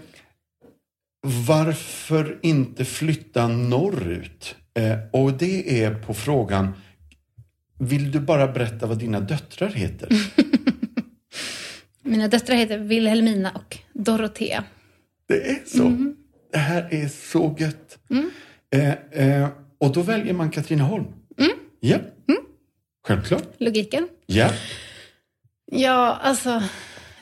varför 1.47 2.39
inte 2.43 2.85
flytta 2.85 3.49
norrut? 3.49 4.55
Eh, 4.75 4.99
och 5.13 5.33
det 5.33 5.83
är 5.83 5.95
på 5.95 6.15
frågan, 6.15 6.73
vill 7.79 8.11
du 8.11 8.21
bara 8.21 8.53
berätta 8.53 8.87
vad 8.87 8.99
dina 8.99 9.21
döttrar 9.21 9.69
heter? 9.69 10.09
Mina 12.03 12.29
döttrar 12.29 12.57
heter 12.57 12.79
Wilhelmina 12.79 13.51
och 13.51 13.79
Dorotea. 13.93 14.65
Det 15.29 15.51
är 15.51 15.61
så. 15.67 16.13
Det 16.53 16.59
här 16.59 16.89
är 16.91 17.09
så 17.09 17.57
gött. 17.59 17.99
Eh, 18.71 18.93
eh, 19.11 19.49
och 19.79 19.93
då 19.93 20.03
väljer 20.03 20.35
man 20.35 20.51
Katrineholm. 20.51 21.05
Ja, 21.85 21.99
självklart. 23.07 23.49
Logiken? 23.59 24.09
Ja, 24.27 24.51
Ja, 25.75 26.19
alltså... 26.23 26.63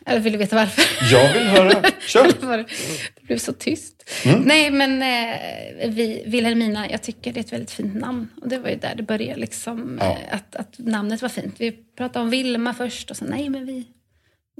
Eller 0.07 0.21
vill 0.21 0.33
du 0.33 0.39
veta 0.39 0.57
varför? 0.57 0.85
jag 1.13 1.33
vill 1.33 1.43
höra. 1.49 1.83
Kör! 2.01 2.57
Det 3.15 3.23
blev 3.27 3.39
så 3.39 3.53
tyst. 3.53 4.11
Mm. 4.25 4.41
Nej, 4.41 4.71
men 4.71 5.03
eh, 5.03 5.91
vi, 5.91 6.23
Wilhelmina, 6.27 6.91
jag 6.91 7.03
tycker 7.03 7.33
det 7.33 7.41
är 7.41 7.45
ett 7.45 7.53
väldigt 7.53 7.71
fint 7.71 7.95
namn. 7.95 8.29
Och 8.43 8.49
det 8.49 8.59
var 8.59 8.69
ju 8.71 8.77
där 8.77 8.95
det 8.95 9.03
började, 9.03 9.41
liksom, 9.41 9.99
Ja. 10.01 10.11
eh, 10.11 10.35
att, 10.35 10.57
att 10.57 10.79
namnet 10.79 11.23
var 11.23 11.29
fint. 11.29 11.55
Vi 11.59 11.73
pratade 11.73 12.23
om 12.23 12.31
Vilma 12.31 12.75
först 12.75 13.11
och 13.11 13.17
så 13.17 13.25
nej, 13.25 13.49
men 13.49 13.67
vi, 13.67 13.87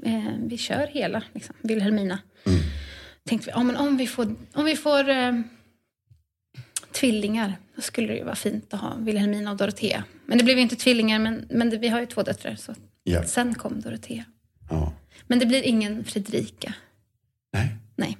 eh, 0.05 0.23
vi 0.45 0.57
kör 0.57 0.87
hela, 0.87 1.23
liksom, 1.33 1.55
Wilhelmina. 1.61 2.19
Mm. 2.45 2.59
Tänkte 3.27 3.45
vi, 3.45 3.51
ja, 3.51 3.63
men 3.63 3.75
om 3.75 3.97
vi 3.97 4.07
får, 4.07 4.35
om 4.53 4.65
vi 4.65 4.75
får 4.75 5.09
eh, 5.09 5.31
tvillingar, 6.93 7.55
då 7.75 7.81
skulle 7.81 8.07
det 8.07 8.17
ju 8.17 8.23
vara 8.23 8.35
fint 8.35 8.73
att 8.73 8.79
ha 8.79 8.95
Wilhelmina 8.95 9.51
och 9.51 9.57
Dorotea. 9.57 10.03
Men 10.25 10.37
det 10.37 10.43
blev 10.43 10.57
ju 10.57 10.63
inte 10.63 10.75
tvillingar, 10.75 11.19
men, 11.19 11.47
men 11.49 11.69
det, 11.69 11.77
vi 11.77 11.87
har 11.87 11.99
ju 11.99 12.05
två 12.05 12.23
döttrar. 12.23 12.55
Så 12.55 12.75
Ja. 13.03 13.23
sen 13.23 13.55
kom 13.55 13.81
Dorotea. 13.81 14.23
ja. 14.69 14.93
Men 15.27 15.39
det 15.39 15.45
blir 15.45 15.61
ingen 15.63 16.03
Fredrika. 16.03 16.73
Nej, 17.53 17.75
Nej. 17.95 18.17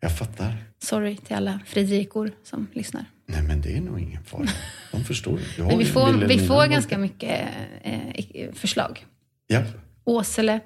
jag 0.00 0.18
fattar. 0.18 0.56
Sorry 0.78 1.16
till 1.16 1.36
alla 1.36 1.60
Fredrikor 1.66 2.32
som 2.44 2.66
lyssnar. 2.72 3.04
Nej, 3.26 3.42
men 3.42 3.60
det 3.60 3.76
är 3.76 3.80
nog 3.80 4.00
ingen 4.00 4.24
fara. 4.24 4.46
De 4.92 5.04
förstår. 5.04 5.40
Men 5.58 5.78
vi 5.78 5.84
får, 5.84 6.12
vi 6.12 6.38
får 6.46 6.66
ganska 6.66 6.98
mycket 6.98 7.48
eh, 7.82 8.52
förslag. 8.52 9.06
Ja. 9.46 9.62
Åsele. 10.04 10.60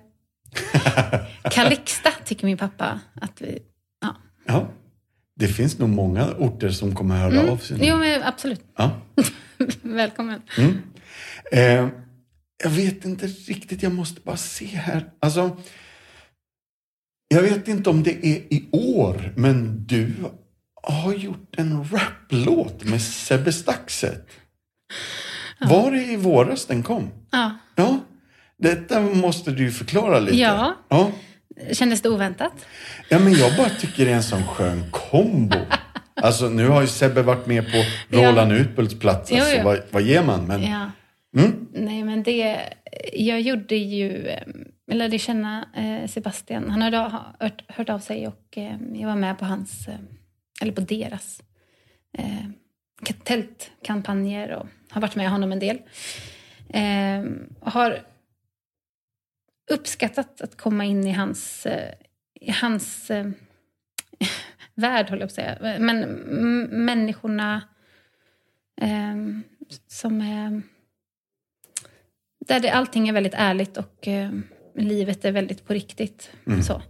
Kalixta 1.50 2.10
tycker 2.24 2.46
min 2.46 2.56
pappa 2.58 3.00
att 3.14 3.40
vi... 3.42 3.58
Ja. 4.00 4.16
ja. 4.46 4.68
Det 5.40 5.48
finns 5.48 5.78
nog 5.78 5.88
många 5.88 6.30
orter 6.38 6.70
som 6.70 6.94
kommer 6.94 7.16
höra 7.16 7.52
av 7.52 7.56
sig. 7.56 7.78
nu. 7.78 7.84
Jo, 7.84 7.96
men 7.96 8.22
absolut. 8.22 8.60
Ja. 8.76 9.00
Välkommen. 9.82 10.42
Eh, 11.52 11.88
jag 12.62 12.70
vet 12.70 13.04
inte 13.04 13.26
riktigt, 13.26 13.82
jag 13.82 13.92
måste 13.94 14.20
bara 14.20 14.36
se 14.36 14.66
här. 14.66 15.10
Alltså, 15.20 15.56
jag 17.28 17.42
vet 17.42 17.68
inte 17.68 17.90
om 17.90 18.02
det 18.02 18.26
är 18.26 18.36
i 18.54 18.68
år, 18.72 19.32
men 19.36 19.86
du 19.86 20.12
har 20.82 21.14
gjort 21.14 21.54
en 21.56 21.84
raplåt 21.84 22.84
med 22.84 23.02
Sebbe 23.02 23.52
Staxet. 23.52 24.28
Var 25.60 25.90
det 25.90 26.04
i 26.04 26.16
våras 26.16 26.66
den 26.66 26.82
kom? 26.82 27.10
Ja. 27.30 27.58
Ja, 27.74 28.00
detta 28.58 29.00
måste 29.00 29.50
du 29.50 29.72
förklara 29.72 30.20
lite. 30.20 30.36
Ja. 30.36 30.76
ja. 30.88 31.12
Kändes 31.72 32.02
det 32.02 32.08
oväntat? 32.08 32.66
Ja, 33.08 33.18
men 33.18 33.32
jag 33.32 33.56
bara 33.56 33.68
tycker 33.68 34.04
det 34.04 34.10
är 34.10 34.16
en 34.16 34.22
sån 34.22 34.46
skön 34.46 34.84
kombo. 34.90 35.56
Alltså 36.22 36.48
nu 36.48 36.68
har 36.68 36.80
ju 36.80 36.86
Sebbe 36.86 37.22
varit 37.22 37.46
med 37.46 37.64
på 37.72 37.84
Roland 38.16 38.52
Utbults 38.52 38.98
plats. 38.98 39.32
Alltså, 39.32 39.56
jo. 39.56 39.64
vad, 39.64 39.80
vad 39.90 40.02
ger 40.02 40.22
man? 40.22 40.46
Men, 40.46 40.62
Ja. 40.62 40.90
Mm. 41.36 41.66
Nej, 41.72 42.04
men 42.04 42.22
det... 42.22 42.60
Jag 43.12 43.40
gjorde 43.40 43.76
ju... 43.76 44.30
Jag 44.86 44.96
lärde 44.96 45.18
känna 45.18 45.68
eh, 45.76 46.08
Sebastian. 46.08 46.70
Han 46.70 46.82
hade 46.82 46.96
ha- 46.96 47.36
hört, 47.40 47.62
hört 47.68 47.88
av 47.88 47.98
sig 47.98 48.26
och 48.28 48.58
eh, 48.58 48.76
jag 48.94 49.08
var 49.08 49.16
med 49.16 49.38
på 49.38 49.44
hans... 49.44 49.88
eh, 49.88 49.94
Eller 50.62 50.72
på 50.72 50.80
deras 50.80 51.40
ka- 53.02 53.22
tältkampanjer 53.24 54.50
och 54.52 54.66
har 54.90 55.00
varit 55.00 55.16
med 55.16 55.30
honom 55.30 55.52
en 55.52 55.58
del. 55.58 55.78
Eh, 56.68 57.24
har 57.72 57.98
uppskattat 59.70 60.40
att 60.40 60.56
komma 60.56 60.84
in 60.84 61.06
i 61.06 61.12
hans, 61.12 61.66
eh, 61.66 61.94
i 62.40 62.50
hans 62.50 63.10
eh, 63.10 63.26
värld, 64.74 65.10
håller 65.10 65.22
jag 65.22 65.34
på 65.34 65.40
att 65.40 65.60
säga. 65.60 65.78
Men 65.78 66.00
människorna 66.84 67.62
eh, 68.80 69.16
som 69.86 70.20
är... 70.20 70.62
Där 72.46 72.60
det, 72.60 72.70
allting 72.70 73.08
är 73.08 73.12
väldigt 73.12 73.34
ärligt 73.36 73.76
och 73.76 74.08
eh, 74.08 74.30
livet 74.74 75.24
är 75.24 75.32
väldigt 75.32 75.66
på 75.66 75.72
riktigt. 75.72 76.30
Så. 76.66 76.82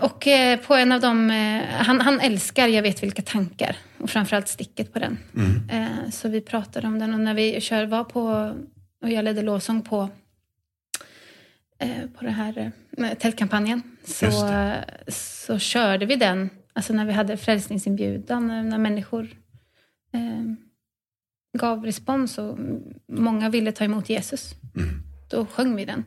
Och 0.00 0.26
eh, 0.26 0.60
på 0.60 0.74
en 0.74 0.92
av 0.92 1.00
dem, 1.00 1.30
eh, 1.30 1.62
han, 1.64 2.00
han 2.00 2.20
älskar 2.20 2.68
Jag 2.68 2.82
vet 2.82 3.02
vilka 3.02 3.22
tankar 3.22 3.76
och 3.98 4.10
framförallt 4.10 4.48
sticket 4.48 4.92
på 4.92 4.98
den. 4.98 5.18
Eh, 5.70 6.10
så 6.10 6.28
vi 6.28 6.40
pratade 6.40 6.86
om 6.86 6.98
den 6.98 7.14
och 7.14 7.20
när 7.20 7.34
vi 7.34 7.60
kör, 7.60 7.86
var 7.86 8.04
på, 8.04 8.54
och 9.02 9.10
jag 9.10 9.24
ledde 9.24 9.42
lovsång 9.42 9.82
på, 9.82 10.08
på 12.18 12.24
den 12.24 12.34
här 12.34 12.72
eh, 12.98 13.14
tältkampanjen, 13.18 13.82
så, 14.04 14.48
eh, 14.48 14.78
så 15.08 15.58
körde 15.58 16.06
vi 16.06 16.16
den, 16.16 16.50
alltså 16.72 16.92
när 16.92 17.04
vi 17.04 17.12
hade 17.12 17.36
frälsningsinbjudan, 17.36 18.50
eh, 18.50 18.62
när 18.62 18.78
människor 18.78 19.28
eh, 20.12 20.44
gav 21.58 21.84
respons 21.84 22.38
och 22.38 22.58
många 23.08 23.50
ville 23.50 23.72
ta 23.72 23.84
emot 23.84 24.08
Jesus. 24.08 24.54
Då 25.30 25.46
sjöng 25.46 25.76
vi 25.76 25.84
den. 25.84 26.04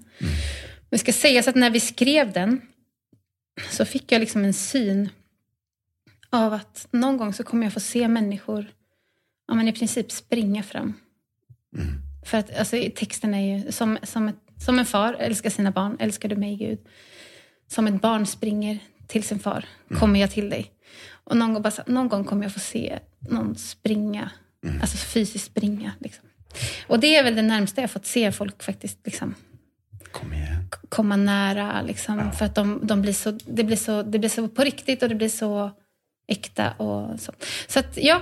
Det 0.90 0.98
ska 0.98 1.14
sägas 1.14 1.48
att 1.48 1.56
när 1.56 1.70
vi 1.70 1.80
skrev 1.80 2.32
den 2.32 2.62
så 3.70 3.86
fick 3.86 4.12
jag 4.12 4.20
liksom 4.20 4.46
en 4.46 4.54
syn 4.54 5.10
av 6.30 6.54
att 6.54 6.88
någon 6.92 7.18
gång 7.18 7.34
så 7.34 7.44
kommer 7.44 7.64
jag 7.64 7.74
få 7.74 7.80
se 7.80 8.08
människor 8.08 8.66
ja, 9.48 9.54
men 9.54 9.68
i 9.68 9.74
princip 9.74 10.12
springa 10.12 10.64
fram. 10.64 10.94
För 12.26 12.38
att 12.38 12.58
alltså, 12.58 12.78
texten 12.96 13.34
är 13.34 13.58
ju 13.58 13.72
som, 13.72 13.98
som, 14.04 14.28
ett, 14.28 14.43
som 14.66 14.80
en 14.80 14.86
far 14.86 15.14
älskar 15.14 15.50
sina 15.50 15.72
barn, 15.72 15.98
älskar 16.00 16.30
du 16.30 16.36
mig 16.36 16.56
Gud. 16.56 16.80
Som 17.68 17.88
ett 17.88 18.02
barn 18.02 18.26
springer 18.26 18.80
till 19.08 19.24
sin 19.24 19.40
far, 19.40 19.66
kommer 20.00 20.20
jag 20.20 20.32
till 20.32 20.50
dig. 20.50 20.72
Och 21.24 21.38
någon 21.38 21.54
gång, 21.54 21.64
bara, 21.64 21.84
någon 21.88 22.10
gång 22.10 22.24
kommer 22.24 22.44
jag 22.44 22.54
få 22.54 22.60
se 22.60 23.00
någon 23.20 23.56
springa, 23.56 24.32
alltså 24.82 24.98
fysiskt 24.98 25.46
springa. 25.46 25.92
Liksom. 26.00 26.26
Och 26.88 27.00
det 27.00 27.16
är 27.16 27.24
väl 27.24 27.36
det 27.36 27.42
närmsta 27.42 27.82
jag 27.82 27.92
fått 27.92 28.06
se 28.06 28.32
folk 28.32 28.64
faktiskt 28.64 29.00
liksom, 29.04 29.36
Kom 30.12 30.34
komma 30.90 31.16
nära. 31.16 31.82
Liksom, 31.82 32.32
För 32.32 32.46
att 32.46 32.56
de, 32.56 32.80
de 32.84 33.02
blir 33.02 33.14
så, 33.14 33.32
det, 33.32 33.64
blir 33.64 33.78
så, 33.78 34.04
det 34.04 34.20
blir 34.20 34.30
så 34.30 34.48
på 34.48 34.64
riktigt 34.64 35.04
och 35.04 35.10
det 35.10 35.16
blir 35.16 35.30
så 35.30 35.72
äkta. 36.28 36.72
Och 36.72 37.20
så. 37.20 37.32
så 37.68 37.80
att 37.80 37.98
ja, 37.98 38.22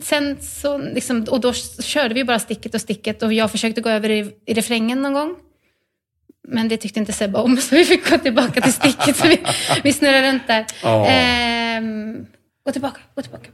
sen 0.00 0.36
så 0.42 0.78
liksom, 0.78 1.24
och 1.30 1.40
då 1.40 1.52
körde 1.82 2.14
vi 2.14 2.24
bara 2.24 2.38
sticket 2.38 2.74
och 2.74 2.80
sticket 2.80 3.22
och 3.22 3.32
jag 3.32 3.50
försökte 3.50 3.80
gå 3.80 3.90
över 3.90 4.10
i, 4.10 4.34
i 4.46 4.54
refrängen 4.54 5.02
någon 5.02 5.12
gång. 5.12 5.36
Men 6.48 6.68
det 6.68 6.76
tyckte 6.76 7.00
inte 7.00 7.12
Sebbe 7.12 7.38
om 7.38 7.56
så 7.60 7.74
vi 7.74 7.84
fick 7.84 8.10
gå 8.10 8.18
tillbaka 8.18 8.60
till 8.60 8.72
sticket. 8.72 9.16
så 9.16 9.28
vi, 9.28 9.42
vi 9.84 9.92
snurrade 9.92 10.28
runt 10.32 10.46
där. 10.46 10.66
Ja. 10.82 11.06
Ehm, 11.06 12.26
gå 12.66 12.72
tillbaka, 12.72 13.00
gå 13.14 13.22
tillbaka. 13.22 13.50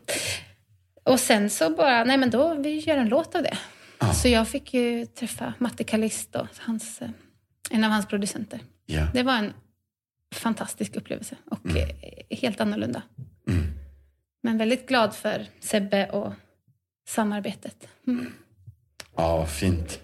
Och 1.04 1.20
sen 1.20 1.50
så 1.50 1.70
bara, 1.70 2.04
nej 2.04 2.16
men 2.16 2.30
då, 2.30 2.54
vi 2.54 2.78
gör 2.78 2.96
en 2.96 3.08
låt 3.08 3.34
av 3.34 3.42
det. 3.42 3.58
Så 4.14 4.28
jag 4.28 4.48
fick 4.48 4.74
ju 4.74 5.06
träffa 5.06 5.54
Matte 5.58 5.84
Callisto, 5.84 6.46
hans, 6.58 7.02
eh, 7.02 7.08
en 7.70 7.84
av 7.84 7.90
hans 7.90 8.06
producenter. 8.06 8.60
Ja. 8.86 9.06
Det 9.14 9.22
var 9.22 9.34
en 9.36 9.52
fantastisk 10.34 10.96
upplevelse 10.96 11.36
och 11.50 11.66
Mm. 11.66 11.76
eh, 11.82 12.38
helt 12.38 12.60
annorlunda. 12.60 13.02
Men 14.42 14.58
väldigt 14.58 14.88
glad 14.88 15.14
för 15.14 15.46
Sebbe 15.60 16.06
och 16.10 16.32
samarbetet. 17.08 17.88
Mm. 18.06 18.32
ja, 19.16 19.36
vad 19.36 19.50
fint. 19.50 20.00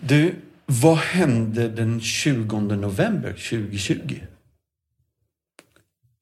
Du, 0.00 0.34
vad 0.70 0.96
hände 0.98 1.68
den 1.68 2.00
20 2.00 2.60
november 2.60 3.28
2020? 3.32 4.20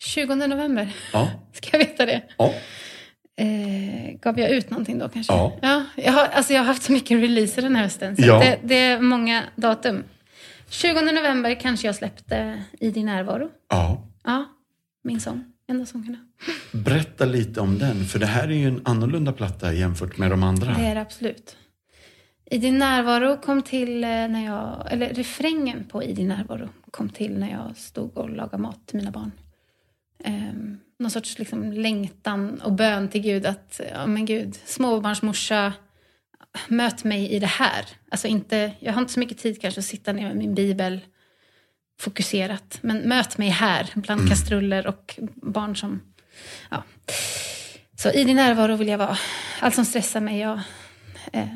20 0.04 0.34
november, 0.34 0.96
Ja. 1.12 1.30
ska 1.52 1.68
jag 1.72 1.78
veta 1.78 2.06
det? 2.06 2.22
ja. 2.38 2.54
Eh, 3.38 4.18
gav 4.20 4.40
jag 4.40 4.50
ut 4.50 4.70
någonting 4.70 4.98
då 4.98 5.08
kanske? 5.08 5.32
Ja. 5.32 5.58
ja 5.62 5.84
jag, 5.96 6.12
har, 6.12 6.26
alltså 6.26 6.52
jag 6.52 6.60
har 6.60 6.66
haft 6.66 6.82
så 6.82 6.92
mycket 6.92 7.22
releaser 7.22 7.62
den 7.62 7.76
här 7.76 7.82
hösten. 7.82 8.16
Så 8.16 8.22
Ja. 8.26 8.38
det, 8.38 8.58
det 8.62 8.74
är 8.74 9.00
många 9.00 9.42
datum. 9.56 10.04
20 10.68 11.00
november 11.12 11.60
kanske 11.60 11.86
jag 11.88 11.94
släppte 11.94 12.62
I 12.80 12.90
din 12.90 13.06
närvaro. 13.06 13.48
ja. 13.70 14.02
Ja, 14.24 14.44
min 15.04 15.20
sång. 15.20 15.44
Enda 15.68 15.86
sångerna. 15.86 16.18
Berätta 16.72 17.24
lite 17.24 17.60
om 17.60 17.78
den, 17.78 18.04
för 18.04 18.18
det 18.18 18.26
här 18.26 18.48
är 18.48 18.52
ju 18.54 18.68
en 18.68 18.80
annorlunda 18.84 19.32
platta 19.32 19.72
jämfört 19.72 20.18
med 20.18 20.30
de 20.30 20.42
andra. 20.42 20.72
Det 20.74 20.86
är 20.86 20.94
det 20.94 21.00
absolut. 21.00 21.56
I 22.50 22.58
din 22.58 22.78
närvaro 22.78 23.36
kom 23.36 23.62
till 23.62 24.04
eh, 24.04 24.08
när 24.08 24.44
jag, 24.44 24.92
eller 24.92 25.14
refrängen 25.14 25.84
på 25.84 26.02
I 26.02 26.12
din 26.12 26.28
närvaro 26.28 26.68
kom 26.90 27.08
till 27.08 27.38
när 27.38 27.50
jag 27.50 27.76
stod 27.76 28.16
och 28.16 28.30
lagade 28.30 28.62
mat 28.62 28.86
till 28.86 28.96
mina 28.96 29.10
barn. 29.10 29.32
Um, 30.24 30.80
någon 30.98 31.10
sorts 31.10 31.38
liksom 31.38 31.72
längtan 31.72 32.60
och 32.60 32.72
bön 32.72 33.08
till 33.08 33.20
Gud 33.20 33.46
att, 33.46 33.80
ja 33.92 34.06
men 34.06 34.26
Gud, 34.26 34.58
småbarnsmorsa, 34.64 35.72
möt 36.68 37.04
mig 37.04 37.30
i 37.32 37.38
det 37.38 37.46
här. 37.46 37.86
Alltså 38.10 38.28
inte, 38.28 38.72
jag 38.80 38.92
har 38.92 39.00
inte 39.00 39.12
så 39.12 39.20
mycket 39.20 39.38
tid 39.38 39.60
kanske 39.60 39.78
att 39.78 39.84
sitta 39.84 40.12
ner 40.12 40.26
med 40.26 40.36
min 40.36 40.54
bibel 40.54 41.00
fokuserat, 42.00 42.78
men 42.80 42.98
möt 42.98 43.38
mig 43.38 43.48
här 43.48 43.90
bland 43.94 44.28
kastruller 44.28 44.86
och 44.86 45.18
barn 45.34 45.76
som, 45.76 46.00
ja. 46.70 46.82
Så 47.96 48.10
i 48.10 48.24
din 48.24 48.36
närvaro 48.36 48.76
vill 48.76 48.88
jag 48.88 48.98
vara. 48.98 49.18
Allt 49.60 49.74
som 49.74 49.84
stressar 49.84 50.20
mig, 50.20 50.38
jag... 50.38 50.60
Eh, 51.32 51.48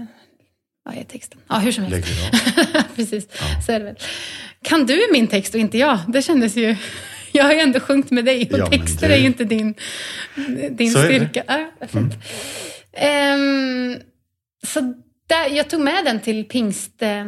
vad 0.83 0.97
är 0.97 1.05
texten? 1.05 1.41
Ja, 1.49 1.59
hur 1.59 1.72
som 1.72 1.85
helst. 1.85 2.09
Precis, 2.97 3.26
så 3.66 3.72
är 3.72 3.78
det 3.78 3.85
väl. 3.85 3.97
Kan 4.62 4.87
du 4.87 5.01
min 5.12 5.26
text 5.26 5.55
och 5.55 5.61
inte 5.61 5.78
jag? 5.78 5.99
Det 6.09 6.22
kändes 6.22 6.57
ju... 6.57 6.76
Jag 7.33 7.45
har 7.45 7.53
ju 7.53 7.59
ändå 7.61 7.81
sjungit 7.81 8.11
med 8.11 8.24
dig 8.24 8.51
och 8.53 8.59
Ja, 8.59 8.66
texter 8.66 9.09
det- 9.09 9.14
är 9.14 9.18
ju 9.18 9.26
inte 9.26 9.45
din, 9.45 9.74
din 10.70 10.91
Så 10.93 11.03
styrka. 11.03 11.45
Ja, 11.47 11.87
fint. 11.89 12.14
Ehm, 12.93 13.97
så 14.66 14.81
där, 15.26 15.51
jag 15.51 15.70
tog 15.70 15.81
med 15.81 16.05
den 16.05 16.20
till 16.20 16.45
pingst 16.45 17.03
eh, 17.03 17.26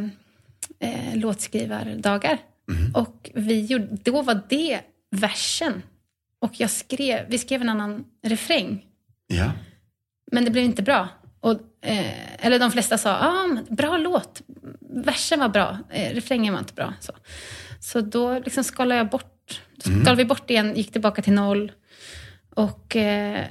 eh, 0.81 1.15
låtskrivardagar. 1.15 2.39
Mm. 2.71 2.95
Och 2.95 3.31
vi 3.35 3.65
gjorde, 3.65 3.89
då 4.03 4.23
var 4.23 4.41
det 4.49 4.81
versen. 5.11 5.83
Och 6.39 6.53
jag 6.61 6.71
skrev, 6.71 7.27
vi 7.29 7.39
skrev 7.39 7.61
en 7.61 7.69
annan 7.69 8.05
refräng. 8.27 8.85
Ja. 9.27 9.53
Men 10.33 10.45
det 10.45 10.51
blev 10.51 10.65
inte 10.65 10.83
bra. 10.83 11.09
Och, 11.43 11.61
eh, 11.81 12.47
eller 12.47 12.59
de 12.59 12.71
flesta 12.71 12.99
sa, 12.99 13.11
ah, 13.11 13.57
bra 13.71 13.97
låt. 13.97 14.43
Versen 14.81 15.41
var 15.41 15.49
bra, 15.49 15.79
eh, 15.91 16.15
refrängen 16.15 16.53
var 16.53 16.61
inte 16.61 16.75
bra. 16.75 16.95
Så, 17.01 17.13
så 17.81 18.01
då 18.01 18.39
liksom 18.39 18.65
skalade 18.65 18.99
jag 18.99 19.09
bort. 19.09 19.61
Skalade 19.79 20.17
vi 20.17 20.25
bort 20.25 20.51
igen, 20.51 20.77
gick 20.77 20.93
tillbaka 20.93 21.23
till 21.23 21.33
noll. 21.33 21.73
Och 22.55 22.97
eh, 22.97 23.45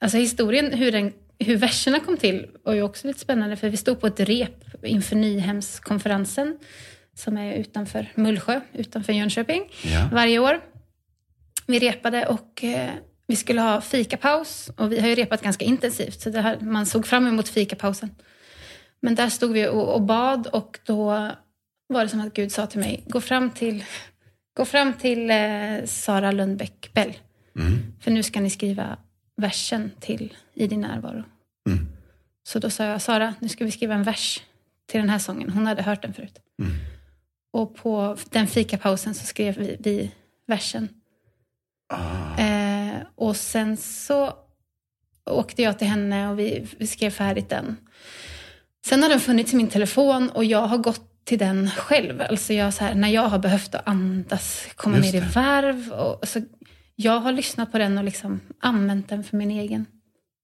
alltså 0.00 0.18
historien, 0.18 0.72
hur, 0.72 0.92
den, 0.92 1.12
hur 1.38 1.56
verserna 1.56 2.00
kom 2.00 2.16
till 2.16 2.46
var 2.64 2.74
ju 2.74 2.82
också 2.82 3.06
lite 3.06 3.20
spännande. 3.20 3.56
För 3.56 3.68
vi 3.68 3.76
stod 3.76 4.00
på 4.00 4.06
ett 4.06 4.20
rep 4.20 4.84
inför 4.84 5.16
Nyhemskonferensen. 5.16 6.58
Som 7.14 7.36
är 7.36 7.54
utanför 7.54 8.12
Mullsjö, 8.14 8.60
utanför 8.72 9.12
Jönköping. 9.12 9.62
Ja. 9.82 10.08
Varje 10.12 10.38
år. 10.38 10.60
Vi 11.66 11.78
repade 11.78 12.26
och 12.26 12.64
eh, 12.64 12.90
vi 13.30 13.36
skulle 13.36 13.60
ha 13.60 13.80
fikapaus. 13.80 14.70
Och 14.76 14.92
vi 14.92 15.00
har 15.00 15.08
ju 15.08 15.14
repat 15.14 15.42
ganska 15.42 15.64
intensivt, 15.64 16.20
så 16.20 16.30
här, 16.30 16.60
man 16.60 16.86
såg 16.86 17.06
fram 17.06 17.26
emot 17.26 17.48
fikapausen. 17.48 18.10
Men 19.02 19.14
där 19.14 19.28
stod 19.28 19.52
vi 19.52 19.68
och, 19.68 19.94
och 19.94 20.02
bad 20.02 20.46
och 20.46 20.78
då 20.84 21.30
var 21.88 22.02
det 22.02 22.08
som 22.08 22.20
att 22.20 22.34
Gud 22.34 22.52
sa 22.52 22.66
till 22.66 22.80
mig, 22.80 23.04
gå 23.06 23.20
fram 23.20 23.50
till, 23.50 23.84
gå 24.56 24.64
fram 24.64 24.92
till 24.92 25.30
eh, 25.30 25.84
Sara 25.84 26.32
Lundbäck 26.32 26.90
Bell. 26.94 27.12
Mm. 27.58 27.78
För 28.00 28.10
nu 28.10 28.22
ska 28.22 28.40
ni 28.40 28.50
skriva 28.50 28.96
versen 29.36 29.90
till 30.00 30.34
I 30.54 30.66
din 30.66 30.80
närvaro. 30.80 31.24
Mm. 31.68 31.88
Så 32.42 32.58
då 32.58 32.70
sa 32.70 32.84
jag, 32.84 33.02
Sara, 33.02 33.34
nu 33.38 33.48
ska 33.48 33.64
vi 33.64 33.70
skriva 33.70 33.94
en 33.94 34.02
vers 34.02 34.42
till 34.86 35.00
den 35.00 35.08
här 35.08 35.18
sången. 35.18 35.50
Hon 35.50 35.66
hade 35.66 35.82
hört 35.82 36.02
den 36.02 36.14
förut. 36.14 36.38
Mm. 36.62 36.72
Och 37.52 37.76
på 37.76 38.16
den 38.30 38.46
fikapausen 38.46 39.14
så 39.14 39.26
skrev 39.26 39.58
vi, 39.58 39.76
vi 39.80 40.10
versen. 40.46 40.88
Ah. 41.92 42.38
Eh, 42.38 42.59
och 43.14 43.36
sen 43.36 43.76
så 43.76 44.32
åkte 45.30 45.62
jag 45.62 45.78
till 45.78 45.88
henne 45.88 46.28
och 46.28 46.38
vi, 46.38 46.66
vi 46.78 46.86
skrev 46.86 47.10
färdigt 47.10 47.48
den. 47.48 47.76
Sen 48.86 49.02
har 49.02 49.10
den 49.10 49.20
funnits 49.20 49.52
i 49.52 49.56
min 49.56 49.68
telefon 49.68 50.28
och 50.30 50.44
jag 50.44 50.66
har 50.66 50.78
gått 50.78 51.24
till 51.24 51.38
den 51.38 51.70
själv. 51.70 52.20
Alltså 52.20 52.52
jag, 52.52 52.74
så 52.74 52.84
här, 52.84 52.94
när 52.94 53.08
jag 53.08 53.28
har 53.28 53.38
behövt 53.38 53.74
att 53.74 53.88
andas, 53.88 54.66
komma 54.76 54.96
Just 54.96 55.12
ner 55.12 55.22
i 55.22 55.24
varv. 55.34 55.90
Och, 55.92 56.28
så 56.28 56.40
jag 56.96 57.20
har 57.20 57.32
lyssnat 57.32 57.72
på 57.72 57.78
den 57.78 57.98
och 57.98 58.04
liksom 58.04 58.40
använt 58.60 59.08
den 59.08 59.24
för 59.24 59.36
min 59.36 59.50
egen 59.50 59.86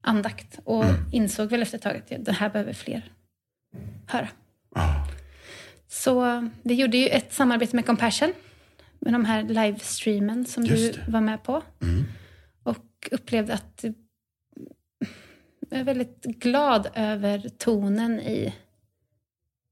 andakt. 0.02 0.58
Och 0.64 0.84
Mm. 0.84 0.96
insåg 1.12 1.50
väl 1.50 1.62
efter 1.62 1.76
ett 1.78 1.82
tag 1.84 1.96
att 1.96 2.24
det 2.24 2.32
här 2.32 2.50
behöver 2.50 2.72
fler 2.72 3.10
höra. 4.06 4.28
Ah. 4.74 5.06
Så 5.88 6.48
vi 6.62 6.74
gjorde 6.74 6.96
ju 6.96 7.08
ett 7.08 7.32
samarbete 7.34 7.76
med 7.76 7.86
Compassion. 7.86 8.32
Med 9.00 9.12
de 9.12 9.24
här 9.24 9.42
livestreamen 9.42 10.46
som 10.46 10.64
Just 10.64 10.94
du 10.94 11.00
det. 11.00 11.10
var 11.10 11.20
med 11.20 11.42
på. 11.42 11.62
Mm. 11.82 12.04
Upplevde 13.10 13.54
att 13.54 13.84
jag 15.70 15.80
är 15.80 15.84
väldigt 15.84 16.22
glad 16.22 16.88
över 16.94 17.48
tonen 17.58 18.20
i 18.20 18.54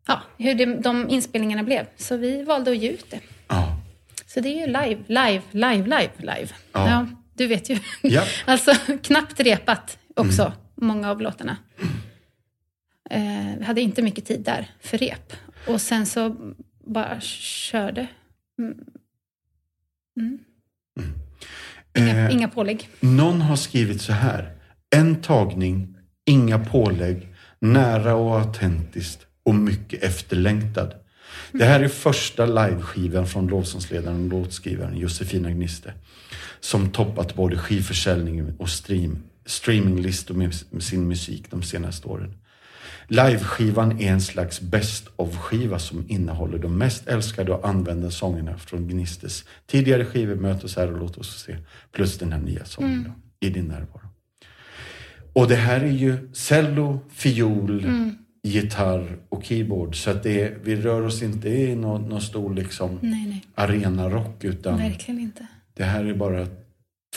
ja, 0.07 0.23
hur 0.39 0.55
det, 0.55 0.65
de 0.67 1.11
inspelningarna 1.11 1.63
blev. 1.63 1.87
Så 1.97 2.17
vi 2.17 2.43
valde 2.43 2.71
att 2.71 2.77
ge 2.77 2.91
ut 2.91 3.11
det. 3.11 3.21
Ja. 3.49 3.81
Så 4.27 4.41
det 4.41 4.49
är 4.49 4.61
ju 4.61 4.67
live, 4.67 5.05
live, 5.07 5.43
live, 5.51 5.85
live, 5.85 6.11
live. 6.19 6.49
Ja. 6.73 7.07
du 7.35 7.47
vet 7.47 7.71
ju. 7.71 7.79
Ja. 8.03 8.25
alltså 8.47 8.73
knappt 9.03 9.41
repat 9.41 9.99
också, 10.17 10.53
många 10.75 11.11
av 11.11 11.21
låtarna. 11.21 11.57
Eh, 13.11 13.59
vi 13.59 13.65
hade 13.65 13.81
inte 13.81 14.03
mycket 14.03 14.25
tid 14.25 14.41
där 14.41 14.71
för 14.81 14.99
rep. 14.99 15.33
Och 15.69 15.81
sen 15.81 16.07
så 16.07 16.37
bara 16.85 17.21
körde. 17.21 18.07
Mm. 18.59 18.85
Mm. 20.17 20.39
Inga, 21.99 22.29
Eh, 22.29 22.33
inga 22.35 22.49
pålägg. 22.49 22.89
Någon 23.01 23.41
har 23.41 23.57
skrivit 23.57 24.01
så 24.03 24.13
här. 24.13 24.53
En 24.97 25.17
tagning, 25.17 25.97
inga 26.27 26.59
pålägg, 26.59 27.29
nära 27.61 28.15
och 28.15 28.39
autentiskt 28.41 29.27
och 29.45 29.55
mycket 29.55 30.03
efterlängtad. 30.03 30.95
Det 31.53 31.65
här 31.65 31.81
är 31.81 31.89
första 31.89 32.47
liveskivan 32.47 33.27
från 33.27 33.47
lovsångsledaren 33.47 34.33
och 34.33 34.39
låtskrivaren 34.41 34.97
Josefina 34.97 35.51
Gniste. 35.51 35.93
Som 36.61 36.91
toppat 36.91 37.35
både 37.35 37.59
skivförsäljning 37.59 38.55
och 38.59 38.69
stream, 38.69 39.23
streaminglistor 39.47 40.35
med 40.35 40.55
med 40.71 40.83
sin 40.83 41.09
musik 41.09 41.51
de 41.51 41.63
senaste 41.63 42.09
åren. 42.09 42.35
Liveskivan 43.09 44.01
är 44.01 44.13
en 44.13 44.21
slags 44.21 44.61
best 44.61 45.09
of-skiva 45.17 45.79
som 45.79 46.05
innehåller 46.09 46.59
de 46.59 46.79
mest 46.79 47.07
älskade 47.09 47.53
och 47.53 47.69
använda 47.69 48.11
sångerna 48.11 48.59
från 48.59 48.89
Gnistes 48.89 49.45
tidigare 49.67 50.05
skivor 50.05 50.35
Möt 50.35 50.65
oss 50.65 50.77
här 50.77 50.93
och 50.93 50.99
låt 50.99 51.19
oss 51.19 51.43
se. 51.45 51.57
Plus 51.93 52.19
den 52.19 52.33
här 52.33 52.41
nya 52.41 52.65
sången 52.65 53.05
då, 53.05 53.47
I 53.47 53.51
din 53.51 53.65
närvaro. 53.65 54.01
Och 55.33 55.49
det 55.49 55.57
här 55.57 55.81
är 55.81 55.91
ju 55.91 56.31
cello, 56.33 57.01
fiol, 57.11 57.85
gitarr 58.43 59.19
och 59.29 59.45
keyboard. 59.45 59.97
Så 59.97 60.11
att 60.11 60.23
det 60.23 60.43
är, 60.43 60.59
vi 60.63 60.77
rör 60.77 61.03
oss 61.03 61.23
inte 61.23 61.49
i 61.49 61.77
någon, 61.77 62.09
någon 62.09 62.21
stor 62.21 62.55
liksom 62.55 62.99
Nej, 63.03 63.27
nej. 63.29 63.45
arenarock 63.55 64.45
utan 64.45 64.79
Verkligen 64.79 65.21
inte. 65.21 65.47
det 65.75 65.85
här 65.85 66.05
är 66.05 66.15
bara 66.15 66.47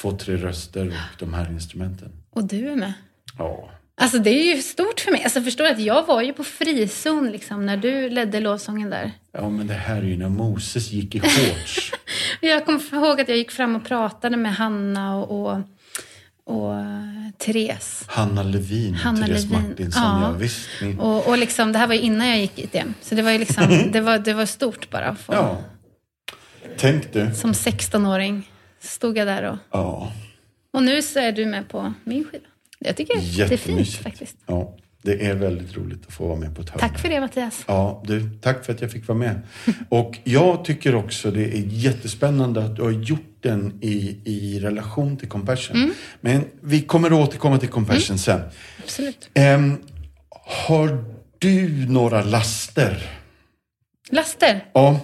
två, 0.02 0.12
tre 0.12 0.36
röster 0.36 0.88
och 0.88 1.20
de 1.20 1.34
här 1.34 1.52
instrumenten. 1.52 2.12
Och 2.30 2.48
du 2.48 2.70
är 2.70 2.76
med. 2.76 2.94
Ja. 3.38 3.70
Alltså 4.00 4.20
det 4.20 4.30
är 4.30 4.56
ju 4.56 4.62
stort 4.62 5.00
för 5.00 5.12
mig. 5.12 5.24
Alltså 5.24 5.42
förstår 5.42 5.66
att 5.66 5.80
jag 5.80 6.06
var 6.06 6.22
ju 6.22 6.34
på 6.34 6.44
frizon 6.44 7.32
liksom 7.32 7.66
när 7.66 7.78
du 7.78 8.10
ledde 8.10 8.40
lovsången 8.40 8.90
där. 8.90 9.12
ja, 9.32 9.50
men 9.50 9.68
det 9.68 9.74
här 9.74 9.98
är 9.98 10.02
ju 10.06 10.18
när 10.18 10.30
Moses 10.30 10.92
gick 10.92 11.16
i 11.16 11.20
shorts. 11.20 11.92
Jag 12.42 12.66
kommer 12.66 12.94
ihåg 12.94 13.22
att 13.22 13.28
jag 13.30 13.38
gick 13.38 13.52
fram 13.52 13.76
och 13.76 13.86
pratade 13.86 14.38
med 14.38 14.56
Hanna 14.56 15.16
och, 15.18 15.52
och, 15.52 15.60
och 16.44 16.74
Therese. 17.38 18.04
Hanna 18.08 18.44
Levin 18.44 18.94
och 18.94 19.00
Hanna 19.00 19.26
Therese 19.28 19.44
Levin, 19.44 19.70
Martinsson. 19.70 20.04
ja. 20.04 20.22
Ja. 20.22 20.32
visst. 20.32 20.70
Min, 20.82 21.00
Och, 21.00 21.28
och 21.28 21.38
liksom, 21.38 21.72
det 21.72 21.80
här 21.80 21.88
var 21.88 21.96
ju 21.96 22.02
innan 22.02 22.28
jag 22.28 22.40
gick 22.40 22.60
ITM. 22.60 22.94
Så 23.02 23.16
det 23.16 23.22
var 23.22 23.32
ju 23.32 23.38
liksom, 23.38 23.84
det 23.92 24.02
var, 24.02 24.20
det 24.20 24.34
var 24.34 24.46
stort 24.46 24.90
bara. 24.90 25.16
få- 25.16 25.34
ja. 25.34 25.58
Tänk 26.78 27.14
du. 27.14 27.32
Som 27.36 27.52
16-åring 27.54 28.50
stod 28.80 29.18
jag 29.18 29.28
där 29.28 29.44
och... 29.44 29.58
Ja. 29.72 30.12
Och 30.74 30.84
nu 30.84 31.02
så 31.02 31.20
är 31.20 31.32
du 31.32 31.46
med 31.46 31.70
på 31.70 31.94
min 32.04 32.24
skiva. 32.24 32.44
Jag 32.80 32.98
tycker 32.98 33.48
det 33.48 33.54
är 33.54 33.58
fint 33.58 33.94
faktiskt. 33.94 34.38
Ja, 34.46 34.78
det 35.02 35.26
är 35.26 35.36
väldigt 35.36 35.78
roligt 35.78 36.08
att 36.08 36.14
få 36.14 36.28
vara 36.28 36.40
med 36.40 36.56
på 36.56 36.62
ett 36.62 36.70
hörn. 36.70 36.80
Tack 36.80 37.00
för 37.00 37.10
det 37.10 37.20
Mattias. 37.20 37.64
Ja, 37.68 38.04
du, 38.06 38.30
tack 38.42 38.66
för 38.66 38.74
att 38.74 38.82
jag 38.82 38.92
fick 38.92 39.08
vara 39.08 39.18
med. 39.18 39.42
Och 39.90 40.18
jag 40.24 40.66
tycker 40.66 40.96
också 40.96 41.32
det 41.32 41.44
är 41.44 41.64
jättespännande 41.66 42.66
att 42.66 42.76
du 42.76 42.82
har 42.82 42.92
gjort 42.92 43.38
den 43.42 43.80
i, 43.82 44.22
i 44.26 44.60
relation 44.60 45.18
till 45.18 45.30
Compassion. 45.30 45.76
Mm. 45.78 45.94
Men 46.22 46.46
vi 46.62 46.82
kommer 46.82 47.08
att 47.08 47.28
återkomma 47.28 47.58
till 47.58 47.70
Compassion 47.70 48.18
sen. 48.18 48.42
Absolut. 48.84 49.30
Ehm, 49.34 49.78
har 50.68 51.04
du 51.38 51.88
några 51.88 52.24
laster? 52.24 53.10
Laster. 54.10 54.66
Ja. 54.74 55.00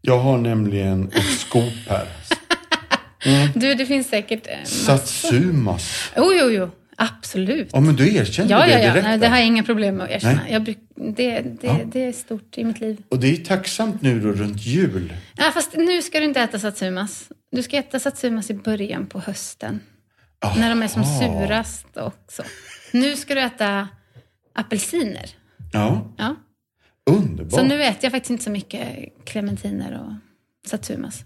Jag 0.00 0.18
har 0.18 0.38
nämligen 0.38 1.08
ett 1.12 1.38
skop 1.38 1.72
här. 1.88 2.08
Du, 3.54 3.74
det 3.74 3.86
finns 3.86 4.08
säkert... 4.08 4.46
eh, 4.46 4.64
Satsumas. 4.64 6.10
Jo, 6.16 6.32
jo, 6.40 6.50
jo. 6.50 6.70
Absolut. 6.96 7.68
Ja, 7.72 7.80
men 7.80 7.96
du 7.96 8.14
erkände 8.16 8.52
Ja, 8.52 8.66
det 8.66 8.72
ja, 8.72 8.78
ja. 8.78 8.88
direkt. 8.92 9.04
Nej, 9.06 9.18
det 9.18 9.28
har 9.28 9.36
jag 9.36 9.46
inga 9.46 9.62
problem 9.62 9.96
med 9.96 10.04
att 10.04 10.10
erkänna. 10.10 10.40
Nej. 10.42 10.52
Jag, 10.52 10.62
bruk- 10.62 10.88
det, 11.16 11.40
det, 11.40 11.66
Ja. 11.66 11.78
det 11.86 12.04
är 12.04 12.12
stort 12.12 12.58
i 12.58 12.64
mitt 12.64 12.80
liv. 12.80 13.02
Och 13.08 13.18
det 13.20 13.32
är 13.32 13.36
tacksamt 13.44 14.02
nu 14.02 14.20
då 14.20 14.28
runt 14.32 14.66
jul. 14.66 15.12
Ja, 15.36 15.50
fast 15.54 15.76
nu 15.76 16.02
ska 16.02 16.18
du 16.18 16.24
inte 16.24 16.40
äta 16.40 16.58
satsumas. 16.58 17.28
Du 17.52 17.62
ska 17.62 17.76
äta 17.76 17.98
satsumas 18.00 18.50
i 18.50 18.54
början 18.54 19.06
på 19.06 19.20
hösten. 19.20 19.80
När 20.56 20.68
de 20.68 20.82
är 20.82 20.88
som 20.88 21.02
Aha. 21.02 21.20
surast 21.46 21.96
också. 21.96 22.42
Nu 22.92 23.16
ska 23.16 23.34
du 23.34 23.40
äta 23.40 23.88
apelsiner. 24.54 25.30
Ja, 25.72 26.14
Ja. 26.18 26.36
underbart. 27.10 27.52
Så 27.60 27.62
nu 27.64 27.82
äter 27.82 27.98
jag 28.00 28.12
faktiskt 28.12 28.30
inte 28.30 28.44
så 28.44 28.50
mycket 28.50 28.88
clementiner 29.24 30.00
och 30.06 30.12
satsumas. 30.70 31.24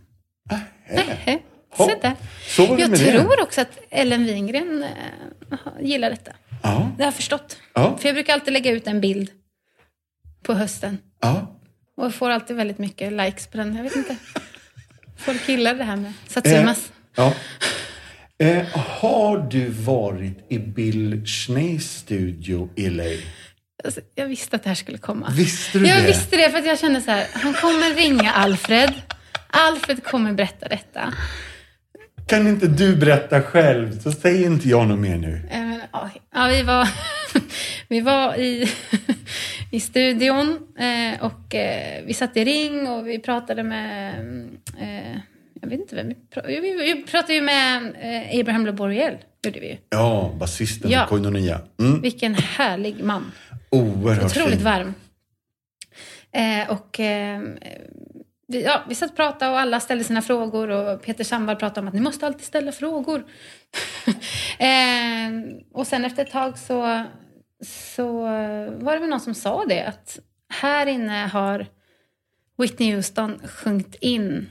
Nej, 0.91 1.05
Hopp. 1.25 1.43
Så 1.77 1.99
där. 2.03 2.13
Så 2.47 2.67
var 2.67 2.77
det 2.77 2.83
Jag 2.83 2.97
tror 2.97 3.37
det. 3.37 3.43
också 3.43 3.61
att 3.61 3.79
Ellen 3.91 4.25
Wingren 4.25 4.83
eh, 4.83 5.59
gillar 5.81 6.11
detta. 6.11 6.33
Ja, 6.63 6.91
Det 6.97 7.03
har 7.03 7.07
jag 7.07 7.15
förstått. 7.15 7.57
Ja. 7.75 7.99
För 7.99 8.09
jag 8.09 8.15
brukar 8.15 8.33
alltid 8.35 8.53
lägga 8.53 8.71
ut 8.71 8.87
en 8.87 9.01
bild 9.01 9.31
på 10.43 10.55
hösten. 10.55 10.99
ja. 11.21 11.53
Och 11.97 12.05
jag 12.05 12.15
får 12.15 12.31
alltid 12.31 12.57
väldigt 12.57 12.79
mycket 12.79 13.13
likes 13.13 13.47
på 13.47 13.57
den. 13.57 13.77
Jag 13.77 13.83
vet 13.83 13.97
inte. 13.97 14.17
Folk 15.17 15.49
gillar 15.49 15.75
det 15.75 15.85
här 15.85 15.97
med 15.97 16.13
satsumas. 16.29 16.79
Eh, 16.79 16.93
ja. 17.15 17.33
Eh, 18.47 18.67
har 18.75 19.39
du 19.39 19.69
varit 19.69 20.47
i 20.49 20.59
Bill 20.59 21.27
Schnees 21.27 21.99
studio 21.99 22.69
i 22.77 22.89
LA? 22.91 23.05
Alltså, 23.85 24.01
jag 24.15 24.27
visste 24.27 24.57
att 24.57 24.63
det 24.63 24.69
här 24.69 24.75
skulle 24.75 24.99
komma. 24.99 25.31
Visste 25.37 25.79
du 25.79 25.87
jag 25.89 26.03
det? 26.03 26.07
visste 26.07 26.37
det 26.37 26.51
för 26.51 26.59
att 26.59 26.67
jag 26.67 26.79
kände 26.79 27.01
så 27.01 27.11
här, 27.11 27.27
han 27.33 27.55
kommer 27.55 27.95
ringa 27.95 28.33
Alfred. 28.33 28.93
Alfred 29.51 30.05
kommer 30.05 30.33
berätta 30.33 30.69
detta. 30.69 31.15
Kan 32.27 32.47
inte 32.47 32.67
du 32.67 32.97
berätta 32.97 33.43
själv 33.43 33.99
så 34.01 34.13
säger 34.13 34.47
inte 34.47 34.69
jag 34.69 34.89
något 34.89 34.99
mer 34.99 35.17
nu. 35.17 35.41
Eh, 35.51 35.61
men, 35.61 35.81
ja, 35.93 36.11
ja, 36.35 36.47
vi 36.47 36.63
var, 36.63 36.89
vi 37.89 38.01
var 38.01 38.37
i, 38.37 38.69
i 39.71 39.81
studion 39.81 40.59
eh, 40.79 41.25
och 41.25 41.55
eh, 41.55 42.05
vi 42.07 42.15
satt 42.15 42.37
i 42.37 42.45
ring 42.45 42.89
och 42.89 43.07
vi 43.07 43.19
pratade 43.19 43.63
med... 43.63 44.19
Eh, 44.81 45.19
jag 45.61 45.69
vet 45.71 45.81
inte 45.81 45.97
vem 45.97 46.09
vi 46.47 47.05
pratade 47.11 47.35
ju 47.35 47.41
med 47.41 47.93
Abraham 48.41 48.67
Laboriel. 48.67 49.17
Gjorde 49.45 49.61
vi. 49.61 49.79
Ja, 49.91 50.35
basisten 50.39 50.91
Ja. 50.91 51.07
Koinonia. 51.09 51.61
Mm. 51.81 52.01
Vilken 52.01 52.35
härlig 52.35 53.05
man. 53.05 53.33
Oerhört 53.71 54.25
Otroligt 54.25 54.55
fin. 54.55 54.65
varm. 54.65 54.95
Eh, 56.33 56.71
och 56.71 57.01
eh, 57.01 57.41
vi, 58.49 58.63
ja, 58.63 58.83
vi 58.89 58.95
satt 58.95 59.11
och 59.11 59.17
pratade 59.17 59.51
och 59.51 59.61
alla 59.61 59.81
ställde 59.81 60.05
sina 60.05 60.23
frågor 60.23 60.69
och 60.69 61.03
Peter 61.03 61.25
Sandvall 61.25 61.57
pratade 61.57 61.81
om 61.81 61.89
att 61.89 61.95
ni 61.95 62.01
måste 62.01 62.27
alltid 62.27 62.45
ställa 62.45 62.73
frågor. 62.73 63.19
eh, 64.59 65.31
och 65.73 65.87
sen 65.87 66.05
efter 66.05 66.25
ett 66.25 66.31
tag 66.31 66.59
så, 66.59 67.05
så 67.65 68.23
var 68.79 68.93
det 68.93 68.99
väl 68.99 69.09
någon 69.09 69.21
som 69.21 69.35
sa 69.35 69.65
det 69.65 69.83
att 69.83 70.19
här 70.49 70.87
inne 70.87 71.27
har 71.27 71.67
Whitney 72.59 72.95
Houston 72.95 73.41
sjungit 73.49 73.95
in 74.01 74.51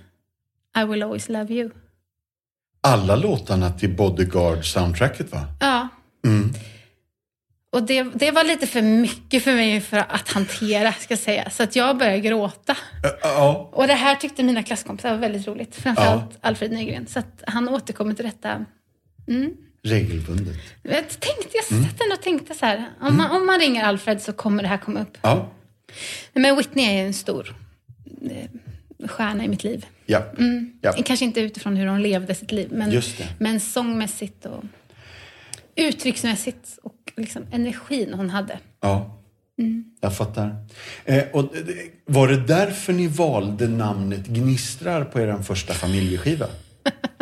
I 0.77 0.85
will 0.85 1.03
always 1.03 1.29
love 1.29 1.53
you. 1.53 1.69
Alla 2.81 3.15
låtarna 3.15 3.71
till 3.71 3.97
Bodyguard-soundtracket 3.97 5.31
va? 5.31 5.47
Ja. 5.59 5.87
Mm. 6.25 6.53
Och 7.75 7.83
det, 7.83 8.03
det 8.03 8.31
var 8.31 8.43
lite 8.43 8.67
för 8.67 8.81
mycket 8.81 9.43
för 9.43 9.53
mig 9.55 9.81
för 9.81 9.97
att 9.97 10.29
hantera, 10.29 10.93
ska 10.93 11.11
jag 11.11 11.19
säga. 11.19 11.49
Så 11.49 11.63
att 11.63 11.75
jag 11.75 11.97
började 11.97 12.19
gråta. 12.19 12.73
Ä- 12.73 12.77
Ja. 13.21 13.69
Och 13.73 13.87
det 13.87 13.93
här 13.93 14.15
tyckte 14.15 14.43
mina 14.43 14.63
klasskompisar 14.63 15.09
var 15.11 15.17
väldigt 15.17 15.47
roligt. 15.47 15.75
Framförallt 15.75 16.29
Ja. 16.31 16.37
Alfred 16.41 16.71
Nygren. 16.71 17.07
Så 17.07 17.19
att 17.19 17.43
han 17.47 17.69
återkommer 17.69 18.13
till 18.13 18.25
detta. 18.25 18.65
Mm. 19.27 19.51
Regelbundet. 19.83 20.55
Jag, 20.83 21.09
tänkte, 21.09 21.49
jag 21.53 21.71
Mm. 21.77 21.83
satt 21.89 22.01
ändå 22.01 22.15
och 22.15 22.21
tänkte 22.21 22.53
så 22.53 22.65
här. 22.65 22.85
Om 23.01 23.17
man, 23.17 23.31
om 23.31 23.45
man 23.45 23.59
ringer 23.59 23.83
Alfred 23.83 24.21
så 24.21 24.33
kommer 24.33 24.63
det 24.63 24.69
här 24.69 24.77
komma 24.77 25.01
upp. 25.01 25.17
Ja. 25.21 25.51
Men 26.33 26.55
Whitney 26.55 26.85
är 26.85 26.93
ju 27.01 27.07
en 27.07 27.13
stor 27.13 27.55
eh, 28.31 29.07
stjärna 29.09 29.43
i 29.45 29.47
mitt 29.47 29.63
liv. 29.63 29.85
Ja. 30.05 30.23
ja. 30.81 30.93
Kanske 31.05 31.25
inte 31.25 31.41
utifrån 31.41 31.75
hur 31.77 31.87
hon 31.87 32.01
levde 32.01 32.35
sitt 32.35 32.51
liv. 32.51 32.69
Men, 32.71 33.01
men 33.39 33.59
sångmässigt 33.59 34.45
och 34.45 34.63
uttrycksmässigt 35.75 36.79
och 36.83 36.94
liksom 37.17 37.43
energin 37.51 38.13
hon 38.13 38.29
hade. 38.29 38.59
Ja, 38.81 39.11
Mm. 39.57 39.83
jag 40.01 40.17
fattar. 40.17 40.55
Eh, 41.05 41.23
och 41.33 41.53
var 42.05 42.27
det 42.27 42.37
därför 42.37 42.93
ni 42.93 43.07
valde 43.07 43.67
namnet 43.67 44.27
Gnistrar 44.27 45.05
på 45.05 45.19
er 45.19 45.41
första 45.43 45.73
familjeskiva? 45.73 46.47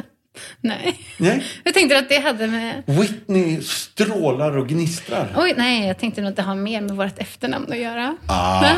Nej. 0.62 1.00
Nej? 1.20 1.44
Jag 1.64 1.74
tänkte 1.74 1.98
att 1.98 2.10
det 2.10 2.20
hade 2.20 2.48
med... 2.48 2.84
Whitney 2.86 3.62
strålar 3.62 4.58
och 4.58 4.70
gnistrar. 4.70 5.36
Oj, 5.38 5.54
nej, 5.58 5.88
jag 5.88 5.98
tänkte 6.00 6.22
nog 6.22 6.30
att 6.30 6.36
det 6.36 6.42
har 6.42 6.56
mer 6.56 6.82
med 6.82 6.96
vårt 6.96 7.20
efternamn 7.20 7.72
att 7.72 7.78
göra. 7.80 8.16
Ah, 8.28 8.76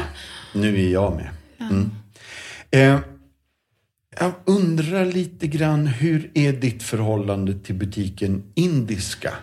nu 0.54 0.86
är 0.86 0.90
jag 0.90 1.16
med. 1.16 1.30
Mm. 1.60 1.92
Eh, 2.72 3.00
jag 4.20 4.32
undrar 4.46 5.06
lite 5.06 5.48
grann, 5.48 5.88
hur 5.88 6.32
är 6.34 6.54
ditt 6.54 6.84
förhållande 6.84 7.54
till 7.54 7.76
butiken 7.76 8.44
Indiska? 8.56 9.34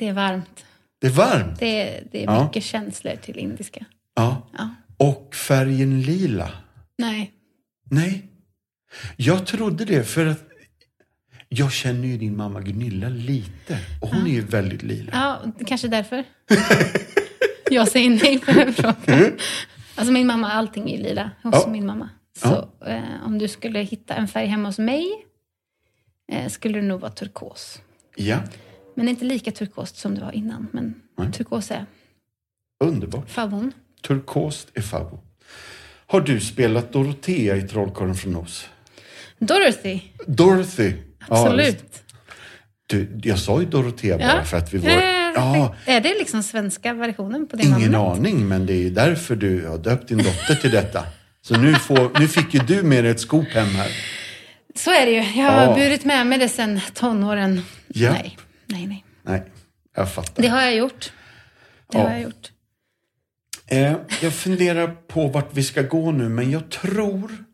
Det 0.00 0.08
är 0.08 0.12
varmt. 0.12 0.64
Det 1.00 1.06
är 1.06 1.10
varmt. 1.10 1.58
Det 1.58 1.80
är, 1.82 2.04
det 2.12 2.20
är 2.22 2.24
Ja. 2.24 2.44
mycket 2.44 2.64
känslor 2.64 3.16
till 3.16 3.38
indiska. 3.38 3.84
Ja. 4.14 4.48
Ja. 4.58 4.68
Och 4.96 5.34
färgen 5.34 6.02
lila? 6.02 6.50
Nej. 6.98 7.32
Nej. 7.90 8.26
Jag 9.16 9.46
trodde 9.46 9.84
det 9.84 10.04
för 10.04 10.26
att 10.26 10.42
jag 11.48 11.72
känner 11.72 12.08
ju 12.08 12.18
din 12.18 12.36
mamma 12.36 12.60
Gunilla 12.60 13.08
lite. 13.08 13.78
Och 14.00 14.08
hon 14.08 14.26
är 14.26 14.30
ju 14.30 14.40
väldigt 14.40 14.82
lila. 14.82 15.12
Ja, 15.14 15.52
kanske 15.66 15.88
därför. 15.88 16.24
jag 17.70 17.88
säger 17.88 18.10
nej 18.10 18.38
på 18.38 18.52
den 18.52 18.74
frågan. 18.74 18.96
Alltså 19.94 20.12
min 20.12 20.26
mamma, 20.26 20.52
allting 20.52 20.90
är 20.90 20.98
lila 20.98 21.30
hos 21.42 21.54
Ja. 21.54 21.70
min 21.70 21.86
mamma. 21.86 22.08
Så 22.38 22.68
eh, 22.86 23.02
om 23.26 23.38
du 23.38 23.48
skulle 23.48 23.78
hitta 23.78 24.14
en 24.14 24.28
färg 24.28 24.46
hemma 24.46 24.68
hos 24.68 24.78
mig 24.78 25.06
eh, 26.32 26.48
skulle 26.48 26.80
det 26.80 26.86
nog 26.86 27.00
vara 27.00 27.10
turkos. 27.12 27.80
Ja, 28.16 28.38
Men 28.94 29.08
inte 29.08 29.24
lika 29.24 29.50
turkost 29.52 29.96
som 29.96 30.14
det 30.14 30.20
var 30.20 30.32
innan. 30.32 30.68
Men 30.72 30.94
Nej. 31.18 31.32
turkos 31.32 31.70
är 31.70 31.86
underbart. 32.84 33.30
favon. 33.30 33.72
Turkost 34.02 34.68
är 34.74 34.82
favvo. 34.82 35.20
Har 36.06 36.20
du 36.20 36.40
spelat 36.40 36.92
Dorotea 36.92 37.56
i 37.56 37.62
Trollkarlen 37.62 38.14
från 38.14 38.36
Oz? 38.36 38.68
Dorothy, 39.38 40.00
Dorothy. 40.26 40.92
Ja, 41.18 41.26
absolut. 41.46 42.02
du, 42.86 43.20
jag 43.22 43.38
sa 43.38 43.60
ju 43.60 43.66
Dorotea 43.66 44.18
bara 44.18 44.36
Ja. 44.36 44.44
för 44.44 44.56
att 44.56 44.74
vi 44.74 44.78
var... 44.78 44.90
Eh, 44.90 45.16
Ja, 45.34 45.74
Är 45.86 46.00
det 46.00 46.08
liksom 46.18 46.42
svenska 46.42 46.94
versionen 46.94 47.46
på 47.48 47.56
det 47.56 47.62
ingen 47.62 47.90
namnet? 47.90 48.18
aning, 48.18 48.48
men 48.48 48.66
det 48.66 48.72
är 48.72 48.76
ju 48.82 48.90
därför 48.90 49.36
du 49.36 49.66
har 49.66 49.78
döpt 49.78 50.08
din 50.08 50.18
dotter 50.18 50.54
till 50.54 50.70
detta. 50.70 51.04
Så 51.42 51.56
nu, 51.58 51.74
får, 51.74 52.18
nu 52.20 52.28
fick 52.28 52.54
ju 52.54 52.60
du 52.60 52.82
med 52.82 53.04
dig 53.04 53.10
ett 53.10 53.20
skop 53.20 53.48
hem 53.48 53.66
här. 53.68 53.88
Så 54.74 54.90
är 54.90 55.06
det 55.06 55.12
ju. 55.12 55.40
Jag 55.42 55.52
har 55.52 55.62
Ja. 55.64 55.74
burit 55.74 56.04
med 56.04 56.26
mig 56.26 56.38
det 56.38 56.48
sedan 56.48 56.80
tonåren. 56.94 57.62
Ja. 57.88 58.12
Nej, 58.12 58.38
nej, 58.70 58.86
nej. 58.86 59.04
Nej, 59.22 59.42
jag 59.96 60.12
fattar. 60.12 60.42
Det 60.42 60.48
har 60.48 60.62
jag 60.62 60.76
gjort. 60.76 61.12
Det 61.92 61.98
Ja. 61.98 62.04
har 62.04 62.10
jag 62.10 62.22
gjort. 62.22 62.52
Eh, 63.66 63.96
jag 64.22 64.32
funderar 64.34 64.86
på 65.08 65.26
vart 65.28 65.48
vi 65.52 65.62
ska 65.62 65.82
gå 65.82 66.12
nu, 66.12 66.28
men 66.28 66.50
jag 66.50 66.70
tror 66.70 67.44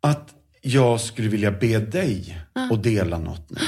att 0.00 0.34
jag 0.62 1.00
skulle 1.00 1.28
vilja 1.28 1.50
be 1.50 1.78
dig 1.78 2.38
att 2.72 2.82
dela 2.82 3.18
något 3.18 3.50
nu. 3.50 3.60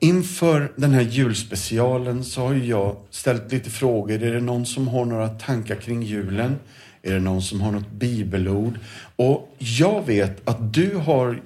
Inför 0.00 0.72
den 0.76 0.92
här 0.92 1.00
julspecialen 1.02 2.24
så 2.24 2.46
har 2.46 2.54
jag 2.54 2.96
ställt 3.10 3.52
lite 3.52 3.70
frågor. 3.70 4.22
Är 4.22 4.32
det 4.34 4.40
någon 4.40 4.66
som 4.66 4.88
har 4.88 5.04
några 5.04 5.28
tankar 5.28 5.74
kring 5.76 6.02
julen? 6.02 6.56
Är 7.02 7.12
det 7.12 7.20
någon 7.20 7.42
som 7.42 7.60
har 7.60 7.72
något 7.72 7.90
bibelord? 7.90 8.78
Och 9.16 9.54
jag 9.58 10.06
vet 10.06 10.48
att 10.48 10.74
du 10.74 10.94
har, 10.96 11.42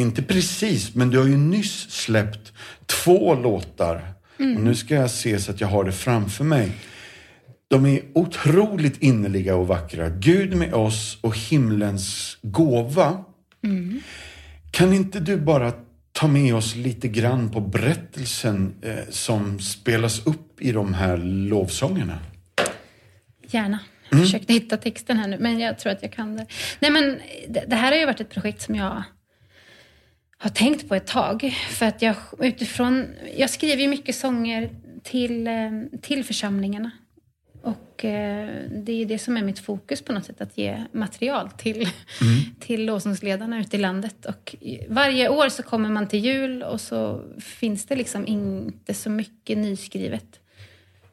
inte 0.00 0.22
precis, 0.22 0.94
men 0.94 1.10
du 1.10 1.18
har 1.18 1.26
ju 1.26 1.36
nyss 1.36 1.90
släppt 1.90 2.52
två 2.86 3.34
låtar. 3.34 4.12
Och 4.38 4.60
nu 4.62 4.74
ska 4.74 4.94
jag 4.94 5.10
se 5.10 5.38
så 5.38 5.50
att 5.50 5.60
jag 5.60 5.68
har 5.68 5.84
det 5.84 5.92
framför 5.92 6.44
mig. 6.44 6.70
De 7.68 7.86
är 7.86 8.00
otroligt 8.14 9.02
innerliga 9.02 9.56
och 9.56 9.66
vackra. 9.68 10.08
Gud 10.08 10.56
med 10.56 10.74
oss 10.74 11.18
och 11.20 11.38
himlens 11.38 12.38
gåva. 12.42 13.24
Kan 14.70 14.92
inte 14.92 15.20
du 15.20 15.36
bara 15.36 15.72
ta 16.12 16.26
med 16.26 16.54
oss 16.54 16.76
lite 16.76 17.08
grann 17.08 17.50
på 17.50 17.60
berättelsen 17.60 18.74
eh, 18.82 18.94
som 19.10 19.60
spelas 19.60 20.26
upp 20.26 20.60
i 20.60 20.72
de 20.72 20.94
här 20.94 21.16
lovsångerna? 21.16 22.18
Gärna. 23.50 23.78
Jag 24.10 24.16
Mm. 24.18 24.26
försökte 24.26 24.52
hitta 24.52 24.76
texten 24.76 25.16
här 25.16 25.28
nu, 25.28 25.36
men 25.40 25.58
jag 25.58 25.78
tror 25.78 25.92
att 25.92 26.02
jag 26.02 26.12
kan 26.12 26.36
det. 26.36 26.46
Nej, 26.80 26.90
men 26.90 27.18
det, 27.48 27.64
det 27.68 27.76
här 27.76 27.92
har 27.92 27.98
ju 27.98 28.06
varit 28.06 28.20
ett 28.20 28.30
projekt 28.30 28.62
som 28.62 28.74
jag 28.74 29.02
har 30.44 30.50
tänkt 30.50 30.88
på 30.88 30.94
ett 30.94 31.06
tag. 31.06 31.54
För 31.70 31.86
att 31.86 32.02
jag 32.02 32.16
utifrån... 32.38 33.14
Jag 33.36 33.50
skriver 33.50 33.82
ju 33.82 33.88
mycket 33.88 34.16
sånger 34.16 34.70
till, 35.02 35.46
eh, 35.46 36.00
till 36.02 36.24
församlingarna. 36.24 36.90
Och 37.62 38.04
eh, 38.04 38.50
det 38.70 38.92
är 38.92 39.06
det 39.06 39.18
som 39.18 39.36
är 39.36 39.42
mitt 39.42 39.58
fokus 39.58 40.02
på 40.02 40.12
något 40.12 40.24
sätt, 40.24 40.40
att 40.40 40.58
ge 40.58 40.84
material 40.92 41.50
till, 41.50 41.88
till 42.60 42.84
lovsångsledarna 42.84 43.60
ute 43.60 43.76
i 43.76 43.80
landet. 43.80 44.26
Och 44.26 44.56
varje 44.88 45.28
år 45.28 45.48
så 45.48 45.62
kommer 45.62 45.88
man 45.88 46.08
till 46.08 46.24
jul 46.24 46.62
och 46.62 46.80
så 46.80 47.22
finns 47.40 47.86
det 47.86 47.96
liksom 47.96 48.26
inte 48.26 48.94
så 48.94 49.10
mycket 49.10 49.58
nyskrivet 49.58 50.40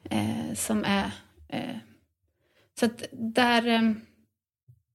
eh, 0.10 0.54
som 0.56 0.86
är... 0.86 1.12
Eh, 1.48 1.78
så 2.80 2.86
att 2.86 3.04
där... 3.12 3.68
Eh, 3.68 3.92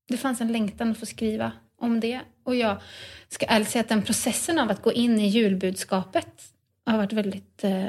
det 0.09 0.17
fanns 0.17 0.41
en 0.41 0.53
längtan 0.53 0.91
att 0.91 0.99
få 0.99 1.07
skriva 1.07 1.53
om 1.77 2.01
det. 2.01 2.21
Och 2.47 2.57
jag 2.57 2.81
ska 3.29 3.47
ärligt 3.47 3.69
säga 3.69 3.81
att 3.81 3.89
den 3.89 4.03
processen 4.03 4.59
av 4.59 4.71
att 4.71 4.83
gå 4.83 4.93
in 4.93 5.21
i 5.21 5.27
julbudskapet 5.27 6.53
har 6.85 6.97
varit 6.97 7.13
väldigt... 7.13 7.65
Eh, 7.65 7.87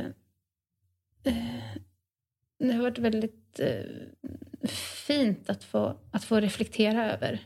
eh, 1.23 1.75
det 2.59 2.73
har 2.73 2.81
varit 2.81 2.97
väldigt 2.97 3.59
eh, 3.59 4.69
fint 5.07 5.49
att 5.49 5.63
få, 5.63 5.97
att 6.11 6.23
få 6.23 6.39
reflektera 6.39 7.13
över. 7.13 7.39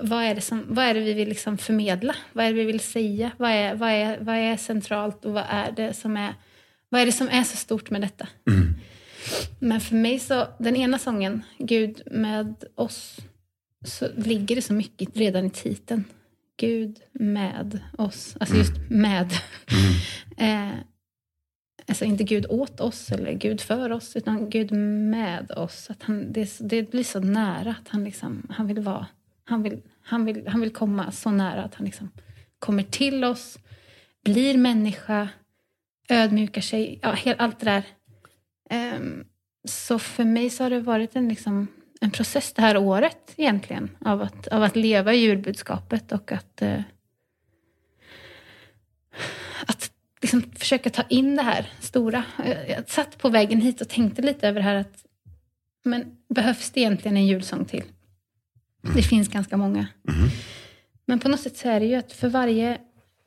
Vad 0.00 0.24
är 0.24 0.34
det, 0.34 0.40
som, 0.40 0.64
vad 0.68 0.84
är 0.84 0.94
det 0.94 1.00
vi 1.00 1.12
vill 1.12 1.28
liksom 1.28 1.58
förmedla? 1.58 2.16
Vad 2.32 2.44
är 2.44 2.48
det 2.48 2.56
vi 2.56 2.64
vill 2.64 2.80
säga? 2.80 3.30
Vad 3.36 3.50
är, 3.50 3.74
vad, 3.74 3.90
är, 3.90 4.18
vad 4.20 4.36
är 4.36 4.56
centralt 4.56 5.24
och 5.24 5.32
vad 5.32 5.44
är, 5.48 5.72
det 5.72 5.94
som 5.94 6.16
är, 6.16 6.34
vad 6.88 7.00
är 7.00 7.06
det 7.06 7.12
som 7.12 7.28
är 7.28 7.42
så 7.42 7.56
stort 7.56 7.90
med 7.90 8.00
detta? 8.00 8.28
Men 9.58 9.80
för 9.80 9.94
mig 9.94 10.18
så, 10.18 10.46
den 10.58 10.76
ena 10.76 10.98
sången, 10.98 11.42
Gud 11.58 12.02
med 12.06 12.64
oss, 12.74 13.18
så 13.84 14.08
ligger 14.16 14.56
det 14.56 14.62
så 14.62 14.74
mycket 14.74 15.16
redan 15.16 15.46
i 15.46 15.50
titeln. 15.50 16.04
Gud 16.56 17.00
med 17.12 17.80
oss. 17.98 18.36
Alltså 18.40 18.56
just 18.56 18.72
med. 18.90 19.32
eh, 20.36 20.72
alltså 21.88 22.04
inte 22.04 22.24
Gud 22.24 22.46
åt 22.48 22.80
oss 22.80 23.12
eller 23.12 23.32
Gud 23.32 23.60
för 23.60 23.92
oss, 23.92 24.16
utan 24.16 24.50
Gud 24.50 24.72
med 24.72 25.50
oss. 25.50 25.90
Att 25.90 26.02
han, 26.02 26.32
det, 26.32 26.58
det 26.60 26.90
blir 26.90 27.04
så 27.04 27.20
nära 27.20 27.70
att 27.70 27.88
han, 27.88 28.04
liksom, 28.04 28.46
han 28.50 28.66
vill 28.66 28.80
vara... 28.80 29.06
Han 29.44 29.62
vill, 29.62 29.82
han, 30.02 30.24
vill, 30.24 30.48
han 30.48 30.60
vill 30.60 30.70
komma 30.70 31.12
så 31.12 31.30
nära 31.30 31.64
att 31.64 31.74
han 31.74 31.84
liksom 31.84 32.10
kommer 32.58 32.82
till 32.82 33.24
oss, 33.24 33.58
blir 34.24 34.58
människa, 34.58 35.28
ödmjukar 36.08 36.60
sig, 36.60 36.98
ja, 37.02 37.34
allt 37.38 37.60
det 37.60 37.64
där. 37.64 37.84
Um, 38.96 39.24
så 39.64 39.98
för 39.98 40.24
mig 40.24 40.50
så 40.50 40.62
har 40.62 40.70
det 40.70 40.80
varit 40.80 41.16
en, 41.16 41.28
liksom, 41.28 41.68
en 42.04 42.10
process 42.10 42.52
det 42.52 42.62
här 42.62 42.76
året 42.76 43.34
egentligen 43.36 43.96
av 44.00 44.22
att, 44.22 44.48
av 44.48 44.62
att 44.62 44.76
leva 44.76 45.14
i 45.14 45.16
julbudskapet 45.16 46.12
och 46.12 46.32
att, 46.32 46.62
uh, 46.62 46.80
att 49.66 49.90
liksom 50.22 50.42
försöka 50.56 50.90
ta 50.90 51.02
in 51.02 51.36
det 51.36 51.42
här 51.42 51.72
stora. 51.80 52.24
Jag 52.68 52.90
satt 52.90 53.18
på 53.18 53.28
vägen 53.28 53.60
hit 53.60 53.80
och 53.80 53.88
tänkte 53.88 54.22
lite 54.22 54.48
över 54.48 54.60
det 54.60 54.64
här 54.64 54.74
att 54.74 55.04
men 55.84 56.16
behövs 56.28 56.70
det 56.70 56.80
egentligen 56.80 57.16
en 57.16 57.26
julsång 57.26 57.64
till? 57.64 57.84
Mm. 58.84 58.96
Det 58.96 59.02
finns 59.02 59.28
ganska 59.28 59.56
många. 59.56 59.86
Mm. 60.08 60.30
Men 61.06 61.20
på 61.20 61.28
något 61.28 61.40
sätt 61.40 61.56
så 61.56 61.68
är 61.68 61.80
det 61.80 61.86
ju 61.86 61.94
att 61.94 62.12
för 62.12 62.28
varje, 62.28 62.78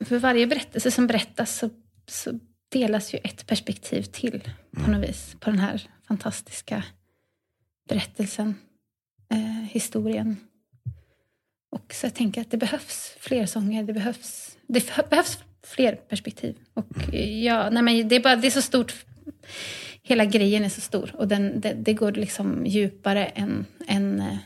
för 0.04 0.18
varje 0.18 0.46
berättelse 0.46 0.90
som 0.90 1.06
berättas 1.06 1.58
så, 1.58 1.70
så 2.06 2.38
delas 2.68 3.14
ju 3.14 3.18
ett 3.24 3.46
perspektiv 3.46 4.02
till 4.02 4.40
på 4.70 4.80
mm. 4.80 4.92
något 4.92 5.08
vis. 5.08 5.36
På 5.40 5.50
den 5.50 5.58
här 5.58 5.88
fantastiska 6.08 6.84
berättelsen, 7.88 8.54
eh, 9.30 9.64
historien. 9.70 10.36
Och 11.70 11.94
så 11.94 12.06
jag 12.06 12.14
tänker 12.14 12.40
att 12.40 12.50
det 12.50 12.56
behövs 12.56 13.16
fler 13.20 13.46
sånger, 13.46 13.82
det 13.82 13.92
behövs, 13.92 14.56
det 14.66 15.10
behövs 15.10 15.38
fler 15.66 15.96
perspektiv. 15.96 16.56
Och 16.74 17.14
eh, 17.14 17.44
ja, 17.44 17.70
nej 17.70 17.82
men 17.82 18.08
det, 18.08 18.16
är 18.16 18.20
bara, 18.20 18.36
det 18.36 18.46
är 18.46 18.50
så 18.50 18.62
stort, 18.62 18.94
hela 20.02 20.24
grejen 20.24 20.64
är 20.64 20.68
så 20.68 20.80
stor 20.80 21.14
och 21.16 21.28
den, 21.28 21.60
det, 21.60 21.72
det 21.72 21.92
går 21.92 22.12
liksom 22.12 22.66
djupare 22.66 23.26
än, 23.26 23.66
än, 23.86 24.20
eh, 24.20 24.38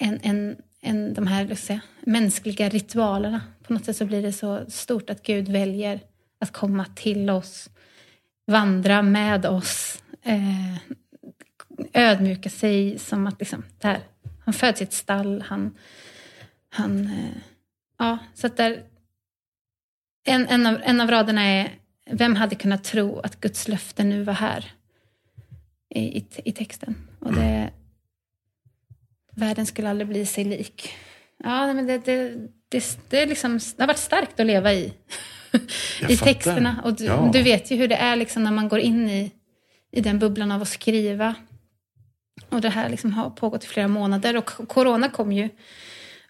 än, 0.00 0.18
än, 0.22 0.56
än 0.82 1.14
de 1.14 1.26
här 1.26 1.54
säga, 1.54 1.80
mänskliga 2.00 2.68
ritualerna. 2.68 3.40
På 3.62 3.72
något 3.72 3.84
sätt 3.84 3.96
så 3.96 4.04
blir 4.04 4.22
det 4.22 4.32
så 4.32 4.64
stort 4.68 5.10
att 5.10 5.22
Gud 5.22 5.48
väljer 5.48 6.00
att 6.40 6.52
komma 6.52 6.86
till 6.94 7.30
oss, 7.30 7.70
vandra 8.46 9.02
med 9.02 9.46
oss, 9.46 10.02
eh, 10.22 10.76
ödmjuka 11.92 12.50
sig 12.50 12.98
som 12.98 13.26
att 13.26 13.40
liksom, 13.40 13.64
där, 13.78 14.00
han 14.44 14.54
föds 14.54 14.80
i 14.80 14.84
ett 14.84 14.92
stall, 14.92 15.42
han, 15.42 15.76
han 16.68 17.06
eh, 17.06 17.42
ja, 17.98 18.18
så 18.34 18.46
att 18.46 18.56
där, 18.56 18.82
en, 20.24 20.46
en, 20.46 20.66
av, 20.66 20.80
en 20.84 21.00
av 21.00 21.10
raderna 21.10 21.42
är 21.42 21.80
Vem 22.12 22.36
hade 22.36 22.54
kunnat 22.54 22.84
tro 22.84 23.18
att 23.18 23.40
Guds 23.40 23.68
löfte 23.68 24.04
nu 24.04 24.22
var 24.22 24.32
här? 24.32 24.72
I, 25.94 26.00
i, 26.00 26.26
i 26.44 26.52
texten. 26.52 26.94
Och 27.18 27.32
det, 27.32 27.70
världen 29.36 29.66
skulle 29.66 29.90
aldrig 29.90 30.08
bli 30.08 30.26
sig 30.26 30.44
lik. 30.44 30.92
Ja, 31.44 31.72
men 31.72 31.86
det, 31.86 31.98
det, 31.98 32.34
det, 32.68 32.98
det, 33.08 33.26
liksom, 33.26 33.58
det 33.76 33.82
har 33.82 33.86
varit 33.86 33.98
starkt 33.98 34.40
att 34.40 34.46
leva 34.46 34.72
i. 34.72 34.92
I 36.08 36.16
texterna. 36.16 36.80
Och 36.84 36.94
du, 36.94 37.04
ja. 37.04 37.30
du, 37.32 37.42
vet 37.42 37.70
ju 37.70 37.76
hur 37.76 37.88
det 37.88 37.94
är 37.94 38.16
liksom 38.16 38.44
när 38.44 38.50
man 38.50 38.68
går 38.68 38.78
in 38.78 39.10
i, 39.10 39.32
i 39.90 40.00
den 40.00 40.18
bubblan 40.18 40.52
av 40.52 40.62
att 40.62 40.68
skriva. 40.68 41.34
Och 42.48 42.60
det 42.60 42.68
här 42.68 42.88
liksom 42.88 43.12
har 43.12 43.30
pågått 43.30 43.64
i 43.64 43.66
flera 43.66 43.88
månader. 43.88 44.36
Och 44.36 44.46
corona 44.46 45.08
kom 45.08 45.32
ju 45.32 45.48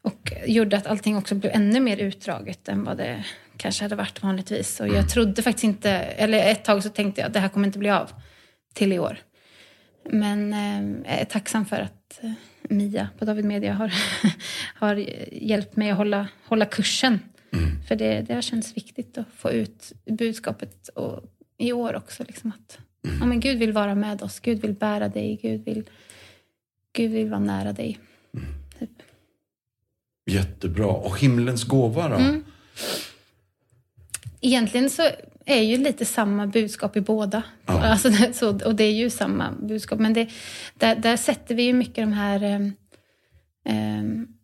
och 0.03 0.33
gjorde 0.47 0.77
att 0.77 0.87
allting 0.87 1.17
också 1.17 1.35
blev 1.35 1.53
ännu 1.55 1.81
mer 1.81 1.97
utdraget 1.97 2.69
än 2.69 2.85
vad 2.85 2.97
det 2.97 3.25
kanske 3.57 3.85
hade 3.85 3.97
varit 3.97 4.23
vanligtvis. 4.23 4.81
Och 4.81 4.87
jag 4.87 4.95
mm. 4.95 5.09
trodde 5.09 5.43
faktiskt 5.43 5.65
inte, 5.65 5.91
eller 5.91 6.51
ett 6.51 6.65
tag 6.65 6.83
så 6.83 6.89
tänkte 6.89 7.21
jag 7.21 7.29
att 7.29 7.33
det 7.33 7.41
här 7.41 7.49
kommer 7.49 7.67
inte 7.67 7.79
bli 7.79 7.91
av 7.91 8.11
till 8.75 8.93
i 8.93 8.99
år. 8.99 9.19
Men 10.11 10.53
eh, 10.53 11.11
jag 11.13 11.21
är 11.21 11.25
tacksam 11.25 11.67
för 11.67 11.77
att 11.77 12.19
eh, 12.23 12.33
Mia 12.63 13.09
på 13.19 13.25
David 13.25 13.45
Media 13.45 13.75
har, 13.75 13.93
har 14.75 14.95
hjälpt 15.33 15.77
mig 15.77 15.91
att 15.91 15.97
hålla, 15.97 16.29
hålla 16.47 16.67
kursen. 16.67 17.21
Mm. 17.53 17.83
För 17.89 17.97
det, 17.97 18.21
det 18.21 18.35
har 18.35 18.43
känts 18.43 18.77
viktigt 18.77 19.19
att 19.19 19.27
få 19.37 19.51
ut 19.51 19.93
budskapet 20.07 20.89
och, 20.89 21.23
i 21.59 21.73
år 21.73 21.97
också. 21.97 22.25
Liksom 22.25 22.53
att. 22.53 22.79
Ja, 23.03 23.27
men 23.27 23.41
Gud 23.41 23.59
vill 23.59 23.73
vara 23.73 23.95
med 23.95 24.23
oss, 24.23 24.41
Gud 24.41 24.61
vill 24.61 24.73
bära 24.73 25.09
dig, 25.09 25.39
Gud 25.43 25.65
vill, 25.65 25.85
Gud 26.93 27.11
vill 27.11 27.31
vara 27.31 27.41
nära 27.41 27.73
dig. 27.73 27.99
Mm. 28.35 28.47
Typ. 28.79 28.91
Jättebra. 30.27 30.87
Och 30.87 31.19
himlens 31.19 31.65
gåva 31.65 32.09
då? 32.09 32.17
Mm. 32.17 32.45
Egentligen 34.41 34.91
så 34.91 35.03
är 35.45 35.63
ju 35.63 35.77
lite 35.77 36.05
samma 36.05 36.47
budskap 36.47 36.97
i 36.97 37.01
båda. 37.01 37.43
Ja. 37.67 37.81
Alltså, 37.81 38.11
så, 38.33 38.67
och 38.67 38.75
det 38.75 38.85
är 38.85 38.93
ju 38.93 39.11
samma 39.11 39.53
budskap. 39.53 39.99
Men 39.99 40.13
det, 40.13 40.29
där, 40.75 40.97
där 40.97 41.17
sätter 41.17 41.55
vi 41.55 41.63
ju 41.63 41.73
mycket 41.73 41.97
de 41.97 42.13
här... 42.13 42.73
Um, 43.65 44.37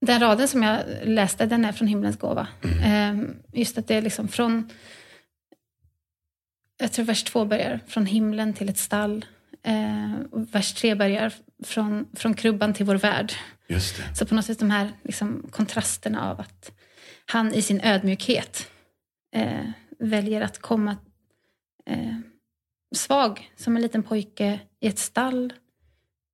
den 0.00 0.20
raden 0.20 0.48
som 0.48 0.62
jag 0.62 0.80
läste, 1.04 1.46
den 1.46 1.64
är 1.64 1.72
från 1.72 1.88
himlens 1.88 2.18
gåva. 2.18 2.48
Mm. 2.64 3.18
Um, 3.18 3.36
just 3.52 3.78
att 3.78 3.88
det 3.88 3.94
är 3.94 4.02
liksom 4.02 4.28
från... 4.28 4.70
Jag 6.78 6.92
tror 6.92 7.04
vers 7.04 7.24
två 7.24 7.44
börjar 7.44 7.80
från 7.86 8.06
himlen 8.06 8.54
till 8.54 8.68
ett 8.68 8.78
stall. 8.78 9.24
Uh, 9.68 10.16
vers 10.30 10.74
tre 10.74 10.94
börjar 10.94 11.34
från, 11.64 12.06
från 12.12 12.34
krubban 12.34 12.74
till 12.74 12.86
vår 12.86 12.94
värld. 12.94 13.32
Just 13.66 13.96
det. 13.96 14.16
Så 14.16 14.26
på 14.26 14.34
något 14.34 14.44
sätt 14.44 14.58
de 14.58 14.70
här 14.70 14.92
liksom, 15.02 15.46
kontrasterna 15.50 16.30
av 16.30 16.40
att 16.40 16.72
han 17.26 17.54
i 17.54 17.62
sin 17.62 17.80
ödmjukhet 17.80 18.70
uh, 19.36 19.70
väljer 19.98 20.40
att 20.40 20.58
komma 20.58 20.96
eh, 21.86 22.16
svag 22.94 23.50
som 23.56 23.76
en 23.76 23.82
liten 23.82 24.02
pojke 24.02 24.60
i 24.80 24.86
ett 24.86 24.98
stall 24.98 25.52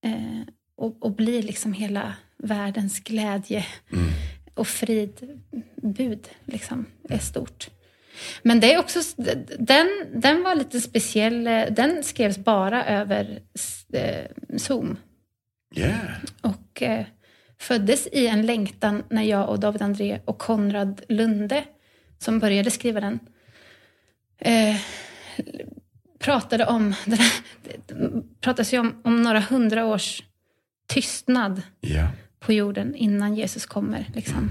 eh, 0.04 0.40
och, 0.76 1.02
och 1.04 1.12
blir 1.12 1.42
liksom 1.42 1.72
hela 1.72 2.14
världens 2.36 3.00
glädje 3.00 3.66
mm. 3.92 4.10
och 4.54 4.68
frid. 4.68 5.40
Bud 5.76 6.28
liksom, 6.44 6.86
är 7.08 7.18
stort. 7.18 7.70
Men 8.42 8.60
det 8.60 8.74
är 8.74 8.78
också, 8.78 9.00
den, 9.58 9.88
den 10.14 10.42
var 10.42 10.54
lite 10.54 10.80
speciell. 10.80 11.44
Den 11.70 12.02
skrevs 12.02 12.38
bara 12.38 12.84
över 12.84 13.40
eh, 13.92 14.56
Zoom. 14.56 14.96
Yeah. 15.74 16.00
Och 16.40 16.82
eh, 16.82 17.06
föddes 17.58 18.06
i 18.06 18.26
en 18.26 18.46
längtan 18.46 19.02
när 19.10 19.22
jag 19.22 19.48
och 19.48 19.60
David 19.60 19.82
André 19.82 20.20
och 20.24 20.38
Konrad 20.38 21.02
Lunde, 21.08 21.64
som 22.18 22.38
började 22.38 22.70
skriva 22.70 23.00
den, 23.00 23.18
eh, 24.38 24.76
pratade 26.18 26.66
om, 26.66 26.94
det 27.04 27.18
pratas 28.40 28.74
ju 28.74 28.78
om, 28.78 29.00
om 29.04 29.22
några 29.22 29.40
hundra 29.40 29.86
års 29.86 30.22
tystnad 30.86 31.62
yeah. 31.82 32.08
På 32.42 32.52
jorden 32.52 32.94
innan 32.94 33.34
Jesus 33.34 33.66
kommer. 33.66 34.10
Liksom. 34.14 34.50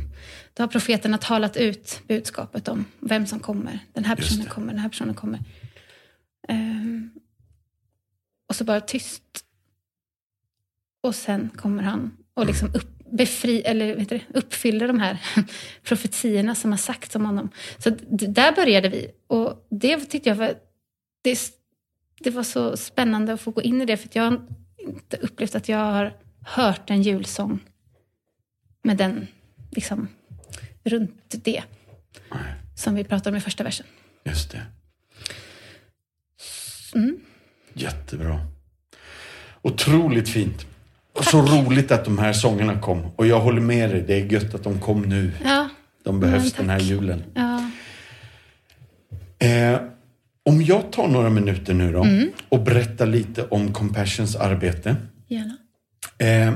Då 0.54 0.64
har 0.64 0.68
profeterna 0.68 1.18
talat 1.18 1.58
ut 1.58 2.02
budskapet 2.08 2.68
om 2.68 2.86
vem 3.00 3.28
som 3.28 3.40
kommer. 3.40 3.80
Den 3.94 4.06
här 4.06 4.16
personen 4.16 4.46
kommer, 4.46 4.68
den 4.68 4.80
här 4.80 4.90
personen 4.90 5.16
kommer. 5.16 5.40
Um, 6.50 7.10
och 8.48 8.56
så 8.56 8.64
bara 8.64 8.82
tyst. 8.82 9.24
Och 11.04 11.16
sen 11.16 11.50
kommer 11.56 11.84
han 11.84 12.18
och 12.34 12.46
liksom 12.46 12.68
upp, 12.68 13.12
befri, 13.12 13.62
eller 13.62 13.96
vet 13.96 14.10
du, 14.10 14.20
uppfyller 14.34 14.88
de 14.88 15.00
här 15.00 15.18
profetierna 15.84 16.56
som 16.56 16.72
har 16.72 16.78
sagts 16.78 17.16
om 17.16 17.26
honom. 17.26 17.50
Så 17.78 17.90
där 18.10 18.56
började 18.56 18.90
vi. 18.90 19.12
Och 19.28 19.68
det 19.70 19.98
tyckte 20.00 20.30
jag 20.30 20.36
var, 20.36 20.54
det, 21.22 21.40
det 22.20 22.30
var 22.30 22.44
så 22.44 22.78
spännande 22.78 23.34
att 23.34 23.42
få 23.42 23.52
gå 23.52 23.62
in 23.62 23.82
i 23.82 23.86
det. 23.86 23.98
För 23.98 24.10
jag 24.14 24.24
har 24.24 24.42
inte 24.78 25.18
upplevt 25.18 25.56
att 25.56 25.70
jag 25.70 25.78
har 25.78 26.18
hört 26.46 26.90
en 26.90 27.02
julsång 27.02 27.60
med 28.82 28.98
den, 28.98 29.28
liksom, 29.72 30.08
runt 30.84 31.44
det. 31.44 31.64
Som 32.76 32.96
vi 32.96 33.04
pratade 33.04 33.30
om 33.30 33.36
i 33.36 33.42
första 33.42 33.64
versen. 33.64 33.86
Just 34.24 34.52
det. 34.52 34.62
Mm. 36.96 37.18
Jättebra. 37.74 38.48
Otroligt 39.62 40.30
fint. 40.30 40.66
Och 41.14 41.26
så 41.26 41.42
roligt 41.42 41.92
att 41.92 42.06
de 42.06 42.20
här 42.20 42.34
sångerna 42.34 42.80
kom. 42.80 43.12
Och 43.16 43.28
jag 43.28 43.40
håller 43.40 43.62
med 43.62 43.90
dig, 43.90 44.02
det 44.02 44.14
är 44.14 44.26
gött 44.26 44.56
att 44.56 44.64
de 44.64 44.80
kom 44.80 45.02
nu. 45.02 45.32
Ja. 45.44 45.70
De 46.04 46.20
behövs 46.20 46.54
den 46.54 46.70
här 46.70 46.80
julen. 46.80 47.24
Ja. 47.34 47.72
Eh, 49.48 49.82
om 50.44 50.62
jag 50.62 50.92
tar 50.92 51.08
några 51.08 51.30
minuter 51.30 51.74
nu 51.74 51.92
då 51.92 52.04
mm. 52.04 52.30
och 52.50 52.64
berättar 52.64 53.06
lite 53.06 53.44
om 53.44 53.74
Compassions 53.74 54.36
arbete. 54.36 54.96
Gärna. 55.28 55.58
Eh, 56.18 56.54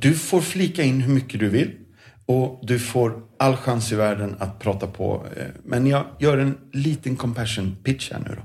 du 0.00 0.14
får 0.14 0.40
flika 0.40 0.82
in 0.82 1.00
hur 1.00 1.14
mycket 1.14 1.40
du 1.40 1.48
vill. 1.48 1.70
Och 2.26 2.60
du 2.62 2.78
får 2.78 3.22
all 3.38 3.56
chans 3.56 3.92
i 3.92 3.94
världen 3.94 4.36
att 4.38 4.58
prata 4.58 4.86
på. 4.86 5.26
Eh, 5.36 5.46
men 5.64 5.86
jag 5.86 6.06
gör 6.18 6.38
en 6.38 6.58
liten 6.72 7.16
compassion 7.16 7.76
pitch 7.84 8.10
här 8.12 8.20
nu 8.20 8.36
då. 8.36 8.42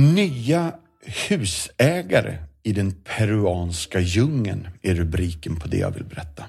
Nya 0.00 0.72
husägare 1.28 2.38
i 2.62 2.72
den 2.72 2.92
peruanska 2.92 4.00
djungeln 4.00 4.68
är 4.82 4.94
rubriken 4.94 5.56
på 5.56 5.68
det 5.68 5.76
jag 5.76 5.90
vill 5.90 6.04
berätta. 6.04 6.44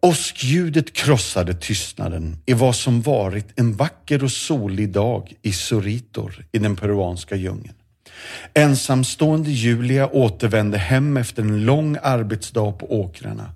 Åskljudet 0.00 0.92
krossade 0.92 1.54
tystnaden 1.54 2.36
i 2.46 2.52
vad 2.52 2.76
som 2.76 3.02
varit 3.02 3.60
en 3.60 3.72
vacker 3.72 4.24
och 4.24 4.32
solig 4.32 4.92
dag 4.92 5.34
i 5.42 5.52
Soritor 5.52 6.44
i 6.52 6.58
den 6.58 6.76
peruanska 6.76 7.36
djungeln. 7.36 7.77
Ensamstående 8.54 9.50
Julia 9.50 10.08
återvände 10.08 10.78
hem 10.78 11.16
efter 11.16 11.42
en 11.42 11.64
lång 11.64 11.96
arbetsdag 12.02 12.72
på 12.72 13.00
åkrarna. 13.00 13.52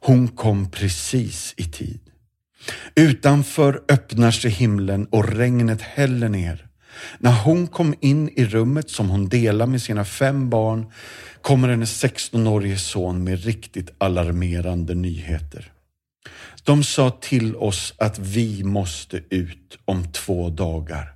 Hon 0.00 0.28
kom 0.28 0.70
precis 0.70 1.54
i 1.56 1.64
tid. 1.64 2.00
Utanför 2.94 3.82
öppnar 3.88 4.30
sig 4.30 4.50
himlen 4.50 5.06
och 5.06 5.28
regnet 5.28 5.82
häller 5.82 6.28
ner. 6.28 6.66
När 7.18 7.32
hon 7.32 7.66
kom 7.66 7.94
in 8.00 8.28
i 8.28 8.44
rummet 8.44 8.90
som 8.90 9.10
hon 9.10 9.28
delar 9.28 9.66
med 9.66 9.82
sina 9.82 10.04
fem 10.04 10.50
barn 10.50 10.86
kommer 11.42 11.68
hennes 11.68 12.04
16-årige 12.04 12.78
son 12.78 13.24
med 13.24 13.44
riktigt 13.44 13.90
alarmerande 13.98 14.94
nyheter. 14.94 15.72
De 16.64 16.84
sa 16.84 17.10
till 17.10 17.56
oss 17.56 17.94
att 17.98 18.18
vi 18.18 18.64
måste 18.64 19.20
ut 19.30 19.78
om 19.84 20.12
två 20.12 20.50
dagar. 20.50 21.13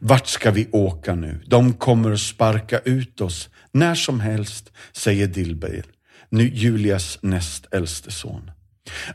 Vart 0.00 0.26
ska 0.26 0.50
vi 0.50 0.68
åka 0.72 1.14
nu? 1.14 1.40
De 1.46 1.72
kommer 1.72 2.12
att 2.12 2.20
sparka 2.20 2.78
ut 2.78 3.20
oss 3.20 3.48
när 3.72 3.94
som 3.94 4.20
helst, 4.20 4.72
säger 4.92 5.26
Dilbeir, 5.26 5.84
nu 6.28 6.48
Julias 6.54 7.18
näst 7.22 7.66
äldste 7.70 8.10
son. 8.10 8.50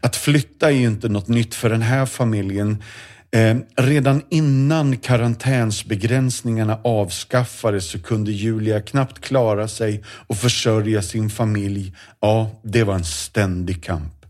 Att 0.02 0.16
flytta 0.16 0.68
är 0.68 0.76
ju 0.76 0.88
inte 0.88 1.10
något 1.10 1.28
nytt 1.28 1.56
för 1.56 1.70
den 1.70 1.82
här 1.82 2.06
familjen. 2.06 2.84
Eh, 3.32 3.58
redan 3.76 4.22
innan 4.30 4.98
karantänsbegränsningarna 4.98 6.80
avskaffades 6.84 7.90
så 7.90 8.02
kunde 8.02 8.32
Julia 8.32 8.82
knappt 8.82 9.20
klara 9.20 9.68
sig 9.68 10.04
och 10.08 10.38
försörja 10.38 11.02
sin 11.02 11.30
familj. 11.30 11.96
Ja, 12.20 12.52
det 12.64 12.84
var 12.84 12.96
en 12.96 13.06
ständig 13.06 13.84
kamp. 13.84 14.23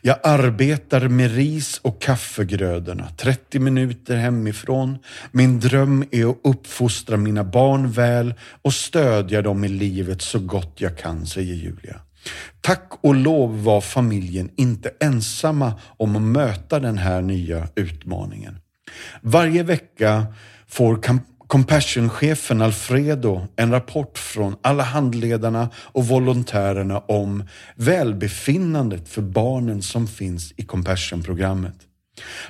Jag 0.00 0.16
arbetar 0.22 1.08
med 1.08 1.34
ris 1.34 1.78
och 1.82 2.02
kaffegrödorna 2.02 3.08
30 3.16 3.58
minuter 3.58 4.16
hemifrån. 4.16 4.98
Min 5.32 5.60
dröm 5.60 6.04
är 6.10 6.30
att 6.30 6.40
uppfostra 6.44 7.16
mina 7.16 7.44
barn 7.44 7.90
väl 7.90 8.34
och 8.62 8.74
stödja 8.74 9.42
dem 9.42 9.64
i 9.64 9.68
livet 9.68 10.22
så 10.22 10.38
gott 10.38 10.74
jag 10.80 10.98
kan, 10.98 11.26
säger 11.26 11.54
Julia. 11.54 12.00
Tack 12.60 12.92
och 13.00 13.14
lov 13.14 13.62
var 13.64 13.80
familjen 13.80 14.50
inte 14.56 14.90
ensamma 15.00 15.72
om 15.96 16.16
att 16.16 16.22
möta 16.22 16.80
den 16.80 16.98
här 16.98 17.22
nya 17.22 17.68
utmaningen. 17.74 18.58
Varje 19.20 19.62
vecka 19.62 20.26
får 20.66 21.02
Compassion-chefen 21.48 22.62
Alfredo 22.62 23.46
en 23.56 23.70
rapport 23.70 24.18
från 24.18 24.56
alla 24.62 24.82
handledarna 24.82 25.70
och 25.74 26.06
volontärerna 26.06 26.98
om 26.98 27.44
välbefinnandet 27.74 29.08
för 29.08 29.22
barnen 29.22 29.82
som 29.82 30.06
finns 30.06 30.52
i 30.56 30.62
Compassion-programmet. 30.62 31.74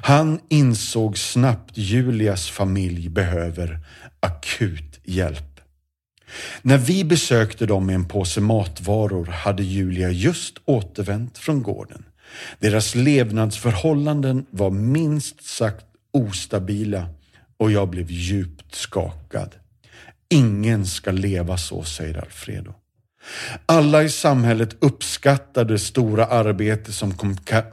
Han 0.03 0.40
insåg 0.49 1.18
snabbt 1.18 1.78
Julias 1.78 2.51
familj 2.51 3.09
behöver 3.09 3.80
akut 4.20 5.01
hjälp. 5.05 5.61
När 6.62 6.78
vi 6.78 7.05
besökte 7.05 7.66
dem 7.66 7.86
med 7.86 7.94
en 7.94 8.09
påse 8.09 8.40
matvaror 8.40 9.26
hade 9.26 9.62
Julia 9.62 10.11
just 10.11 10.59
återvänt 10.64 11.38
från 11.38 11.62
gården. 11.62 12.05
Deras 12.59 12.94
levnadsförhållanden 12.94 14.46
var 14.51 14.70
minst 14.70 15.44
sagt 15.44 15.86
ostabila 16.12 17.09
och 17.59 17.72
jag 17.72 17.88
blev 17.88 18.11
djupt 18.11 18.74
skakad. 18.74 19.54
Ingen 20.30 20.86
ska 20.86 21.11
leva 21.11 21.56
så, 21.56 21.82
säger 21.82 22.18
Alfredo. 22.18 22.74
Alla 23.66 24.02
i 24.02 24.09
samhället 24.09 24.76
uppskattar 24.80 25.64
det 25.64 25.78
stora 25.78 26.26
arbete 26.26 26.92
som, 26.92 27.14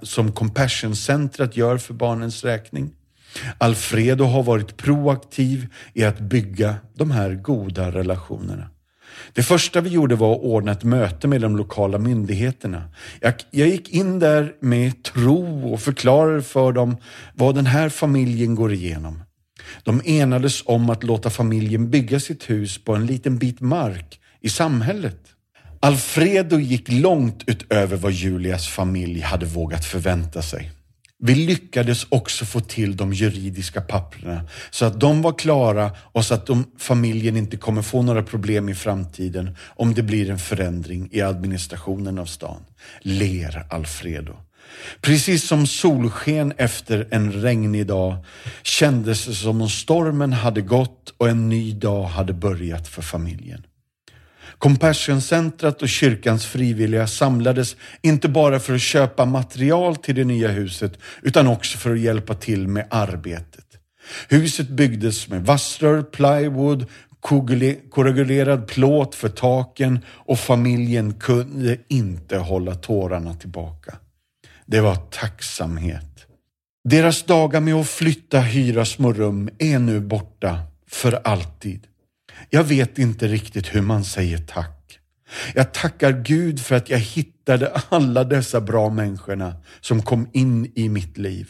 som 0.02 0.32
Compassion-centret 0.32 1.58
gör 1.58 1.78
för 1.78 1.94
barnens 1.94 2.44
räkning. 2.44 2.92
Alfredo 3.58 4.24
har 4.24 4.44
varit 4.44 4.78
proaktiv 4.78 5.68
i 5.94 6.04
att 6.04 6.20
bygga 6.20 6.76
de 6.94 7.12
här 7.12 7.34
goda 7.34 7.92
relationerna. 7.92 8.70
Det 9.34 9.44
första 9.44 9.82
vi 9.82 9.90
gjorde 9.90 10.16
var 10.16 10.36
att 10.36 10.42
ordna 10.42 10.72
ett 10.72 10.84
möte 10.84 11.28
med 11.28 11.42
de 11.42 11.58
lokala 11.58 11.98
myndigheterna. 11.98 12.84
Jag, 13.20 13.34
jag, 13.52 13.68
gick 13.68 13.90
in 13.90 14.20
där 14.20 14.56
med 14.60 15.04
tro 15.04 15.74
och 15.74 15.80
förklarade 15.80 16.42
för 16.42 16.72
dem 16.72 16.98
vad 17.34 17.56
den 17.56 17.66
här 17.66 17.90
familjen 17.90 18.56
går 18.56 18.74
igenom. 18.74 19.24
De 19.84 20.02
enades 20.06 20.64
om 20.66 20.90
att 20.90 21.04
låta 21.04 21.30
familjen 21.30 21.90
bygga 21.90 22.20
sitt 22.20 22.50
hus 22.50 22.84
på 22.84 22.96
en 22.96 23.06
liten 23.06 23.38
bit 23.38 23.62
mark 23.62 24.20
i 24.42 24.50
samhället. 24.50 25.20
Alfredo 25.80 26.60
gick 26.60 26.92
långt 26.92 27.44
utöver 27.48 27.98
vad 27.98 28.12
Julias 28.12 28.68
familj 28.68 29.20
hade 29.20 29.46
vågat 29.46 29.86
förvänta 29.86 30.42
sig. 30.42 30.72
Vi 31.20 31.36
lyckades 31.36 32.06
också 32.10 32.46
få 32.46 32.60
till 32.60 32.98
de 32.98 33.14
juridiska 33.14 33.82
papperna 33.82 34.48
så 34.72 34.86
att 34.86 35.00
de 35.00 35.22
var 35.22 35.34
klara 35.34 35.92
och 35.98 36.26
så 36.26 36.34
att 36.34 36.46
de, 36.46 36.66
familjen 36.78 37.38
inte 37.38 37.58
kommer 37.58 37.82
få 37.82 38.02
några 38.02 38.24
problem 38.24 38.70
i 38.70 38.76
framtiden 38.76 39.58
om 39.76 39.94
det 39.94 40.04
blir 40.04 40.30
en 40.30 40.40
förändring 40.40 41.10
i 41.12 41.22
administrationen 41.22 42.20
av 42.20 42.26
stan. 42.26 42.62
Ler 43.02 43.66
Alfredo. 43.70 44.34
Precis 45.02 45.48
som 45.48 45.68
solsken 45.68 46.54
efter 46.58 47.08
en 47.12 47.32
regnig 47.32 47.88
dag 47.88 48.16
kändes 48.64 49.26
det 49.26 49.34
som 49.34 49.62
om 49.62 49.70
stormen 49.70 50.34
hade 50.34 50.62
gått 50.62 51.14
och 51.18 51.30
en 51.30 51.50
ny 51.50 51.74
dag 51.74 52.04
hade 52.04 52.34
börjat 52.34 52.88
för 52.88 53.02
familjen. 53.02 53.66
Compassion-centret 54.58 55.82
och 55.82 55.90
kyrkans 55.90 56.46
frivilliga 56.46 57.08
samlades 57.08 57.76
inte 58.02 58.30
bara 58.30 58.60
för 58.60 58.76
att 58.76 58.82
köpa 58.82 59.26
material 59.26 59.96
till 59.96 60.16
det 60.16 60.24
nya 60.24 60.48
huset 60.48 61.00
utan 61.22 61.48
också 61.48 61.78
för 61.78 61.94
att 61.94 62.00
hjälpa 62.00 62.34
till 62.34 62.68
med 62.68 62.88
arbetet. 62.90 63.66
Huset 64.30 64.70
byggdes 64.70 65.28
med 65.28 65.46
vassrör, 65.46 66.02
plywood, 66.02 66.86
koagulerad 67.90 68.68
plåt 68.68 69.16
för 69.16 69.30
taken 69.30 70.00
och 70.08 70.40
familjen 70.40 71.14
kunde 71.14 71.78
inte 71.88 72.38
hålla 72.38 72.76
tårarna 72.76 73.34
tillbaka. 73.34 73.98
Det 74.66 74.82
var 74.82 74.96
tacksamhet. 74.96 76.26
Deras 76.84 77.24
dagar 77.24 77.60
med 77.60 77.74
att 77.74 77.90
flytta, 77.90 78.40
hyra 78.40 78.86
små 78.86 79.14
rum 79.14 79.50
är 79.60 79.80
nu 79.80 80.00
borta 80.00 80.60
för 80.88 81.22
alltid. 81.24 81.88
Jag 82.50 82.64
vet 82.64 83.00
inte 83.00 83.28
riktigt 83.28 83.76
hur 83.76 83.82
man 83.82 84.04
säger 84.04 84.38
tack. 84.38 85.00
Jag 85.56 85.74
tackar 85.74 86.12
Gud 86.12 86.60
för 86.60 86.76
att 86.76 86.90
jag 86.90 87.00
hittade 87.00 87.82
alla 87.90 88.24
dessa 88.24 88.62
bra 88.62 88.90
människorna 88.90 89.56
som 89.82 90.02
kom 90.02 90.28
in 90.34 90.72
i 90.76 90.90
mitt 90.90 91.18
liv. 91.18 91.50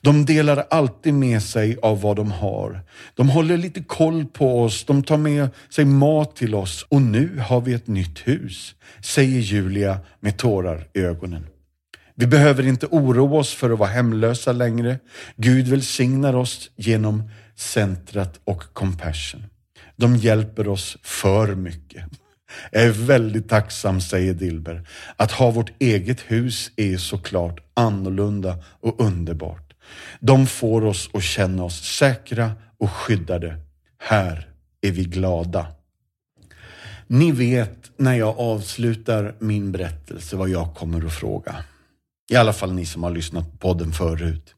De 0.00 0.24
delar 0.26 0.66
alltid 0.70 1.14
med 1.14 1.42
sig 1.42 1.76
av 1.82 2.00
vad 2.00 2.16
de 2.16 2.30
har. 2.30 2.80
De 3.14 3.28
håller 3.28 3.56
lite 3.56 3.82
koll 3.82 4.26
på 4.26 4.62
oss, 4.62 4.84
de 4.84 5.02
tar 5.02 5.16
med 5.16 5.48
sig 5.70 5.84
mat 5.84 6.36
till 6.36 6.54
oss 6.54 6.86
och 6.88 7.02
nu 7.02 7.38
har 7.48 7.60
vi 7.60 7.74
ett 7.74 7.86
nytt 7.86 8.18
hus, 8.18 8.74
säger 9.02 9.40
Julia 9.40 9.98
med 10.20 10.36
tårar 10.36 10.88
i 10.94 11.00
ögonen. 11.00 11.46
Vi 12.16 12.26
behöver 12.26 12.66
inte 12.66 12.86
oroa 12.86 13.38
oss 13.38 13.54
för 13.54 13.70
att 13.70 13.78
vara 13.78 13.88
hemlösa 13.88 14.52
längre. 14.52 14.98
Gud 15.36 15.68
välsignar 15.68 16.34
oss 16.34 16.70
genom 16.76 17.30
centrat 17.56 18.40
och 18.44 18.62
compassion. 18.72 19.44
De 19.96 20.16
hjälper 20.16 20.68
oss 20.68 20.96
för 21.02 21.54
mycket. 21.54 22.04
Jag 22.70 22.82
är 22.82 22.90
väldigt 22.90 23.48
tacksam, 23.48 24.00
säger 24.00 24.34
Dilber. 24.34 24.88
Att 25.16 25.32
ha 25.32 25.50
vårt 25.50 25.72
eget 25.78 26.20
hus 26.20 26.70
är 26.76 26.96
såklart 26.96 27.60
annorlunda 27.74 28.56
och 28.80 29.00
underbart. 29.00 29.74
De 30.20 30.46
får 30.46 30.84
oss 30.84 31.10
att 31.12 31.22
känna 31.22 31.64
oss 31.64 31.96
säkra 31.96 32.52
och 32.78 32.90
skyddade. 32.90 33.60
Här 33.98 34.48
är 34.80 34.90
vi 34.90 35.04
glada. 35.04 35.66
Ni 37.06 37.32
vet 37.32 37.90
när 37.96 38.14
jag 38.14 38.38
avslutar 38.38 39.34
min 39.38 39.72
berättelse 39.72 40.36
vad 40.36 40.48
jag 40.48 40.74
kommer 40.74 41.06
att 41.06 41.14
fråga. 41.14 41.64
I 42.30 42.36
alla 42.36 42.52
fall 42.52 42.72
ni 42.72 42.86
som 42.86 43.02
har 43.02 43.10
lyssnat 43.10 43.52
på 43.52 43.56
podden 43.56 43.92
förut. 43.92 44.54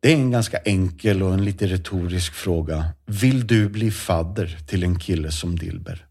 Det 0.00 0.12
är 0.12 0.16
en 0.16 0.30
ganska 0.30 0.58
enkel 0.58 1.22
och 1.22 1.34
en 1.34 1.44
lite 1.44 1.66
retorisk 1.66 2.32
fråga. 2.32 2.84
Vill 3.06 3.46
du 3.46 3.68
bli 3.68 3.90
fadder 3.90 4.58
till 4.66 4.82
en 4.82 4.98
kille 4.98 5.32
som 5.32 5.58
Dilber? 5.58 6.06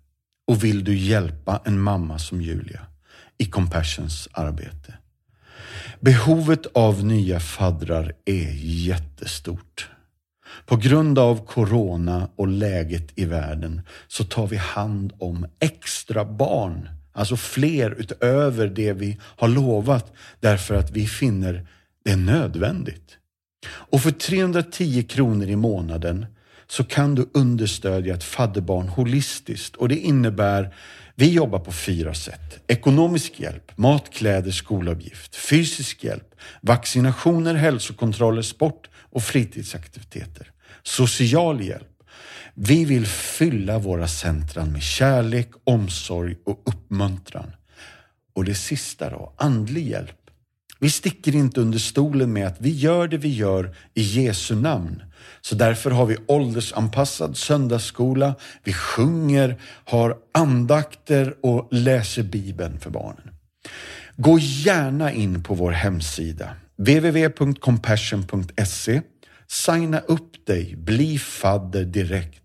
Och 0.47 0.63
vill 0.63 0.83
du 0.83 0.97
hjälpa 0.97 1.61
en 1.65 1.79
mamma 1.79 2.19
som 2.19 2.41
Julia 2.41 2.81
i 3.37 3.45
Compassions 3.45 4.27
arbete? 4.31 4.93
Behovet 5.99 6.65
av 6.73 7.05
nya 7.05 7.39
faddrar 7.39 8.13
är 8.25 8.51
jättestort. 8.61 9.89
På 10.65 10.75
grund 10.75 11.19
av 11.19 11.45
corona 11.45 12.29
och 12.35 12.47
läget 12.47 13.11
i 13.15 13.25
världen 13.25 13.81
så 14.07 14.23
tar 14.23 14.47
vi 14.47 14.57
hand 14.57 15.13
om 15.19 15.47
extra 15.59 16.25
barn 16.25 16.89
Alltså 17.15 17.37
fler 17.37 17.91
utöver 17.91 18.67
det 18.67 18.93
vi 18.93 19.17
har 19.21 19.47
lovat 19.47 20.13
därför 20.39 20.75
att 20.75 20.91
vi 20.91 21.07
finner 21.07 21.67
det 22.03 22.15
nödvändigt. 22.15 23.17
Och 23.67 24.01
för 24.01 24.11
310 24.11 25.03
kronor 25.03 25.47
i 25.47 25.55
månaden 25.55 26.25
så 26.67 26.83
kan 26.83 27.15
du 27.15 27.29
understödja 27.33 28.15
ett 28.15 28.23
fadderbarn 28.23 28.87
holistiskt. 28.87 29.75
Och 29.75 29.89
det 29.89 29.97
innebär, 29.97 30.75
vi 31.15 31.29
jobbar 31.33 31.59
på 31.59 31.71
fyra 31.71 32.13
sätt. 32.13 32.59
Ekonomisk 32.67 33.39
hjälp, 33.39 33.77
mat, 33.77 34.09
kläder, 34.13 34.51
skolavgift, 34.51 35.35
fysisk 35.35 36.03
hjälp, 36.03 36.35
vaccinationer, 36.61 37.53
hälsokontroller, 37.53 38.41
sport 38.41 38.89
och 38.95 39.23
fritidsaktiviteter. 39.23 40.51
Social 40.83 41.61
hjälp. 41.61 41.94
Vi 42.57 42.85
vill 42.85 43.05
fylla 43.05 43.79
våra 43.79 44.07
centran 44.07 44.71
med 44.71 44.81
kärlek, 44.81 45.49
omsorg 45.63 46.35
och 46.45 46.61
uppmuntran. 46.65 47.51
Och 48.35 48.45
det 48.45 48.55
sista 48.55 49.09
då, 49.09 49.33
andlig 49.37 49.87
hjälp. 49.87 50.17
Vi 50.79 50.89
sticker 50.89 51.35
inte 51.35 51.61
under 51.61 51.79
stolen 51.79 52.33
med 52.33 52.47
att 52.47 52.61
vi 52.61 52.69
gör 52.69 53.07
det 53.07 53.17
vi 53.17 53.35
gör 53.35 53.75
i 53.93 54.01
Jesu 54.01 54.55
namn. 54.55 55.03
Så 55.41 55.55
därför 55.55 55.91
har 55.91 56.05
vi 56.05 56.17
åldersanpassad 56.27 57.37
söndagsskola, 57.37 58.35
vi 58.63 58.73
sjunger, 58.73 59.61
har 59.85 60.17
andakter 60.33 61.35
och 61.41 61.67
läser 61.71 62.23
Bibeln 62.23 62.79
för 62.79 62.89
barnen. 62.89 63.29
Gå 64.17 64.39
gärna 64.39 65.11
in 65.11 65.43
på 65.43 65.53
vår 65.53 65.71
hemsida 65.71 66.49
www.compassion.se 66.77 69.01
Signa 69.47 69.99
upp 69.99 70.45
dig, 70.45 70.75
bli 70.75 71.19
fadder 71.19 71.85
direkt. 71.85 72.44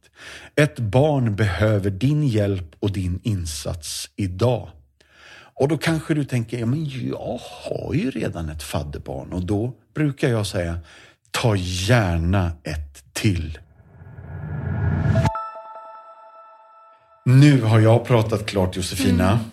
Ett 0.55 0.79
barn 0.79 1.37
behöver 1.37 1.91
din 1.91 2.23
hjälp 2.23 2.77
och 2.79 2.93
din 2.93 3.21
insats 3.23 4.11
idag. 4.17 4.69
Och 5.55 5.69
då 5.69 5.79
kanske 5.79 6.15
du 6.15 6.25
tänker, 6.25 6.59
ja, 6.59 6.67
men 6.67 6.85
jag 7.09 7.41
har 7.41 7.95
ju 7.95 8.11
redan 8.11 8.49
ett 8.49 8.63
fadderbarn 8.63 9.33
och 9.33 9.47
då 9.47 9.73
brukar 9.95 10.29
jag 10.29 10.47
säga, 10.47 10.79
ta 11.31 11.57
gärna 11.57 12.53
ett 12.65 13.05
till. 13.13 13.59
Nu 17.25 17.63
har 17.63 17.81
jag 17.81 18.07
pratat 18.07 18.47
klart 18.47 18.77
Josefina. 18.77 19.31
Mm. 19.31 19.45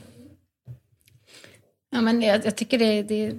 Ja, 1.90 2.02
men 2.02 2.22
jag, 2.22 2.46
jag 2.46 2.56
tycker 2.56 2.80
det, 2.80 3.04
det, 3.04 3.34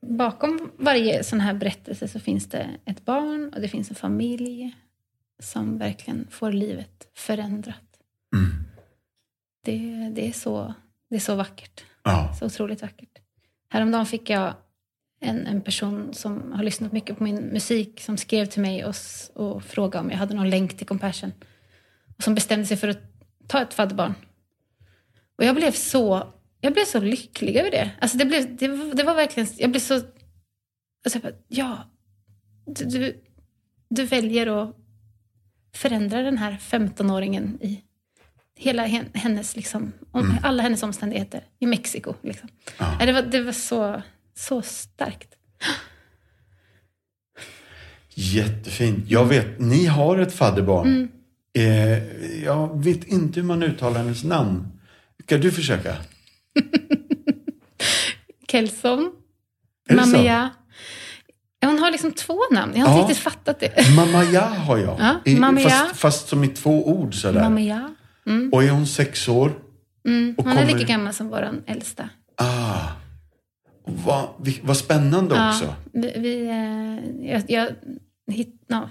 bakom 0.00 0.70
varje 0.76 1.24
sån 1.24 1.40
här 1.40 1.54
berättelse 1.54 2.08
så 2.08 2.20
finns 2.20 2.46
det 2.46 2.66
ett 2.84 3.04
barn 3.04 3.52
och 3.54 3.60
det 3.60 3.68
finns 3.68 3.90
en 3.90 3.96
familj 3.96 4.74
som 5.42 5.78
verkligen 5.78 6.26
får 6.30 6.52
livet 6.52 7.08
förändrat. 7.14 8.00
Mm. 8.34 8.64
Det, 9.64 10.10
det, 10.14 10.28
är 10.28 10.32
så, 10.32 10.74
det 11.10 11.16
är 11.16 11.20
så 11.20 11.34
vackert. 11.34 11.84
Ja. 12.02 12.34
Så 12.38 12.46
otroligt 12.46 12.82
vackert. 12.82 13.18
Häromdagen 13.68 14.06
fick 14.06 14.30
jag 14.30 14.54
en, 15.20 15.46
en 15.46 15.60
person 15.60 16.14
som 16.14 16.52
har 16.52 16.62
lyssnat 16.62 16.92
mycket 16.92 17.18
på 17.18 17.24
min 17.24 17.36
musik 17.36 18.00
som 18.00 18.16
skrev 18.16 18.46
till 18.46 18.62
mig 18.62 18.84
och, 18.84 18.94
och 19.34 19.64
frågade 19.64 20.04
om 20.04 20.10
jag 20.10 20.18
hade 20.18 20.34
någon 20.34 20.50
länk 20.50 20.76
till 20.76 20.86
Compassion. 20.86 21.32
Och 22.16 22.22
som 22.22 22.34
bestämde 22.34 22.66
sig 22.66 22.76
för 22.76 22.88
att 22.88 23.02
ta 23.46 23.62
ett 23.62 23.74
fadderbarn. 23.74 24.14
Och 25.38 25.44
jag 25.44 25.54
blev 25.56 25.72
så, 25.72 26.32
jag 26.60 26.72
blev 26.72 26.84
så 26.84 27.00
lycklig 27.00 27.56
över 27.56 27.70
det. 27.70 27.90
Alltså 28.00 28.18
det, 28.18 28.24
blev, 28.24 28.56
det, 28.56 28.94
det 28.94 29.02
var 29.02 29.14
verkligen, 29.14 29.48
jag 29.58 29.70
blev 29.70 29.80
så... 29.80 29.94
Alltså 31.04 31.20
ja, 31.48 31.78
du, 32.66 32.84
du, 32.84 33.24
du 33.88 34.04
väljer 34.04 34.46
att 34.46 34.76
förändra 35.76 36.22
den 36.22 36.38
här 36.38 36.58
15-åringen 36.60 37.62
i 37.62 37.82
hela 38.56 38.82
hennes, 39.14 39.56
liksom, 39.56 39.92
mm. 40.14 40.36
alla 40.42 40.62
hennes 40.62 40.82
omständigheter 40.82 41.44
i 41.58 41.66
Mexiko. 41.66 42.14
Liksom. 42.22 42.48
Ja. 42.78 42.96
Det, 43.06 43.12
var, 43.12 43.22
det 43.22 43.40
var 43.40 43.52
så, 43.52 44.02
så 44.34 44.62
starkt. 44.62 45.28
Jättefint. 48.14 49.10
Jag 49.10 49.24
vet, 49.24 49.60
ni 49.60 49.86
har 49.86 50.18
ett 50.18 50.34
fadderbarn. 50.34 50.86
Mm. 50.86 51.08
Eh, 51.58 52.44
jag 52.44 52.84
vet 52.84 53.04
inte 53.04 53.40
hur 53.40 53.46
man 53.46 53.62
uttalar 53.62 53.98
hennes 53.98 54.24
namn. 54.24 54.68
Ska 55.24 55.38
du 55.38 55.52
försöka? 55.52 55.96
Kelson. 58.48 59.12
Mamia. 59.90 60.50
Hon 61.64 61.78
har 61.78 61.90
liksom 61.90 62.12
två 62.12 62.38
namn. 62.50 62.72
Jag 62.76 62.86
har 62.86 62.92
inte 62.92 63.00
ja. 63.00 63.08
riktigt 63.08 63.24
fattat 63.24 63.60
det. 63.60 63.90
Mamaya 63.96 64.40
har 64.40 64.78
jag. 64.78 64.96
Ja, 65.00 65.20
I, 65.24 65.36
fast, 65.62 65.96
fast, 65.96 66.28
som 66.28 66.44
i 66.44 66.48
två 66.48 66.88
ord 66.88 67.14
sådär. 67.14 67.42
Mamaya. 67.42 67.94
Mm. 68.26 68.50
Och 68.52 68.64
är 68.64 68.70
hon 68.70 68.86
sex 68.86 69.28
år? 69.28 69.52
Mm. 70.08 70.34
Hon 70.36 70.44
kommer... 70.44 70.62
är 70.62 70.66
lika 70.66 70.84
gammal 70.84 71.12
som 71.12 71.28
vår 71.28 71.62
äldsta. 71.66 72.08
Ah. 72.36 72.88
Vad, 73.84 74.28
vad 74.62 74.76
spännande 74.76 75.34
ja, 75.34 75.48
också. 75.48 75.74
Vi, 75.92 76.12
vi, 76.16 76.48
eh, 76.48 77.30
jag, 77.30 77.42
jag, 77.48 77.68
hit, 78.34 78.64
no. 78.68 78.90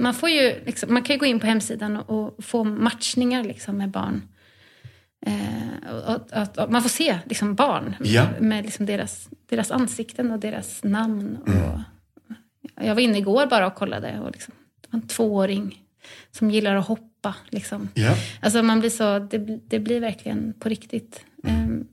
man, 0.00 0.14
får 0.14 0.28
ju 0.28 0.54
liksom, 0.66 0.92
man 0.92 1.02
kan 1.02 1.14
ju 1.14 1.20
gå 1.20 1.26
in 1.26 1.40
på 1.40 1.46
hemsidan 1.46 1.96
och, 1.96 2.10
och 2.10 2.44
få 2.44 2.64
matchningar 2.64 3.44
liksom 3.44 3.78
med 3.78 3.90
barn. 3.90 4.22
Eh, 5.26 5.94
och, 5.94 6.14
och, 6.14 6.58
och, 6.58 6.72
man 6.72 6.82
får 6.82 6.88
se 6.88 7.18
liksom 7.24 7.54
barn 7.54 7.94
ja. 8.00 8.26
med 8.40 8.64
liksom 8.64 8.86
deras, 8.86 9.28
deras 9.48 9.70
ansikten 9.70 10.30
och 10.30 10.38
deras 10.38 10.84
namn. 10.84 11.38
Och, 11.42 11.48
mm. 11.48 11.80
Jag 12.80 12.94
var 12.94 13.02
inne 13.02 13.18
igår 13.18 13.46
bara 13.46 13.66
och 13.66 13.74
kollade. 13.74 14.20
Och 14.20 14.30
liksom, 14.32 14.54
det 14.80 14.88
var 14.90 15.00
en 15.00 15.08
tvååring 15.08 15.82
som 16.30 16.50
gillar 16.50 16.76
att 16.76 16.86
hoppa. 16.86 17.34
Liksom. 17.48 17.88
Yeah. 17.94 18.18
Alltså 18.40 18.62
man 18.62 18.80
blir 18.80 18.90
så, 18.90 19.18
det, 19.18 19.38
det 19.68 19.78
blir 19.78 20.00
verkligen 20.00 20.54
på 20.58 20.68
riktigt. 20.68 21.24
Mm. 21.44 21.86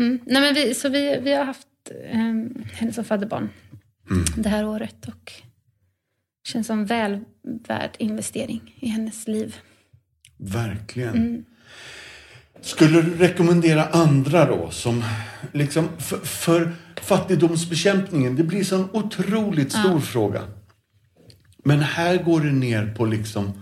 Mm. 0.00 0.20
Nej, 0.26 0.42
men 0.42 0.54
vi, 0.54 0.74
så 0.74 0.88
vi, 0.88 1.18
vi 1.22 1.34
har 1.34 1.44
haft 1.44 1.68
um, 2.12 2.64
henne 2.72 2.92
som 2.92 3.04
fadderbarn 3.04 3.48
mm. 4.10 4.24
det 4.36 4.48
här 4.48 4.66
året. 4.66 5.08
Och 5.08 5.32
känns 6.44 6.66
som 6.66 6.86
väl 6.86 7.20
värd 7.42 7.90
investering 7.98 8.76
i 8.80 8.88
hennes 8.88 9.28
liv. 9.28 9.56
Verkligen. 10.36 11.14
Mm. 11.14 11.44
Skulle 12.60 13.02
du 13.02 13.16
rekommendera 13.16 13.84
andra 13.84 14.46
då 14.46 14.70
som 14.70 15.04
liksom 15.52 15.88
för, 15.98 16.18
för 16.18 16.72
fattigdomsbekämpningen, 17.02 18.36
det 18.36 18.42
blir 18.42 18.64
så 18.64 18.76
en 18.76 18.88
otroligt 18.92 19.72
stor 19.72 19.92
ja. 19.92 20.00
fråga. 20.00 20.42
Men 21.64 21.80
här 21.80 22.16
går 22.22 22.40
det 22.40 22.52
ner 22.52 22.94
på 22.94 23.06
liksom, 23.06 23.52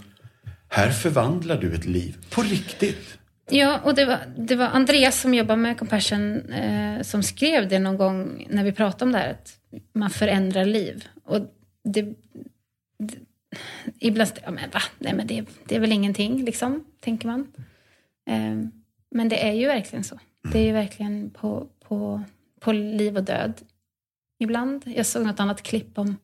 här 0.69 0.91
förvandlar 0.91 1.61
du 1.61 1.75
ett 1.75 1.85
liv. 1.85 2.17
På 2.31 2.43
riktigt. 2.43 3.19
Ja, 3.51 3.81
och 3.85 3.95
det 3.95 4.05
var, 4.05 4.19
det 4.37 4.57
var 4.57 4.67
Andreas 4.67 5.21
som 5.21 5.35
jobbar 5.35 5.57
med 5.57 5.79
Compassion 5.79 6.53
eh, 6.53 7.03
som 7.03 7.23
skrev 7.23 7.69
det 7.69 7.79
någon 7.79 7.97
gång 7.97 8.47
när 8.51 8.65
vi 8.65 8.73
pratade 8.73 9.05
om 9.05 9.13
det 9.13 9.19
här, 9.19 9.31
att 9.31 9.59
man 9.93 10.11
förändrar 10.11 10.65
liv. 10.65 11.09
Och 11.25 11.41
det, 11.85 12.03
det 12.99 13.19
ibland, 13.99 14.31
ja 14.45 14.51
men 14.51 14.71
va, 14.71 14.83
nej 14.99 15.15
men 15.15 15.27
det, 15.27 15.45
det 15.65 15.77
är 15.77 15.81
väl 15.81 15.93
ingenting 15.93 16.45
liksom, 16.45 16.85
tänker 17.01 17.29
man. 17.29 17.53
Eh, 18.31 18.69
men 19.11 19.29
det 19.29 19.49
är 19.49 19.53
ju 19.53 19.67
verkligen 19.67 20.05
så. 20.05 20.19
Det 20.53 20.59
är 20.59 20.65
ju 20.65 20.73
verkligen 20.73 21.31
på, 21.31 21.67
på, 21.89 22.23
på 22.61 22.73
liv 22.73 23.17
och 23.17 23.25
död 23.25 23.55
ibland. 24.39 24.83
Jag 24.87 25.07
såg 25.07 25.27
något 25.27 25.41
annat 25.41 25.63
klipp 25.63 25.99
om 25.99 26.17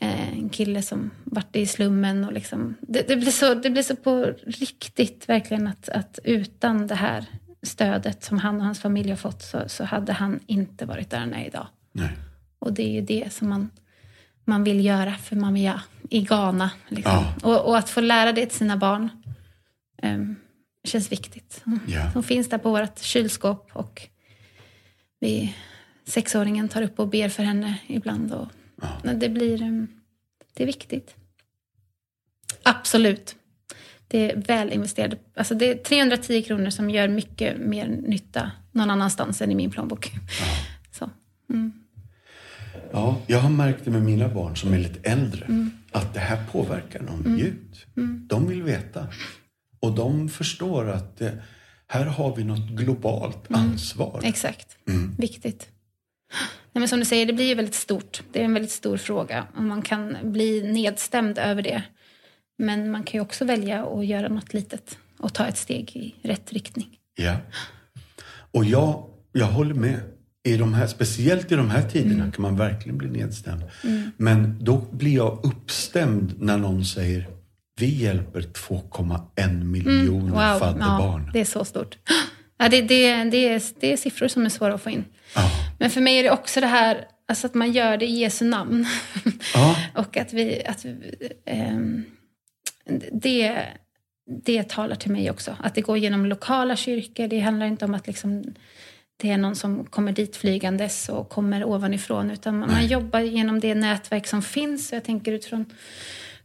eh, 0.00 0.38
en 0.38 0.48
kille 0.48 0.82
som 0.82 1.10
varit 1.24 1.56
i 1.56 1.66
slummen. 1.66 2.24
Och 2.24 2.32
liksom, 2.32 2.74
det, 2.80 3.08
det, 3.08 3.16
blir 3.16 3.30
så, 3.30 3.54
det 3.54 3.70
blir 3.70 3.82
så 3.82 3.96
på 3.96 4.34
riktigt 4.46 5.28
verkligen 5.28 5.66
att, 5.66 5.88
att 5.88 6.18
utan 6.24 6.86
det 6.86 6.94
här 6.94 7.26
stödet 7.62 8.24
som 8.24 8.38
han 8.38 8.56
och 8.56 8.64
hans 8.64 8.80
familj 8.80 9.10
har 9.10 9.16
fått 9.16 9.42
så, 9.42 9.62
så 9.66 9.84
hade 9.84 10.12
han 10.12 10.40
inte 10.46 10.86
varit 10.86 11.10
där 11.10 11.18
han 11.18 11.34
är 11.34 11.46
idag. 11.46 11.66
Nej. 11.92 12.10
Och 12.58 12.72
det 12.72 12.82
är 12.82 12.92
ju 12.92 13.00
det 13.00 13.32
som 13.32 13.48
man, 13.48 13.70
man 14.44 14.64
vill 14.64 14.84
göra 14.84 15.14
för 15.14 15.36
Mamia 15.36 15.82
i 16.10 16.22
Ghana. 16.22 16.70
Liksom. 16.88 17.12
Ja. 17.12 17.34
Och, 17.42 17.68
och, 17.68 17.78
att 17.78 17.90
få 17.90 18.00
lära 18.00 18.32
det 18.32 18.46
till 18.46 18.58
sina 18.58 18.76
barn. 18.76 19.08
Um, 20.02 20.36
känns 20.84 21.12
viktigt. 21.12 21.64
Ja. 21.86 22.10
De 22.14 22.22
finns 22.22 22.48
där 22.48 22.58
på 22.58 22.70
vårt 22.70 22.98
kylskåp 22.98 23.70
och 23.72 24.08
vi, 25.22 25.54
sexåringen 26.04 26.68
tar 26.68 26.82
upp 26.82 26.98
och 26.98 27.08
ber 27.08 27.28
för 27.28 27.42
henne 27.42 27.78
ibland. 27.86 28.32
Och, 28.32 28.48
ja. 28.82 29.12
det, 29.12 29.28
blir, 29.28 29.62
um, 29.62 29.86
det 30.54 30.62
är 30.62 30.66
viktigt. 30.66 31.14
Absolut. 32.62 33.36
Det 34.08 34.30
är 34.30 34.36
väl 34.36 34.72
investerade. 34.72 35.16
Alltså 35.34 35.54
det 35.54 35.70
är 35.70 35.74
310 35.74 36.42
kronor 36.42 36.70
som 36.70 36.90
gör 36.90 37.08
mycket 37.08 37.58
mer 37.58 37.86
nytta 37.88 38.50
någon 38.72 38.90
annanstans 38.90 39.42
än 39.42 39.52
i 39.52 39.54
min 39.54 39.70
plånbok. 39.70 40.12
Ja. 40.40 40.46
Så, 40.90 41.10
mm. 41.50 41.72
Ja, 42.92 43.18
jag 43.26 43.38
har 43.38 43.50
märkt 43.50 43.84
det 43.84 43.90
med 43.90 44.02
mina 44.02 44.28
barn 44.28 44.56
som 44.56 44.72
är 44.72 44.78
lite 44.78 45.10
äldre. 45.10 45.44
Mm. 45.44 45.70
Att 45.92 46.14
det 46.14 46.20
här 46.20 46.44
påverkar 46.52 47.02
dem 47.02 47.22
mm. 47.26 47.38
djupt. 47.38 47.86
Mm. 47.96 48.26
De 48.28 48.48
vill 48.48 48.62
veta. 48.62 49.06
Och 49.80 49.94
de 49.94 50.28
förstår 50.28 50.90
att 50.90 51.20
eh, 51.20 51.30
här 51.92 52.04
har 52.04 52.36
vi 52.36 52.44
något 52.44 52.68
globalt 52.68 53.50
mm. 53.50 53.60
ansvar. 53.60 54.20
Exakt. 54.22 54.76
Mm. 54.88 55.14
Viktigt. 55.18 55.68
Nej, 56.72 56.80
men 56.80 56.88
som 56.88 56.98
du 56.98 57.04
säger, 57.04 57.26
det 57.26 57.32
blir 57.32 57.48
ju 57.48 57.54
väldigt 57.54 57.74
stort. 57.74 58.22
Det 58.32 58.40
är 58.40 58.44
en 58.44 58.54
väldigt 58.54 58.72
stor 58.72 58.96
fråga 58.96 59.46
och 59.56 59.62
man 59.62 59.82
kan 59.82 60.16
bli 60.22 60.72
nedstämd 60.72 61.38
över 61.38 61.62
det. 61.62 61.82
Men 62.58 62.90
man 62.90 63.02
kan 63.02 63.18
ju 63.18 63.22
också 63.22 63.44
välja 63.44 63.84
att 63.84 64.06
göra 64.06 64.28
något 64.28 64.54
litet 64.54 64.98
och 65.18 65.34
ta 65.34 65.46
ett 65.46 65.56
steg 65.56 65.96
i 65.96 66.14
rätt 66.28 66.52
riktning. 66.52 66.88
Ja. 67.14 67.36
Och 68.50 68.64
jag, 68.64 69.04
jag 69.32 69.46
håller 69.46 69.74
med. 69.74 70.00
i 70.44 70.56
de 70.56 70.74
här, 70.74 70.86
speciellt 70.86 71.52
i 71.52 71.54
de 71.54 71.70
här 71.70 71.88
tiderna 71.88 72.30
kan 72.30 72.42
man 72.42 72.56
verkligen 72.56 72.98
bli 72.98 73.08
nedstämd. 73.08 73.62
Men 74.16 74.64
då 74.64 74.76
blir 74.76 75.14
jag 75.14 75.40
uppstämd 75.42 76.34
när 76.38 76.58
någon 76.58 76.84
säger 76.84 77.41
vi 77.76 77.86
hjälper 77.86 78.40
2,1 78.40 79.64
miljoner 79.64 80.58
fadderbarn. 80.58 81.22
Ja, 81.26 81.30
det 81.32 81.40
är 81.40 81.44
så 81.44 81.64
stort. 81.64 81.98
Ja, 82.58 82.68
det, 82.68 82.82
det, 82.82 83.24
det, 83.24 83.48
är, 83.48 83.62
det 83.80 83.92
är 83.92 83.96
siffror 83.96 84.28
som 84.28 84.44
är 84.44 84.48
svåra 84.48 84.74
att 84.74 84.82
få 84.82 84.90
in. 84.90 85.04
Ja. 85.34 85.50
Men 85.78 85.90
för 85.90 86.00
mig 86.00 86.18
är 86.18 86.22
det 86.22 86.30
också 86.30 86.60
det 86.60 86.66
här 86.66 87.04
alltså 87.28 87.46
att 87.46 87.54
man 87.54 87.72
gör 87.72 87.96
det 87.96 88.06
i 88.06 88.18
Jesu 88.18 88.44
namn. 88.44 88.86
Ja. 89.54 89.76
Och 89.94 90.16
att 90.16 90.32
vi... 90.32 90.62
Att, 90.66 90.86
ehm, 91.44 92.04
det, 93.12 93.66
det 94.44 94.68
talar 94.68 94.96
till 94.96 95.10
mig 95.10 95.30
också. 95.30 95.56
Att 95.60 95.74
det 95.74 95.80
går 95.80 95.98
genom 95.98 96.26
lokala 96.26 96.76
kyrkor. 96.76 97.26
Det 97.26 97.40
handlar 97.40 97.66
inte 97.66 97.84
om 97.84 97.94
att 97.94 98.06
liksom, 98.06 98.44
det 99.16 99.30
är 99.30 99.38
någon 99.38 99.56
som 99.56 99.84
kommer 99.84 100.12
dit 100.12 100.36
flygandes 100.36 101.08
och 101.08 101.28
kommer 101.28 101.64
ovanifrån. 101.64 102.30
Utan 102.30 102.58
man 102.58 102.68
Nej. 102.68 102.86
jobbar 102.86 103.20
genom 103.20 103.60
det 103.60 103.74
nätverk 103.74 104.26
som 104.26 104.42
finns. 104.42 104.92
Jag 104.92 105.04
tänker 105.04 105.32
utifrån 105.32 105.66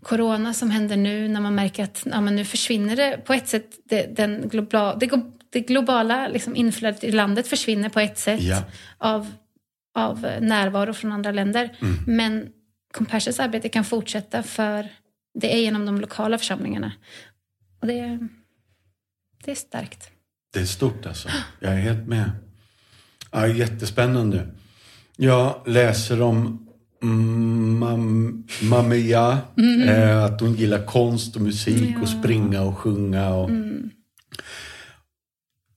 corona 0.02 0.54
som 0.54 0.72
händer 0.72 0.98
nu 0.98 1.28
när 1.28 1.42
man 1.42 1.56
märker 1.56 1.84
att 1.84 2.04
ja, 2.12 2.22
men 2.22 2.36
nu 2.36 2.46
försvinner 2.46 2.96
det 2.96 3.18
på 3.26 3.34
ett 3.34 3.48
sätt. 3.48 3.70
Det, 3.90 4.16
den 4.16 4.50
globala, 4.50 4.96
det, 4.96 5.12
det 5.50 5.60
globala 5.60 6.28
liksom 6.28 6.56
inflödet 6.56 7.04
i 7.04 7.12
landet 7.12 7.48
försvinner 7.48 7.90
på 7.90 8.00
ett 8.00 8.18
sätt 8.18 8.42
Ja. 8.42 8.64
av, 8.98 9.34
av 9.96 10.20
närvaro 10.42 10.94
från 10.94 11.12
andra 11.12 11.32
länder. 11.32 11.78
Men 12.08 12.50
Compassions 12.94 13.40
arbete 13.40 13.70
kan 13.70 13.84
fortsätta 13.86 14.44
för 14.44 14.88
det 15.40 15.54
är 15.56 15.60
genom 15.60 15.86
de 15.86 16.02
lokala 16.02 16.38
församlingarna. 16.38 16.92
Och 17.82 17.88
det 17.88 18.00
är, 18.00 18.28
det 19.44 19.52
är 19.52 19.56
starkt. 19.56 20.10
Det 20.54 20.60
är 20.60 20.66
stort 20.66 21.06
alltså. 21.06 21.30
Jag 21.60 21.74
är 21.74 21.78
helt 21.78 22.08
med. 22.08 22.32
Ja, 23.32 23.48
jättespännande. 23.48 24.48
Jag 25.16 25.64
läser 25.66 26.22
om 26.22 26.38
mm, 26.38 26.67
mam, 27.02 28.44
Mamia, 28.62 29.40
eh, 29.88 30.24
att 30.24 30.42
hon 30.42 30.54
gillar 30.54 30.86
konst 30.86 31.36
och 31.36 31.42
musik 31.42 31.96
och 32.02 32.10
springa 32.10 32.62
och 32.62 32.78
sjunga. 32.78 33.30
Och... 33.30 33.50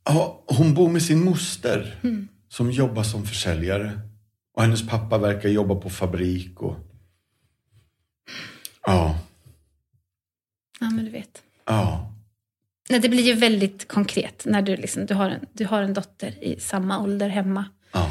Ja, 0.04 0.44
hon 0.46 0.74
bor 0.74 0.88
med 0.88 1.02
sin 1.02 1.24
moster 1.24 2.00
som 2.48 2.70
jobbar 2.70 3.02
som 3.02 3.26
försäljare. 3.26 4.00
Och 4.56 4.62
hennes 4.62 4.88
pappa 4.88 5.18
verkar 5.18 5.48
jobba 5.48 5.74
på 5.74 5.90
fabrik. 5.90 6.62
Och... 6.62 6.76
Ja, 8.86 9.18
Ja, 10.80 10.90
men 10.90 11.04
du 11.04 11.10
vet. 11.10 11.42
ja. 11.64 12.06
Nej, 12.88 13.00
det 13.00 13.08
blir 13.08 13.22
ju 13.22 13.34
väldigt 13.34 13.88
konkret 13.88 14.42
när 14.46 14.62
du, 14.62 14.76
liksom, 14.76 15.06
du, 15.06 15.14
har 15.14 15.30
en, 15.30 15.46
du 15.52 15.66
har 15.66 15.82
en 15.82 15.94
dotter 15.94 16.44
i 16.44 16.60
samma 16.60 17.02
ålder 17.02 17.28
hemma. 17.28 17.64
ja. 17.92 18.10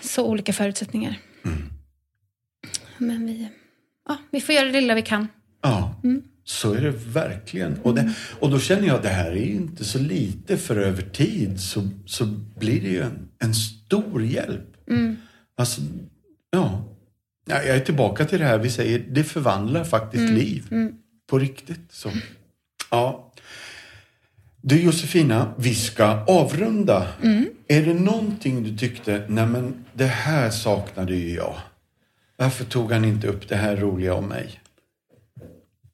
Så 0.00 0.26
olika 0.26 0.52
förutsättningar. 0.52 1.18
Mm. 1.44 1.62
Men 2.98 3.26
vi, 3.26 3.48
ja, 4.08 4.16
vi 4.30 4.40
får 4.40 4.54
göra 4.54 4.66
det 4.66 4.80
lilla 4.80 4.94
vi 4.94 5.02
kan. 5.02 5.28
Ja, 5.62 6.00
så 6.44 6.72
är 6.72 6.80
det 6.80 6.90
verkligen. 6.90 7.78
Och, 7.82 7.94
det, 7.94 8.14
och 8.40 8.50
då 8.50 8.58
känner 8.58 8.86
jag 8.86 8.96
att 8.96 9.02
det 9.02 9.08
här 9.08 9.30
är 9.30 9.44
ju 9.44 9.54
inte 9.54 9.84
så 9.84 9.98
lite 9.98 10.56
för 10.56 10.76
över 10.76 11.02
tid 11.02 11.60
så, 11.60 11.88
så 12.06 12.26
blir 12.56 12.80
det 12.80 12.88
ju 12.88 13.02
en, 13.02 13.28
en 13.38 13.54
stor 13.54 14.24
hjälp. 14.24 14.76
Alltså, 15.56 15.80
ja. 16.50 16.84
ja. 17.46 17.62
Jag 17.62 17.76
är 17.76 17.80
tillbaka 17.80 18.24
till 18.24 18.38
det 18.38 18.44
här 18.44 18.58
vi 18.58 18.70
säger, 18.70 18.98
det 18.98 19.24
förvandlar 19.24 19.84
faktiskt 19.84 20.32
liv. 20.32 20.66
På 21.26 21.38
riktigt. 21.38 21.92
Så. 21.92 22.10
Ja. 22.90 23.29
Du 24.62 24.82
Josefina, 24.82 25.54
vi 25.58 25.74
ska 25.74 26.24
avrunda. 26.26 27.06
Är 27.68 27.82
det 27.82 27.94
någonting 27.94 28.62
du 28.62 28.76
tyckte, 28.76 29.24
nej 29.28 29.46
men 29.46 29.84
det 29.92 30.06
här 30.06 30.50
saknade 30.50 31.14
ju 31.14 31.34
jag. 31.34 31.54
Varför 32.36 32.64
tog 32.64 32.92
han 32.92 33.04
inte 33.04 33.26
upp 33.26 33.48
det 33.48 33.56
här 33.56 33.76
roliga 33.76 34.14
om 34.14 34.26
mig? 34.26 34.60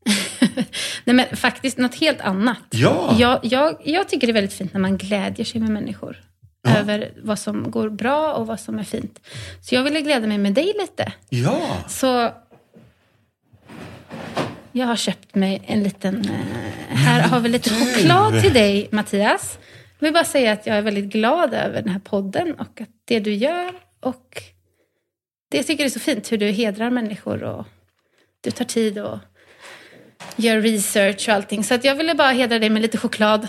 Nej, 1.05 1.17
men 1.17 1.37
faktiskt 1.37 1.79
något 1.79 1.95
helt 1.95 2.21
annat. 2.21 2.59
Ja. 2.71 3.17
Jag, 3.19 3.41
jag, 3.43 3.77
jag 3.85 4.09
tycker 4.09 4.27
det 4.27 4.31
är 4.31 4.35
väldigt 4.35 4.53
fint 4.53 4.73
när 4.73 4.81
man 4.81 4.97
glädjer 4.97 5.47
sig 5.47 5.61
med 5.61 5.71
människor. 5.71 6.23
Över 6.69 7.13
vad 7.23 7.39
som 7.39 7.71
går 7.71 7.89
bra 7.89 8.35
och 8.35 8.47
vad 8.47 8.61
som 8.61 8.79
är 8.79 8.83
fint. 8.83 9.21
Så 9.61 9.75
jag 9.75 9.83
ville 9.83 10.01
glädja 10.01 10.29
mig 10.29 10.39
med 10.39 10.55
dig 10.55 10.73
lite. 10.81 11.13
Ja, 11.29 11.85
Så 11.89 12.33
jag 14.77 14.87
har 14.87 14.97
köpt 14.97 15.35
mig 15.35 15.63
en 15.67 15.83
liten... 15.83 16.25
Eh, 16.25 16.97
här 16.97 17.29
har 17.29 17.41
vi 17.41 17.49
lite 17.49 17.71
choklad 17.71 18.43
till 18.43 18.53
dig, 18.53 18.89
Mattias. 18.93 19.59
Jag 19.99 20.07
vill 20.07 20.13
bara 20.15 20.25
säga 20.25 20.53
att 20.53 20.67
jag 20.67 20.77
är 20.77 20.83
väldigt 20.83 21.05
glad 21.05 21.55
över 21.55 21.83
den 21.83 21.89
här 21.93 21.99
podden 21.99 22.55
och 22.55 22.81
att 22.81 22.89
det 23.05 23.21
du 23.21 23.35
gör. 23.35 23.71
Och 24.01 24.43
det 25.51 25.57
jag 25.57 25.67
tycker 25.67 25.85
är 25.85 25.89
så 25.89 26.01
fint 26.01 26.33
hur 26.33 26.39
du 26.39 26.47
hedrar 26.51 26.91
människor 26.91 27.43
och 27.43 27.65
du 28.41 28.51
tar 28.51 28.65
tid 28.65 28.99
och 28.99 29.19
gör 30.37 30.61
research 30.61 31.29
och 31.29 31.35
allting. 31.35 31.65
Så 31.65 31.75
att 31.75 31.85
jag 31.85 31.95
ville 31.95 32.15
bara 32.15 32.31
hedra 32.31 32.59
dig 32.59 32.71
med 32.71 32.83
lite 32.83 32.99
choklad. 32.99 33.49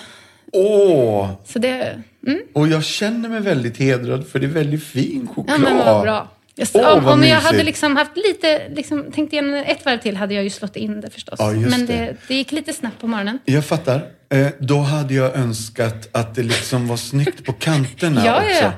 åh! 0.53 1.29
Så 1.45 1.59
det... 1.59 2.01
Mm, 2.27 2.41
Och 2.53 2.67
jag 2.67 2.83
känner 2.83 3.29
mig 3.29 3.41
väldigt 3.41 3.77
hedrad 3.77 4.27
för 4.27 4.39
det 4.39 4.45
är 4.45 4.49
väldigt 4.49 4.83
fin 4.83 5.27
ja, 5.29 5.33
choklad. 5.33 5.61
men 5.61 5.77
vad 5.77 6.01
bra. 6.03 6.27
Just, 6.57 6.75
Åh, 6.75 6.97
om 6.97 7.05
om 7.07 7.23
jag 7.23 7.39
hade 7.41 7.63
liksom 7.63 7.95
haft 7.95 8.11
lite, 8.17 8.69
liksom, 8.69 9.11
tänkt 9.11 9.33
igen 9.33 9.53
ett 9.53 9.85
varv 9.85 9.97
till 9.97 10.17
hade 10.17 10.33
jag 10.33 10.43
ju 10.43 10.49
slått 10.49 10.75
in 10.75 11.01
det 11.01 11.09
förstås. 11.09 11.35
Ja, 11.39 11.51
Men 11.51 11.85
det. 11.85 11.93
det, 11.93 12.15
det 12.27 12.35
gick 12.35 12.51
lite 12.51 12.73
snabbt 12.73 13.01
på 13.01 13.07
morgonen. 13.07 13.39
Jag 13.45 13.65
fattar. 13.65 14.01
Eh, 14.29 14.47
då 14.59 14.77
hade 14.79 15.13
jag 15.13 15.35
önskat 15.35 16.09
att 16.11 16.35
det 16.35 16.43
liksom 16.43 16.87
var 16.87 16.97
snyggt 16.97 17.45
på 17.45 17.53
kanterna 17.53 18.21
Ja, 18.25 18.35
också. 18.37 18.49
ja, 18.49 18.61
ja. 18.63 18.71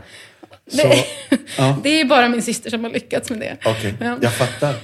Så, 0.72 0.94
ja. 1.58 1.78
Det 1.84 1.90
är 2.02 2.06
bara 2.06 2.30
min 2.30 2.42
syster 2.42 2.70
som 2.70 2.84
har 2.84 2.92
lyckats 2.92 3.30
med 3.30 3.40
det. 3.40 3.58
Okej, 3.66 3.94
Ja. 4.02 4.18
jag 4.22 4.34
fattar. 4.34 4.76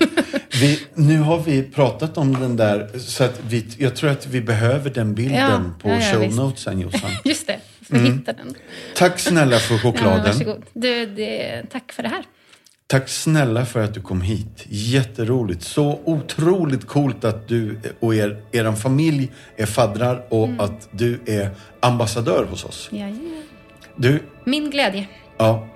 Vi, 0.61 0.79
nu 0.93 1.17
har 1.19 1.39
vi 1.39 1.63
pratat 1.63 2.17
om 2.17 2.33
den 2.39 2.55
där, 2.57 2.99
så 2.99 3.23
att 3.23 3.39
vi, 3.49 3.65
jag 3.77 3.95
tror 3.95 4.09
att 4.09 4.27
vi 4.27 4.41
behöver 4.41 4.89
den 4.89 5.15
bilden 5.15 5.37
Ja, 5.39 5.61
på 5.81 5.89
ja, 5.89 5.95
ja, 5.99 6.13
show 6.13 6.35
notesen 6.35 6.79
Jossan. 6.81 7.11
Just 7.23 7.47
det, 7.47 7.59
jag 7.89 7.99
får 8.01 8.05
hitta 8.07 8.33
den. 8.33 8.55
Tack 8.95 9.19
snälla 9.19 9.59
för 9.59 9.73
Ja, 9.75 9.79
chokladen. 9.81 10.23
varsågod. 10.23 10.63
Du, 10.73 11.05
det, 11.05 11.63
tack 11.71 11.91
för 11.93 12.03
det 12.03 12.09
här. 12.09 12.23
Tack 12.87 13.09
snälla 13.09 13.65
för 13.65 13.83
att 13.83 13.93
du 13.93 14.01
kom 14.01 14.21
hit. 14.21 14.65
Jätteroligt. 14.69 15.61
Så 15.63 15.99
otroligt 16.05 16.87
coolt 16.87 17.23
att 17.25 17.47
du 17.47 17.79
och 17.99 18.15
er, 18.15 18.43
er 18.51 18.71
familj 18.71 19.31
är 19.57 19.65
faddrar 19.65 20.25
och 20.29 20.43
Mm. 20.47 20.59
att 20.59 20.87
du 20.91 21.19
är 21.25 21.49
ambassadör 21.79 22.45
hos 22.49 22.65
oss. 22.65 22.89
Ja, 22.91 23.07
ja. 23.07 23.41
Du, 23.95 24.19
Min 24.45 24.69
glädje. 24.69 25.07
ja, 25.37 25.67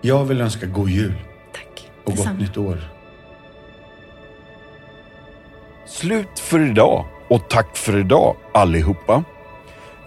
jag 0.00 0.24
vill 0.24 0.40
önska 0.40 0.66
god 0.66 0.88
jul 0.90 1.14
Tack. 1.52 1.90
och 2.04 2.12
gott 2.16 2.38
nytt 2.38 2.56
år. 2.56 2.78
Slut 5.86 6.38
för 6.38 6.70
idag 6.70 7.04
och 7.30 7.48
tack 7.50 7.76
för 7.76 7.98
idag 7.98 8.36
allihopa. 8.54 9.24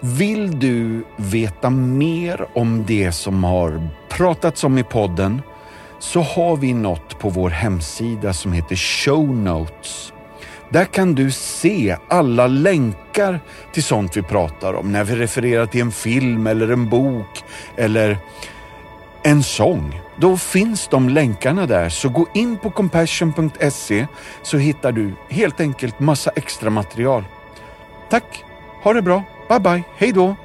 Vill 0.02 0.60
du 0.60 1.04
veta 1.18 1.70
mer 1.70 2.48
om 2.58 2.86
det 2.88 3.12
som 3.12 3.44
har 3.44 3.88
pratats 4.10 4.64
om 4.64 4.78
i 4.78 4.84
podden 4.84 5.42
så 6.02 6.22
har 6.22 6.58
vi 6.58 6.74
något 6.74 7.20
på 7.20 7.30
vår 7.30 7.50
hemsida 7.50 8.34
som 8.34 8.54
heter 8.54 8.76
Show 8.76 9.36
Notes. 9.36 10.14
Där 10.70 10.86
kan 10.86 11.16
du 11.16 11.32
se 11.32 11.98
alla 12.08 12.48
länkar 12.48 13.40
till 13.74 13.84
sånt 13.84 14.18
vi 14.18 14.22
pratar 14.22 14.74
om 14.74 14.92
när 14.92 15.04
vi 15.04 15.16
refererar 15.16 15.66
till 15.66 15.82
en 15.82 15.92
film 15.92 16.48
eller 16.48 16.68
en 16.72 16.90
bok 16.90 17.44
eller 17.76 18.18
en 19.24 19.44
sång. 19.44 20.02
Då 20.16 20.38
finns 20.38 20.88
de 20.88 21.10
länkarna 21.10 21.66
där, 21.66 21.90
så 21.90 22.10
gå 22.10 22.28
in 22.34 22.58
på 22.58 22.70
compassion.se 22.70 24.08
så 24.42 24.58
hittar 24.58 24.92
du 24.92 25.14
helt 25.30 25.60
enkelt 25.60 26.00
massa 26.00 26.32
extra 26.36 26.70
material. 26.70 27.24
Tack, 28.10 28.44
ha 28.84 28.94
det 28.94 29.02
bra, 29.02 29.24
bye 29.50 29.60
bye, 29.60 29.84
hej 29.98 30.12
då! 30.12 30.36